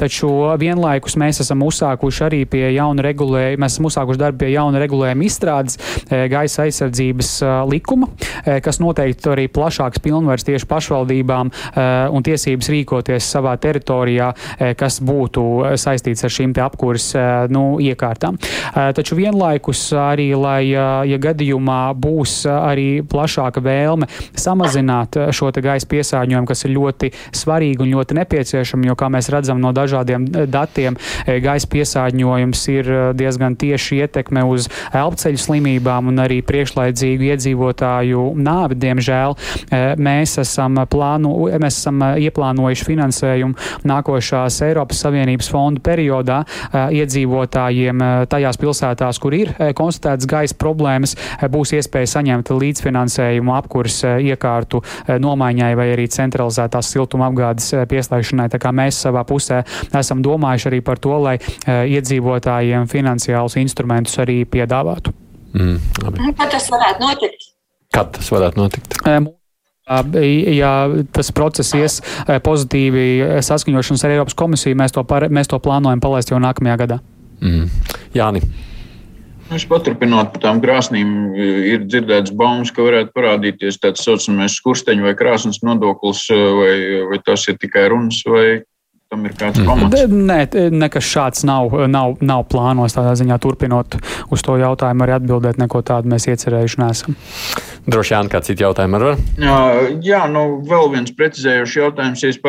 Taču 0.00 0.30
vienlaikus 0.60 1.16
mēs 1.20 1.40
esam 1.44 1.62
uzsākuši 1.66 2.24
arī 2.26 2.42
pie 2.50 2.64
jauna 2.74 3.04
regulējuma, 3.06 3.62
mēs 3.64 3.76
esam 3.76 3.88
uzsākuši 3.90 4.20
darbu 4.20 4.42
pie 4.44 4.52
jauna 4.54 4.80
regulējuma 4.82 5.26
izstrādes 5.26 5.78
gaisa 6.08 6.64
aizsardzības 6.66 7.30
likuma, 7.70 8.08
kas 8.64 8.80
noteikti 8.82 9.30
arī 9.32 9.46
plašāks 9.52 10.02
pilnvars 10.04 10.46
tieši 10.46 10.68
pašvaldībām 10.70 11.52
un 12.14 12.26
tiesības 12.26 12.70
rīkoties 12.74 13.30
savā 13.36 13.54
teritorijā, 13.60 14.30
kas 14.78 15.00
būtu 15.04 15.46
saistīts 15.80 16.24
ar 16.26 16.34
šīm 16.34 16.54
apkūras 16.64 17.10
nu, 17.52 17.64
iekārtām. 17.82 18.38
Taču 18.96 19.18
vienlaikus 19.18 19.86
arī, 19.98 20.30
lai, 20.38 20.62
ja 20.70 21.18
gadījumā 21.20 21.80
būs 21.98 22.44
arī 22.50 22.88
plašāka 23.06 23.62
vēlme 23.64 24.08
samazināt 24.38 25.18
šo 25.34 25.50
gaisa 25.54 25.88
piesārņojumu, 25.90 26.48
kas 26.48 26.64
ir 26.66 26.74
ļoti 26.74 27.10
svarīgi 27.34 27.84
un 27.84 27.92
ļoti 27.94 28.16
nepieciešami, 28.20 28.88
jo, 28.90 28.96
kā 28.98 29.10
mēs 29.12 29.30
redzam 29.32 29.60
no 29.62 29.73
dažādiem 29.76 30.26
datiem, 30.50 30.96
gaisa 31.26 31.68
piesārņojums 31.70 32.64
ir 32.72 32.90
diezgan 33.18 33.56
tieši 33.60 34.02
ietekme 34.04 34.44
uz 34.48 34.68
elpceļu 34.94 35.40
slimībām 35.40 36.10
un 36.12 36.22
arī 36.24 36.40
priekšlaidzīgu 36.46 37.30
iedzīvotāju 37.32 38.24
nāvi, 38.38 38.78
diemžēl. 38.84 39.36
Mēs 40.00 40.38
esam, 40.42 40.78
plānu, 40.90 41.34
mēs 41.60 41.80
esam 41.82 42.02
ieplānojuši 42.22 42.88
finansējumu 42.88 43.86
nākošās 43.88 44.60
Eiropas 44.68 45.02
Savienības 45.04 45.50
fondu 45.52 45.82
periodā 45.84 46.42
iedzīvotājiem 46.72 48.04
tajās 48.30 48.60
pilsētās, 48.60 49.20
kur 49.22 49.36
ir 49.36 49.52
konstatēts 49.76 50.28
gaisa 50.30 50.58
problēmas, 50.60 51.16
būs 51.50 51.74
iespēja 51.78 52.12
saņemt 52.16 52.52
līdzfinansējumu 52.54 53.54
apkurs 53.56 54.02
iekārtu 54.04 54.82
nomaiņai 55.20 55.72
vai 55.78 55.88
arī 55.94 56.06
centralizētās 56.12 56.92
siltuma 56.94 57.28
apgādes 57.30 57.72
pieslēgšanai. 57.90 58.48
Tā 58.52 58.60
kā 58.62 58.72
mēs 58.74 59.00
savā 59.06 59.24
pusē 59.28 59.63
esam 60.00 60.22
domājuši 60.24 60.70
arī 60.70 60.80
par 60.84 61.00
to, 61.02 61.16
lai 61.22 61.36
iedzīvotājiem 61.66 62.88
finansiālus 62.90 63.58
instrumentus 63.62 64.18
arī 64.22 64.42
piedāvātu. 64.48 65.14
Mm, 65.54 65.78
labi. 66.02 66.34
Kad 66.38 66.52
tas 66.56 66.68
varētu 66.72 67.06
notikt? 67.06 67.48
Kad 67.94 68.12
tas 68.16 68.30
varētu 68.34 68.62
notikt? 68.62 68.98
Ja 69.84 70.74
tas 71.12 71.28
process 71.36 71.74
ies 71.76 71.98
pozitīvi 72.44 73.40
saskaņošanas 73.44 74.04
ar 74.06 74.14
Eiropas 74.14 74.36
komisiju, 74.38 74.78
mēs 74.80 74.96
to, 74.96 75.04
par, 75.04 75.28
mēs 75.28 75.50
to 75.50 75.60
plānojam 75.62 76.00
palaist 76.02 76.32
jau 76.32 76.40
nākamajā 76.42 76.78
gadā. 76.86 77.02
Mm. 77.44 77.68
Jāni. 78.16 78.40
Es 79.52 79.66
paturpinot 79.68 80.30
par 80.32 80.40
tām 80.40 80.60
krāsnīm, 80.62 81.08
ir 81.36 81.82
dzirdēts 81.84 82.32
baumas, 82.32 82.72
ka 82.72 82.86
varētu 82.86 83.12
parādīties 83.14 83.76
tāds 83.82 84.02
saucamais 84.06 84.56
skursteņu 84.56 85.04
vai 85.04 85.12
krāsnes 85.18 85.60
nodoklis, 85.62 86.24
vai, 86.32 86.76
vai 87.10 87.18
tas 87.26 87.44
ir 87.52 87.58
tikai 87.60 87.90
runas, 87.92 88.22
vai 88.24 88.62
tam 89.14 89.24
ir 89.28 89.36
kāds 89.38 89.62
pamats? 89.64 90.04
Nē, 90.10 90.40
nekas 90.74 91.06
šāds 91.06 91.44
nav, 91.46 91.72
nav, 91.90 92.18
nav 92.24 92.44
plānos 92.50 92.96
tādā 92.96 93.14
ziņā 93.18 93.38
turpinot 93.42 93.98
uz 94.34 94.44
to 94.44 94.58
jautājumu 94.60 95.06
arī 95.06 95.16
atbildēt, 95.18 95.60
neko 95.62 95.84
tādu 95.86 96.10
mēs 96.12 96.26
iecerējuši 96.32 96.80
nesam. 96.82 97.18
Droši 97.84 98.16
vien 98.16 98.30
kāds 98.32 98.50
cits 98.50 98.64
jautājums 98.64 98.98
ar? 98.98 99.22
Jā, 99.40 99.58
jā, 100.04 100.22
nu 100.32 100.44
vēl 100.66 100.90
viens 100.96 101.14
precizējošs 101.14 101.78
jautājums, 101.80 102.24
ja 102.24 102.32
es 102.32 102.40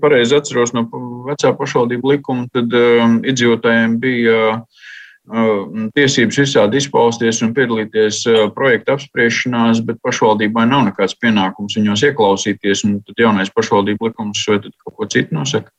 pareizi 0.00 0.38
atceros 0.38 0.74
no 0.76 0.86
vecā 1.28 1.52
pašvaldību 1.56 2.14
likuma, 2.14 2.48
tad 2.54 2.72
um, 2.76 3.18
iedzīvotājiem 3.28 3.98
bija 4.02 4.38
uh, 4.54 4.79
tiesības 5.94 6.38
visādi 6.42 6.80
izpausties 6.80 7.42
un 7.44 7.52
piedalīties 7.54 8.22
projekta 8.56 8.96
apspriešanās, 8.96 9.82
bet 9.86 10.00
pašvaldībai 10.06 10.66
nav 10.70 10.88
nekāds 10.88 11.18
pienākums 11.20 11.76
viņos 11.78 12.06
ieklausīties. 12.10 12.86
Tad 13.06 13.26
jaunais 13.26 13.52
pašvaldību 13.54 14.10
likums 14.10 14.46
vai 14.48 14.58
kaut 14.64 14.96
ko 14.96 15.10
citu 15.10 15.36
nosaka? 15.36 15.70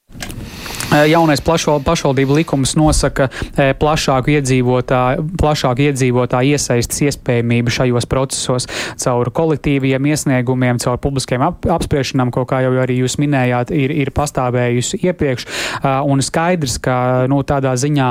Jaunais 0.92 1.40
pašvaldību 1.40 2.36
likums 2.42 2.74
nosaka 2.76 3.30
plašāku 3.80 4.34
iedzīvotāju, 4.34 5.24
plašāku 5.40 5.86
iedzīvotāju 5.88 6.58
iesaistas 6.58 7.00
iespējamību 7.06 7.72
šajos 7.72 8.08
procesos 8.12 8.68
caur 9.00 9.32
kolektīviem 9.32 10.10
iesniegumiem, 10.12 10.82
caur 10.84 11.00
publiskiem 11.00 11.46
ap, 11.48 11.64
apspriešanām, 11.78 12.34
ko, 12.36 12.44
kā 12.50 12.60
jau 12.66 12.74
arī 12.84 12.98
jūs 13.00 13.16
minējāt, 13.24 13.72
ir, 13.72 13.94
ir 14.04 14.12
pastāvējusi 14.16 15.00
iepriekš. 15.06 15.48
Un 16.12 16.24
skaidrs, 16.26 16.76
ka 16.84 16.98
nu, 17.32 17.40
tādā 17.48 17.72
ziņā 17.80 18.10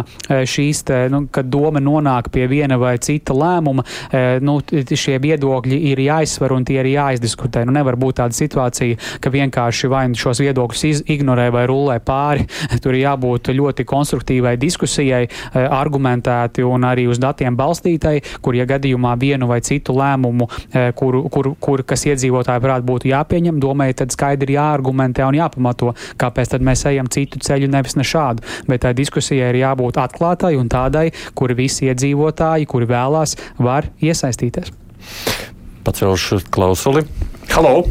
šīs, 0.48 0.82
te, 0.88 1.02
nu, 1.12 1.26
kad 1.32 1.52
doma 1.52 1.84
nonāk 1.84 2.32
pie 2.32 2.48
viena 2.48 2.80
vai 2.80 2.94
cita 3.02 3.36
lēmuma, 3.36 3.84
nu, 4.40 4.56
šie 4.88 5.18
viedokļi 5.20 5.82
ir 5.92 6.00
jāizsver 6.06 6.56
un 6.56 6.64
tie 6.64 6.80
ir 6.80 6.92
jāizdiskutē. 6.94 7.66
Nu, 7.68 7.76
nevar 7.76 8.00
būt 8.00 8.22
tāda 8.22 8.40
situācija, 8.40 8.96
ka 9.20 9.36
vienkārši 9.36 9.92
vai 9.92 10.06
nu 10.08 10.16
šos 10.16 10.40
viedokļus 10.46 11.04
ignorē 11.12 11.50
vai 11.52 11.68
rullē 11.68 12.00
pāri 12.00 12.48
Tur 12.78 12.94
ir 12.94 13.04
jābūt 13.04 13.50
ļoti 13.56 13.84
konstruktīvai 13.88 14.54
diskusijai, 14.60 15.24
eh, 15.26 15.66
argumentēti 15.66 16.64
un 16.66 16.86
arī 16.86 17.08
uz 17.10 17.18
datiem 17.18 17.56
balstītai, 17.58 18.20
kur, 18.42 18.54
ja 18.54 18.66
gadījumā 18.66 19.16
vienu 19.18 19.48
vai 19.50 19.60
citu 19.60 19.96
lēmumu, 19.96 20.48
eh, 20.72 20.92
kur, 20.92 21.22
kur, 21.30 21.54
kur 21.60 21.82
kas 21.82 22.06
iedzīvotāji 22.06 22.62
prāt 22.62 22.86
būtu 22.86 23.10
jāpieņem, 23.10 23.60
domāju, 23.60 23.96
tad 24.02 24.14
skaidri 24.14 24.54
jāargumentē 24.54 25.26
un 25.26 25.34
jāpamato, 25.34 25.94
kāpēc 26.16 26.54
tad 26.54 26.62
mēs 26.62 26.86
ejam 26.86 27.08
citu 27.08 27.38
ceļu, 27.38 27.68
nevis 27.68 27.96
ne 27.96 28.06
šādu. 28.06 28.46
Bet 28.68 28.82
tā 28.82 28.94
diskusijai 28.94 29.50
ir 29.50 29.62
jābūt 29.64 29.98
atklātai 29.98 30.56
un 30.58 30.68
tādai, 30.68 31.10
kur 31.34 31.48
visi 31.48 31.90
iedzīvotāji, 31.90 32.66
kuri 32.66 32.86
vēlās, 32.86 33.36
var 33.58 33.90
iesaistīties. 34.00 34.70
Pacelšu 35.84 36.44
klausuli. 36.50 37.06
Halo! 37.50 37.84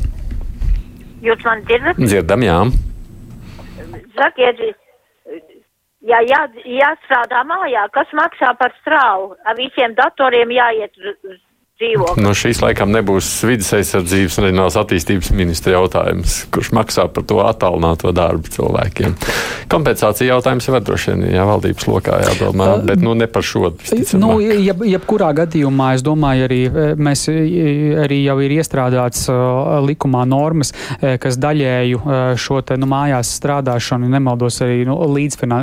Jūs 1.22 1.42
man 1.44 1.66
dzirdat? 1.68 2.00
Dzirdam, 2.00 2.46
jā 2.46 2.89
sakiet, 4.20 4.62
ja 6.12 6.22
jā, 6.28 6.42
jāstrādā 6.78 7.44
mājā, 7.48 7.88
kas 7.96 8.12
maksā 8.22 8.54
par 8.60 8.76
strāvu? 8.82 9.34
Ar 9.46 9.58
visiem 9.60 9.96
datoriem 9.98 10.52
jāiet 10.54 10.96
dzīvokli. 11.80 12.24
Nu, 12.24 12.34
šīs 12.36 12.60
laikam 12.60 12.92
nebūs 12.92 13.28
vidas 13.48 13.70
aizsardzības 13.78 14.38
un 14.40 14.46
reģionālās 14.48 14.78
attīstības 14.82 15.30
ministra 15.36 15.78
jautājums, 15.78 16.42
kurš 16.52 16.74
maksā 16.76 17.06
par 17.14 17.24
to 17.30 17.40
attālināto 17.46 18.12
darbu 18.16 18.52
cilvēkiem. 18.52 19.16
Kompensācija 19.72 20.34
jautājums 20.34 20.68
jau 20.68 20.82
droši 20.84 21.14
vien 21.14 21.38
jā, 21.38 21.46
valdības 21.48 21.88
lokā 21.88 22.18
jādomā, 22.26 22.68
bet 22.84 23.00
nu, 23.04 23.14
ne 23.16 23.30
par 23.32 23.46
šo. 23.48 23.72
Nu, 24.20 24.32
jeb, 24.44 24.84
jebkurā 24.90 25.30
gadījumā 25.38 25.94
es 25.96 26.04
domāju, 26.04 26.50
arī 26.50 26.60
mēs 27.00 27.28
arī 27.30 28.20
jau 28.26 28.36
ir 28.44 28.58
iestrādāts 28.58 29.30
uh, 29.32 29.80
likumā 29.86 30.26
normas, 30.28 30.74
kas 31.00 31.40
daļēju 31.40 32.02
šo 32.40 32.60
te 32.68 32.76
nu, 32.80 32.90
mājās 32.92 33.32
strādāšanu, 33.40 34.10
nemaldos 34.12 34.60
arī 34.66 34.84
nu, 34.90 34.98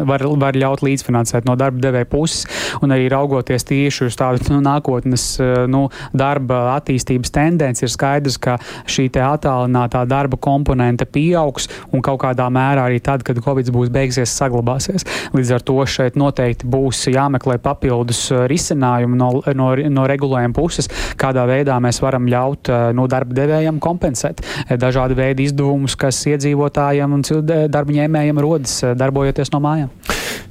var, 0.08 0.24
var 0.40 0.56
ļaut 0.56 0.84
līdzfinansēt 0.86 1.44
no 1.48 1.58
darba 1.60 1.82
devēja 1.84 2.08
puses 2.08 2.46
un 2.80 2.94
arī 2.94 3.10
raugoties 3.12 3.68
tieši 3.68 4.08
uz 4.08 4.16
tādu 4.16 4.54
nu, 4.54 4.62
nākotnes 4.64 5.28
nu, 5.68 5.86
darba 6.14 6.76
attīstības 6.76 7.32
tendence, 7.34 7.84
ir 7.84 7.92
skaidrs, 7.92 8.38
ka 8.42 8.59
šī 8.90 9.09
attālinātā 9.16 10.04
darba 10.09 10.36
komponente 10.36 11.07
pieaugs 11.09 11.68
un 11.94 12.02
kaut 12.04 12.20
kādā 12.24 12.48
mērā 12.52 12.86
arī 12.88 13.00
tad, 13.00 13.24
kad 13.26 13.38
Covid 13.42 13.70
būs 13.74 13.90
beigsies, 13.92 14.34
saglabāsies. 14.36 15.07
Līdz 15.36 15.54
ar 15.57 15.64
to 15.66 15.78
šeit 15.88 16.18
noteikti 16.18 16.68
būs 16.70 17.07
jāmeklē 17.12 17.59
papildus 17.62 18.26
uh, 18.32 18.44
risinājumi 18.50 19.18
no, 19.18 19.30
no, 19.57 19.70
no 19.76 20.07
regulējuma 20.11 20.57
puses, 20.57 20.90
kādā 21.18 21.46
veidā 21.48 21.78
mēs 21.82 22.00
varam 22.04 22.28
ļaut 22.30 22.72
uh, 22.72 22.88
no 22.96 23.07
darba 23.11 23.36
devējiem 23.40 23.80
kompensēt 23.82 24.42
dažādu 24.80 25.16
veidu 25.18 25.46
izdevumus, 25.46 25.96
kas 25.98 26.20
iedzīvotājiem 26.32 27.16
un 27.16 27.26
darba 27.70 27.98
ņēmējiem 28.00 28.42
rodas 28.42 28.78
uh, 28.84 28.94
darbojoties 28.98 29.54
no 29.54 29.62
mājām. 29.64 29.92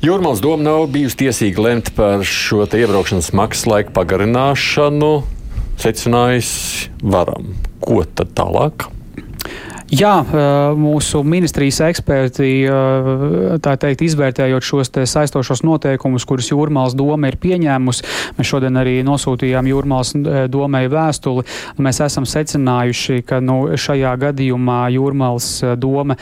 Jūrmāls 0.06 0.42
doma 0.44 0.62
nav 0.66 0.90
bijusi 0.94 1.24
tiesīga 1.24 1.64
lemt 1.66 1.94
par 1.98 2.26
šo 2.28 2.66
iebraukšanas 2.66 3.32
maksas 3.38 3.70
laiku 3.70 3.96
pagarināšanu 3.96 5.14
secinājis, 5.82 6.52
varam. 7.04 7.54
Ko 7.84 8.02
tad 8.16 8.34
tālāk? 8.38 8.88
Jā, 9.94 10.16
mūsu 10.74 11.20
ministrijas 11.22 11.78
eksperti, 11.86 12.48
tā 13.62 13.74
teikt, 13.78 14.02
izvērtējot 14.02 14.66
šos 14.66 14.90
saistošos 14.90 15.62
noteikumus, 15.62 16.24
kurus 16.26 16.48
Jūrmālas 16.50 16.96
doma 16.98 17.30
ir 17.30 17.38
pieņēmusi, 17.38 18.06
mēs 18.34 18.50
šodien 18.50 18.80
arī 18.82 18.96
nosūtījām 19.06 19.70
Jūrmālas 19.70 20.16
domai 20.50 20.88
vēstuli. 20.90 21.46
Mēs 21.86 22.02
esam 22.02 22.26
secinājuši, 22.26 23.20
ka 23.30 23.38
nu, 23.46 23.60
šajā 23.78 24.16
gadījumā 24.24 24.80
Jūrmālas 24.96 25.52
doma 25.78 26.18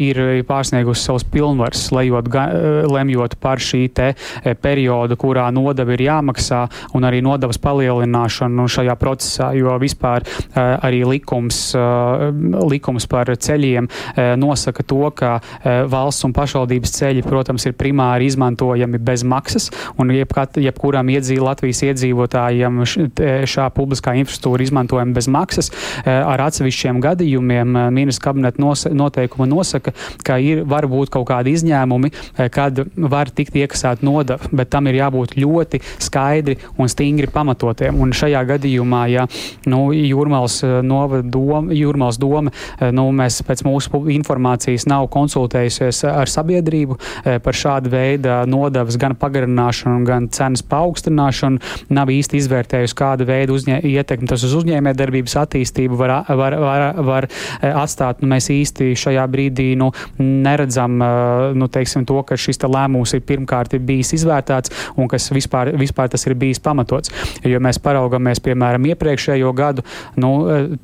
ir 0.00 0.22
pārsniegusi 0.48 1.04
savus 1.04 1.28
pilnvars, 1.28 1.84
lejot, 1.92 2.32
lemjot 2.88 3.36
par 3.44 3.60
šī 3.60 3.82
te 3.92 4.08
periodu, 4.64 5.20
kurā 5.20 5.50
nodeva 5.52 5.98
ir 5.98 6.06
jāmaksā, 6.08 6.62
un 6.96 7.04
arī 7.10 7.20
nodevas 7.20 7.60
palielināšanu 7.60 8.66
šajā 8.72 8.96
procesā, 8.96 9.52
jo 9.52 9.76
vispār 9.84 10.24
arī 10.56 11.04
likums, 11.12 11.62
likums 12.72 13.01
likums 13.02 13.06
par 13.10 13.26
ceļiem 13.26 13.88
nosaka 14.38 14.82
to, 14.82 15.10
ka 15.14 15.40
valsts 15.88 16.24
un 16.24 16.32
pašvaldības 16.32 16.92
ceļi, 16.98 17.22
protams, 17.22 17.66
ir 17.66 17.74
primāri 17.74 18.26
izmantojami 18.26 18.98
bez 18.98 19.24
maksas, 19.24 19.70
un 19.98 20.10
jebkat, 20.10 20.58
jebkuram 20.58 21.08
iedzīv, 21.08 21.42
Latvijas 21.42 21.82
iedzīvotājiem 21.82 22.82
šā 23.46 23.68
publiskā 23.74 24.14
infrastruktūra 24.20 24.62
izmantojama 24.62 25.14
bez 25.14 25.28
maksas. 25.28 25.70
Ar 26.06 26.40
atsevišķiem 26.46 27.00
gadījumiem 27.02 27.76
ministra 27.92 28.30
kabineta 28.30 28.62
nos, 28.62 28.86
noteikuma 28.86 29.48
nosaka, 29.48 29.92
ka 30.24 30.38
ir 30.38 30.64
var 30.64 30.86
būt 30.86 31.10
kaut 31.12 31.28
kādi 31.28 31.56
izņēmumi, 31.56 32.12
kad 32.52 32.84
var 32.96 33.30
tikt 33.30 33.56
iekasēt 33.58 34.02
nodeva, 34.06 34.50
bet 34.52 34.70
tam 34.72 34.88
ir 34.90 35.00
jābūt 35.00 35.36
ļoti 35.36 35.82
skaidri 36.02 36.58
un 36.78 36.90
stingri 36.90 37.28
pamatotiem. 37.32 37.98
Un 38.00 38.14
šajā 38.16 38.42
gadījumā, 38.54 39.04
ja 39.12 39.26
nu, 39.66 39.90
Jūrmāls, 39.92 40.60
doma, 40.62 41.62
Jūrmāls 41.72 42.18
doma, 42.20 42.52
nu, 42.94 43.08
mēs 43.16 43.40
pēc 43.46 43.64
mūsu 43.66 44.02
informācijas 44.14 44.86
nav 44.90 45.08
konsultējusies 45.12 46.04
ar 46.10 46.30
sabiedrību 46.30 46.98
par 47.44 47.56
šādu 47.56 47.92
veidu 47.92 48.42
nodevas 48.50 48.98
gan 49.00 49.16
pagarināšanu, 49.18 50.04
gan 50.08 50.28
cenas 50.32 50.64
paaugstināšanu, 50.66 51.60
nav 51.94 52.10
īsti 52.12 52.38
izvērtējusi, 52.40 52.96
kāda 52.98 53.26
veida 53.28 53.54
uzņē, 53.54 53.80
ietekmi 53.92 54.28
tas 54.30 54.44
uz 54.46 54.54
uzņēmējdarbības 54.60 55.36
attīstību 55.42 55.98
var, 56.00 56.14
var, 56.28 56.56
var, 56.62 56.86
var 57.02 57.28
atstāt. 57.72 58.22
Nu, 58.22 58.30
mēs 58.32 58.48
īsti 58.52 58.92
šajā 58.98 59.24
brīdī 59.32 59.72
nu, 59.78 59.90
neredzam 60.18 60.98
nu, 61.58 61.68
teiksim, 61.72 62.06
to, 62.08 62.20
ka 62.26 62.38
šis 62.38 62.60
lēmums 62.62 63.14
ir 63.16 63.24
pirmkārt 63.26 63.76
ir 63.76 63.82
bijis 63.86 64.14
izvērtēts 64.18 64.72
un 64.96 65.10
kas 65.10 65.30
vispār, 65.34 65.72
vispār 65.78 66.10
tas 66.12 66.26
ir 66.28 66.36
bijis 66.38 66.62
pamatots. 66.62 67.12
Jo 67.46 67.60
mēs 67.62 67.80
paraugamies, 67.82 68.42
piemēram, 68.44 68.86
iepriekšējo 68.92 69.52
gadu, 69.56 69.84
nu, 70.20 70.32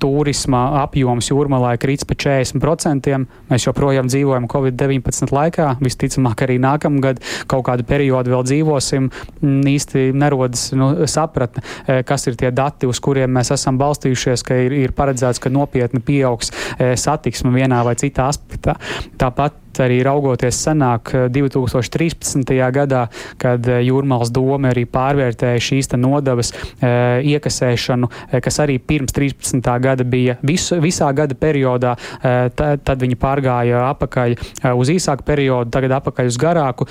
turisma 0.01 0.83
apjoms 0.83 1.31
jūrmalā 1.31 1.75
ir 1.77 1.83
krīts 1.99 2.07
pa 2.07 2.15
40%. 2.15 3.27
Mēs 3.51 3.67
joprojām 3.67 4.09
dzīvojam 4.09 4.49
Covid-19 4.49 5.33
laikā, 5.33 5.79
visticamāk 5.81 6.45
arī 6.47 6.59
nākamgad 6.59 7.21
kaut 7.49 7.67
kādu 7.67 7.85
periodu 7.85 8.31
vēl 8.31 8.45
dzīvosim. 8.45 9.11
Īsti 9.43 10.13
nerodas 10.15 10.73
nu, 10.75 11.07
sapratne, 11.07 11.63
kas 12.05 12.27
ir 12.27 12.37
tie 12.37 12.51
dati, 12.51 12.87
uz 12.87 13.01
kuriem 13.01 13.31
mēs 13.31 13.53
esam 13.53 13.79
balstījušies, 13.79 14.45
ka 14.45 14.55
ir, 14.55 14.73
ir 14.73 14.93
paredzēts, 14.93 15.41
ka 15.41 15.51
nopietni 15.51 16.01
pieaugs 16.01 16.53
satiksme 16.79 17.53
vienā 17.55 17.83
vai 17.85 17.97
citā 17.99 18.29
aspektā. 18.29 18.77
Tāpat 19.19 19.68
arī 19.85 20.01
raugoties 20.07 20.59
senāk 20.67 21.13
2013. 21.35 22.55
gadā, 22.75 23.07
kad 23.41 23.67
Jūrmāls 23.67 24.33
doma 24.35 24.73
arī 24.73 24.85
pārvērtēja 24.91 25.63
šīs 25.69 25.93
nodevas 25.99 26.53
iekasēšanu, 26.83 28.11
kas 28.45 28.61
arī 28.65 28.79
pirms 28.79 29.15
13. 29.17 29.63
gada 29.83 30.05
bija 30.05 30.39
visu, 30.43 30.79
visā 30.83 31.11
gada 31.17 31.37
periodā, 31.39 31.95
tad, 32.23 32.85
tad 32.85 33.03
viņi 33.03 33.19
pārgāja 33.21 33.87
apakaļ 33.93 34.37
uz 34.75 34.93
īsāku 34.95 35.27
periodu, 35.27 35.73
tagad 35.75 35.99
apakaļ 36.01 36.31
uz 36.31 36.41
garāku. 36.41 36.89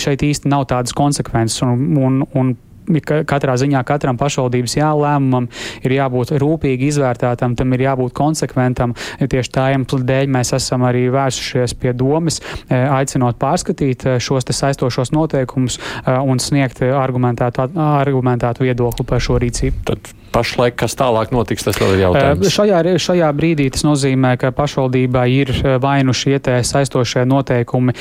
Šeit 0.00 0.24
īsti 0.26 0.50
nav 0.50 0.66
tādas 0.70 0.96
konsekvences 0.96 1.62
un, 1.66 1.86
un, 2.00 2.20
un 2.34 2.56
katrā 2.98 3.56
ziņā 3.60 3.82
katram 3.86 4.18
pašvaldības 4.20 4.76
jālēmumam 4.78 5.48
ir 5.84 5.94
jābūt 5.96 6.34
rūpīgi 6.40 6.90
izvērtētam, 6.90 7.56
tam 7.58 7.74
ir 7.76 7.86
jābūt 7.86 8.14
konsekventam. 8.16 8.94
Tieši 9.20 9.54
tā 9.54 9.70
iemesla 9.74 10.02
dēļ 10.10 10.30
mēs 10.36 10.54
esam 10.58 10.86
arī 10.88 11.06
vērsušies 11.14 11.76
pie 11.80 11.94
domas, 11.96 12.40
e, 12.68 12.76
aicinot 12.76 13.38
pārskatīt 13.40 14.06
e, 14.06 14.16
šos 14.22 14.48
saistošos 14.50 15.14
noteikumus 15.14 15.78
e, 15.78 16.16
un 16.18 16.42
sniegt 16.42 16.82
argumentētu, 16.82 17.70
argumentētu 17.80 18.66
viedokli 18.66 19.06
par 19.06 19.22
šo 19.22 19.38
rīcību. 19.42 19.84
Tad 19.90 20.14
pašlaik, 20.32 20.76
kas 20.80 20.96
tālāk 20.98 21.32
notiks, 21.34 21.64
tas 21.66 21.78
vēl 21.80 21.96
ir 21.96 22.04
jautājums. 22.04 22.50
Šajā, 22.54 22.80
šajā 23.02 23.30
brīdī 23.36 23.68
tas 23.74 23.84
nozīmē, 23.86 24.34
ka 24.40 24.52
pašvaldībā 24.56 25.24
ir 25.30 25.52
vai 25.82 26.00
nu 26.06 26.14
šie 26.16 26.38
saistošie 26.40 27.24
noteikumi, 27.28 27.94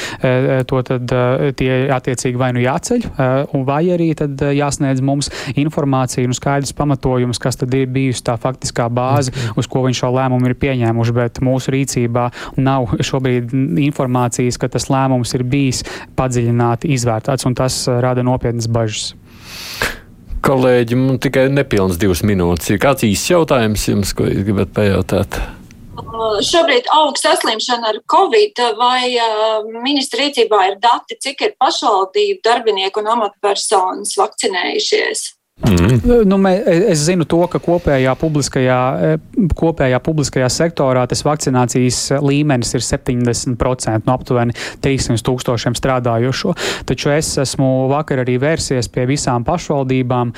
to 0.70 0.82
tad 0.88 1.14
tie 1.60 1.72
attiecīgi 1.94 2.40
vai 2.40 2.52
nu 2.56 2.64
jāceļ, 2.64 3.08
vai 3.68 3.82
arī 3.96 4.12
tad 4.18 4.42
jāsniedz 4.56 5.04
mums 5.06 5.32
informācija 5.60 6.28
un 6.30 6.38
skaidrs 6.38 6.74
pamatojums, 6.78 7.42
kas 7.42 7.60
tad 7.60 7.74
ir 7.78 7.90
bijusi 7.92 8.26
tā 8.30 8.38
faktiskā 8.40 8.90
bāze, 8.90 9.34
-hmm. 9.34 9.60
uz 9.60 9.68
ko 9.68 9.84
viņš 9.88 10.04
šo 10.04 10.12
lēmumu 10.16 10.50
ir 10.50 10.58
pieņēmuši, 10.62 11.16
bet 11.18 11.42
mūsu 11.44 11.74
rīcībā 11.76 12.30
nav 12.58 12.96
šobrīd 13.02 13.54
informācijas, 13.90 14.58
ka 14.58 14.68
tas 14.68 14.90
lēmums 14.90 15.34
ir 15.36 15.44
bijis 15.44 15.84
padziļināti 16.16 16.94
izvērtāts, 16.96 17.46
un 17.46 17.56
tas 17.56 17.88
rada 17.88 18.24
nopietnas 18.24 18.68
bažas. 18.68 19.16
Kolēģi, 20.46 20.96
man 20.96 21.18
tikai 21.22 21.48
nepilns 21.52 21.98
divas 22.00 22.22
minūtes. 22.24 22.70
Ir 22.72 22.80
kāds 22.82 23.04
īsts 23.08 23.32
jautājums 23.34 23.88
jums, 23.90 24.14
ko 24.16 24.28
jūs 24.30 24.46
gribat 24.48 24.72
pajautāt? 24.76 25.40
Šobrīd 26.48 26.88
augsta 26.96 27.34
saslimšana 27.34 27.92
ar 27.92 28.00
covid, 28.12 28.62
vai 28.80 29.16
ministra 29.84 30.24
rīcībā 30.24 30.62
ir 30.70 30.78
dati, 30.84 31.18
cik 31.20 31.44
ir 31.48 31.58
pašvaldību 31.60 32.40
darbinieku 32.46 33.04
un 33.04 33.12
amatpersonas 33.16 34.16
vakcinējušies? 34.20 35.26
Mm. 35.60 36.00
Nu, 36.26 36.38
mē, 36.40 36.54
es 36.90 37.02
zinu 37.04 37.26
to, 37.28 37.42
ka 37.52 37.60
kopējā 37.60 38.14
publiskajā, 38.18 38.80
kopējā 39.60 39.98
publiskajā 40.02 40.48
sektorā 40.54 41.04
tas 41.10 41.22
vakcinācijas 41.28 42.00
līmenis 42.24 42.72
ir 42.78 42.86
70% 42.86 44.08
no 44.08 44.16
aptuveni 44.16 44.56
300 44.82 45.20
tūkstošiem 45.28 45.76
strādājošo. 45.76 46.54
Taču 46.88 47.12
es 47.12 47.34
esmu 47.44 47.90
vakar 47.92 48.24
arī 48.24 48.38
vērsies 48.42 48.88
pie 48.94 49.04
visām 49.10 49.44
pašvaldībām, 49.48 50.32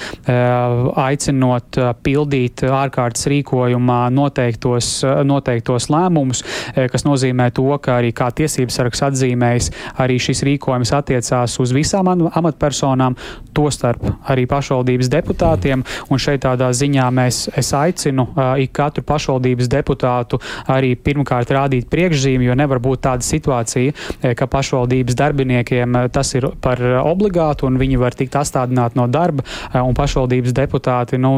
aicinot 1.06 1.80
pildīt 2.02 2.66
ārkārtas 2.66 3.30
rīkojumā 3.32 4.02
noteiktos, 4.18 4.90
noteiktos 5.30 5.92
lēmumus, 5.94 6.44
kas 6.74 7.06
nozīmē 7.06 7.52
to, 7.56 7.70
ka 7.78 8.00
arī 8.02 8.10
kā 8.18 8.32
tiesības 8.42 8.82
sargs 8.82 9.06
atzīmējis, 9.12 9.70
arī 10.02 10.18
šis 10.18 10.44
rīkojums 10.50 10.96
attiecās 10.98 11.60
uz 11.62 11.78
visām 11.78 12.10
amatpersonām, 12.10 13.20
tostarp 13.54 14.10
arī 14.32 14.50
pašvaldības 14.50 15.11
deputātiem. 15.12 15.86
Šeit 16.22 16.44
tādā 16.44 16.68
ziņā 16.76 17.08
mēs, 17.16 17.48
es 17.58 17.72
aicinu 17.74 18.28
uh, 18.30 18.54
ik 18.62 18.74
katru 18.78 19.04
pašvaldības 19.08 19.70
deputātu 19.72 20.40
arī 20.70 20.94
pirmkārt 20.96 21.52
rādīt 21.54 21.90
priekšzīmi, 21.92 22.46
jo 22.48 22.56
nevar 22.58 22.82
būt 22.84 23.04
tāda 23.08 23.26
situācija, 23.26 23.94
ka 24.38 24.48
pašvaldības 24.52 25.18
darbiniekiem 25.18 25.98
tas 26.14 26.34
ir 26.38 26.48
par 26.62 26.82
obligātu 27.02 27.68
un 27.68 27.80
viņi 27.82 28.00
var 28.02 28.16
tikt 28.18 28.38
astādināti 28.40 29.00
no 29.00 29.08
darba, 29.12 29.46
un 29.82 29.96
pašvaldības 29.98 30.56
deputāti 30.58 31.20
nu, 31.22 31.34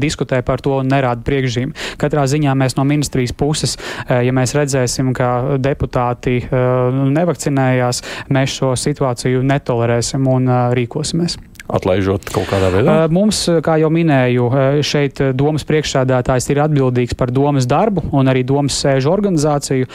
diskutē 0.00 0.40
par 0.46 0.62
to 0.64 0.78
un 0.80 0.90
nerāda 0.92 1.24
priekšzīmi. 1.26 1.96
Katrā 2.00 2.26
ziņā 2.30 2.54
mēs 2.58 2.78
no 2.78 2.86
ministrijas 2.88 3.34
puses, 3.36 3.76
ja 4.08 4.34
mēs 4.36 4.54
redzēsim, 4.56 5.12
ka 5.16 5.58
deputāti 5.62 6.40
nevakcinējās, 6.50 8.04
mēs 8.34 8.60
šo 8.60 8.74
situāciju 8.78 9.44
netolerēsim 9.54 10.30
un 10.30 10.54
rīkosimies 10.76 11.38
atlaižot 11.68 12.28
kaut 12.34 12.48
kādā 12.50 12.68
veidā? 12.74 12.96
Mums, 13.12 13.44
kā 13.64 13.76
jau 13.80 13.90
minēju, 13.92 14.48
šeit 14.84 15.20
domas 15.36 15.64
priekšsēdētājs 15.68 16.50
ir 16.52 16.60
atbildīgs 16.64 17.16
par 17.18 17.32
domas 17.34 17.68
darbu 17.70 18.04
un 18.12 18.28
arī 18.30 18.44
domas 18.46 18.76
sēžu 18.82 19.12
organizāciju, 19.12 19.88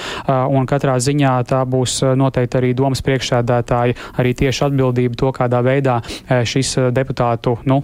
un 0.55 0.65
katrā 0.69 0.97
ziņā 1.03 1.35
tā 1.49 1.61
būs 1.69 1.99
noteikti 2.17 2.59
arī 2.59 2.71
domas 2.77 3.03
priekšsēdētāja 3.05 3.97
arī 4.19 4.33
tieši 4.41 4.65
atbildība 4.69 5.19
to, 5.19 5.31
kādā 5.35 5.61
veidā 5.65 5.99
šis 6.27 6.75
deputātu, 6.95 7.57
nu, 7.69 7.81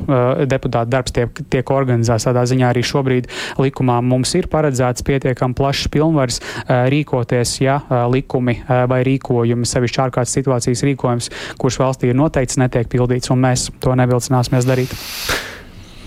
deputātu 0.50 0.92
darbs 0.92 1.14
tiek, 1.16 1.44
tiek 1.54 1.72
organizēts. 1.76 2.26
Tādā 2.30 2.46
ziņā 2.50 2.72
arī 2.74 2.84
šobrīd 2.86 3.30
likumā 3.62 4.00
mums 4.06 4.34
ir 4.40 4.50
paredzēts 4.52 5.06
pietiekam 5.06 5.54
plašs 5.58 5.92
pilnvars 5.94 6.42
rīkoties, 6.66 7.56
ja 7.62 7.80
likumi 8.10 8.58
vai 8.66 9.02
rīkojumi, 9.06 9.70
sevišķi 9.70 10.04
ārkārtas 10.08 10.36
situācijas 10.40 10.84
rīkojums, 10.90 11.30
kurš 11.62 11.80
valstī 11.84 12.10
ir 12.12 12.18
noteikts, 12.18 12.58
netiek 12.62 12.90
pildīts, 12.92 13.32
un 13.34 13.44
mēs 13.46 13.70
to 13.84 13.98
nevilcināsimies 13.98 14.68
darīt. 14.68 14.96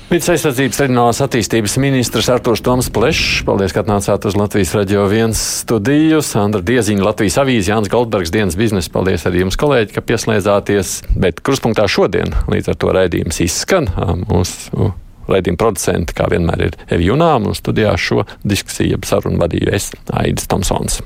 Vides 0.09 0.25
aizsardzības 0.33 0.79
reģionālās 0.81 1.19
attīstības 1.21 1.75
ministrs 1.85 2.31
Artūrs 2.33 2.63
Toms 2.65 2.87
Plešs. 2.97 3.43
Paldies, 3.45 3.75
ka 3.77 3.83
atnācāt 3.83 4.25
uz 4.25 4.39
Latvijas 4.41 4.71
radio 4.73 5.03
viens 5.11 5.43
studiju. 5.59 6.23
Sandra 6.25 6.63
Dieziņa, 6.65 7.05
Latvijas 7.05 7.37
avīze, 7.43 7.69
Jānis 7.69 7.93
Goldbergs, 7.93 8.33
dienas 8.33 8.57
biznesa. 8.57 8.89
Paldies 8.95 9.29
arī 9.29 9.43
jums, 9.43 9.59
kolēģi, 9.61 9.93
ka 9.99 10.05
pieslēdzāties. 10.09 10.95
Bet 11.13 11.45
kruspunktā 11.45 11.85
šodien 11.93 12.33
līdz 12.49 12.73
ar 12.73 12.81
to 12.81 12.97
raidījums 12.97 13.43
izskan. 13.45 13.91
Mūsu 14.25 14.95
raidījuma 15.29 15.61
producenti, 15.61 16.17
kā 16.17 16.31
vienmēr, 16.33 16.71
ir 16.71 16.81
Evi 16.89 17.11
Junām, 17.11 17.53
un 17.53 17.61
studijā 17.61 17.93
šo 18.01 18.25
diskusiju 18.49 19.05
sarunu 19.05 19.45
vadīju 19.45 19.77
es, 19.77 19.93
Aidis 20.17 20.49
Tomsons. 20.49 21.03